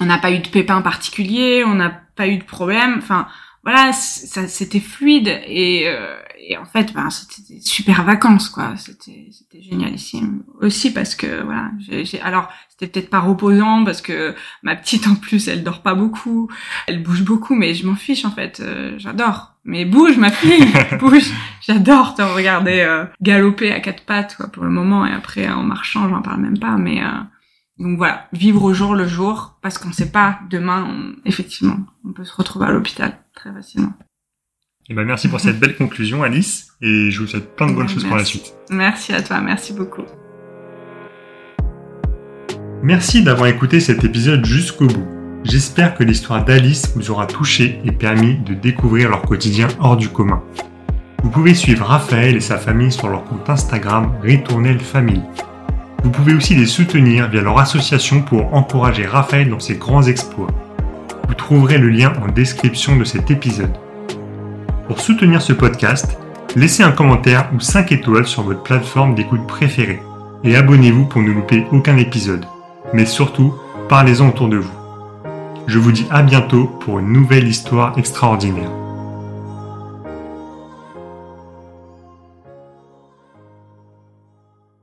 on 0.00 0.06
n'a 0.06 0.18
pas 0.18 0.30
eu 0.32 0.38
de 0.38 0.48
pépins 0.48 0.82
particuliers, 0.82 1.64
on 1.64 1.74
n'a 1.74 1.90
pas 2.16 2.28
eu 2.28 2.38
de 2.38 2.44
problème. 2.44 2.96
Enfin, 2.98 3.26
voilà, 3.64 3.92
ça 3.92 4.48
c'était 4.48 4.80
fluide 4.80 5.28
et, 5.46 5.84
euh, 5.86 6.16
et 6.38 6.56
en 6.56 6.64
fait, 6.64 6.94
ben 6.94 7.10
c'était 7.10 7.60
super 7.60 8.04
vacances 8.04 8.48
quoi. 8.48 8.74
C'était 8.76 9.28
c'était 9.30 9.62
génialissime. 9.62 10.42
Aussi 10.60 10.92
parce 10.92 11.14
que 11.14 11.42
voilà, 11.42 11.70
j'ai 11.78 12.20
alors 12.22 12.48
c'était 12.70 12.86
peut-être 12.86 13.10
pas 13.10 13.20
reposant 13.20 13.84
parce 13.84 14.00
que 14.00 14.34
ma 14.62 14.74
petite 14.76 15.06
en 15.06 15.16
plus, 15.16 15.48
elle 15.48 15.64
dort 15.64 15.82
pas 15.82 15.94
beaucoup, 15.94 16.48
elle 16.86 17.02
bouge 17.02 17.22
beaucoup, 17.22 17.54
mais 17.54 17.74
je 17.74 17.86
m'en 17.86 17.96
fiche 17.96 18.24
en 18.24 18.30
fait. 18.30 18.60
Euh, 18.60 18.94
j'adore. 18.96 19.52
Mais 19.64 19.84
bouge 19.84 20.16
ma 20.16 20.30
fille, 20.30 20.64
bouge. 20.98 21.30
J'adore 21.60 22.14
te 22.14 22.22
regarder 22.22 22.80
euh, 22.80 23.04
galoper 23.20 23.70
à 23.72 23.80
quatre 23.80 24.04
pattes 24.04 24.36
quoi 24.36 24.46
pour 24.46 24.64
le 24.64 24.70
moment 24.70 25.04
et 25.04 25.12
après 25.12 25.46
en 25.48 25.62
marchant, 25.62 26.08
j'en 26.08 26.22
parle 26.22 26.40
même 26.40 26.58
pas. 26.58 26.78
Mais 26.78 27.02
donc 27.78 27.96
voilà, 27.96 28.28
vivre 28.32 28.64
au 28.64 28.74
jour 28.74 28.94
le 28.94 29.06
jour 29.06 29.56
parce 29.62 29.78
qu'on 29.78 29.92
sait 29.92 30.10
pas 30.10 30.40
demain, 30.50 31.12
effectivement, 31.24 31.76
on 32.04 32.12
peut 32.12 32.24
se 32.24 32.34
retrouver 32.34 32.66
à 32.66 32.72
l'hôpital 32.72 33.18
très 33.34 33.52
facilement. 33.52 33.92
Et 34.88 34.92
eh 34.92 34.94
ben 34.94 35.04
merci 35.04 35.28
pour 35.28 35.38
cette 35.38 35.60
belle 35.60 35.76
conclusion, 35.76 36.22
Alice, 36.22 36.72
et 36.80 37.10
je 37.10 37.20
vous 37.20 37.26
souhaite 37.26 37.54
plein 37.54 37.66
de 37.66 37.74
bonnes 37.74 37.90
choses 37.90 38.04
pour 38.04 38.16
la 38.16 38.24
suite. 38.24 38.54
Merci 38.70 39.12
à 39.12 39.22
toi, 39.22 39.40
merci 39.42 39.74
beaucoup. 39.74 40.04
Merci 42.82 43.22
d'avoir 43.22 43.48
écouté 43.48 43.80
cet 43.80 44.04
épisode 44.04 44.44
jusqu'au 44.46 44.86
bout. 44.86 45.06
J'espère 45.44 45.94
que 45.94 46.04
l'histoire 46.04 46.44
d'Alice 46.44 46.90
vous 46.96 47.10
aura 47.10 47.26
touché 47.26 47.80
et 47.84 47.92
permis 47.92 48.38
de 48.38 48.54
découvrir 48.54 49.10
leur 49.10 49.22
quotidien 49.22 49.68
hors 49.78 49.96
du 49.96 50.08
commun. 50.08 50.42
Vous 51.22 51.30
pouvez 51.30 51.54
suivre 51.54 51.86
Raphaël 51.86 52.36
et 52.36 52.40
sa 52.40 52.56
famille 52.56 52.90
sur 52.90 53.08
leur 53.08 53.24
compte 53.24 53.48
Instagram 53.50 54.12
Retournel 54.24 54.80
Family. 54.80 55.22
Vous 56.04 56.10
pouvez 56.10 56.34
aussi 56.34 56.54
les 56.54 56.66
soutenir 56.66 57.28
via 57.28 57.42
leur 57.42 57.58
association 57.58 58.22
pour 58.22 58.54
encourager 58.54 59.04
Raphaël 59.04 59.50
dans 59.50 59.58
ses 59.58 59.76
grands 59.76 60.04
exploits. 60.04 60.50
Vous 61.26 61.34
trouverez 61.34 61.78
le 61.78 61.88
lien 61.88 62.12
en 62.22 62.30
description 62.30 62.96
de 62.96 63.04
cet 63.04 63.30
épisode. 63.30 63.76
Pour 64.86 65.00
soutenir 65.00 65.42
ce 65.42 65.52
podcast, 65.52 66.18
laissez 66.54 66.82
un 66.82 66.92
commentaire 66.92 67.50
ou 67.54 67.60
5 67.60 67.92
étoiles 67.92 68.26
sur 68.26 68.42
votre 68.42 68.62
plateforme 68.62 69.14
d'écoute 69.14 69.46
préférée 69.46 70.00
et 70.44 70.56
abonnez-vous 70.56 71.06
pour 71.06 71.20
ne 71.20 71.32
louper 71.32 71.66
aucun 71.72 71.96
épisode. 71.96 72.46
Mais 72.94 73.04
surtout, 73.04 73.54
parlez-en 73.88 74.28
autour 74.28 74.48
de 74.48 74.58
vous. 74.58 74.78
Je 75.66 75.78
vous 75.78 75.92
dis 75.92 76.06
à 76.10 76.22
bientôt 76.22 76.66
pour 76.80 77.00
une 77.00 77.12
nouvelle 77.12 77.48
histoire 77.48 77.98
extraordinaire. 77.98 78.70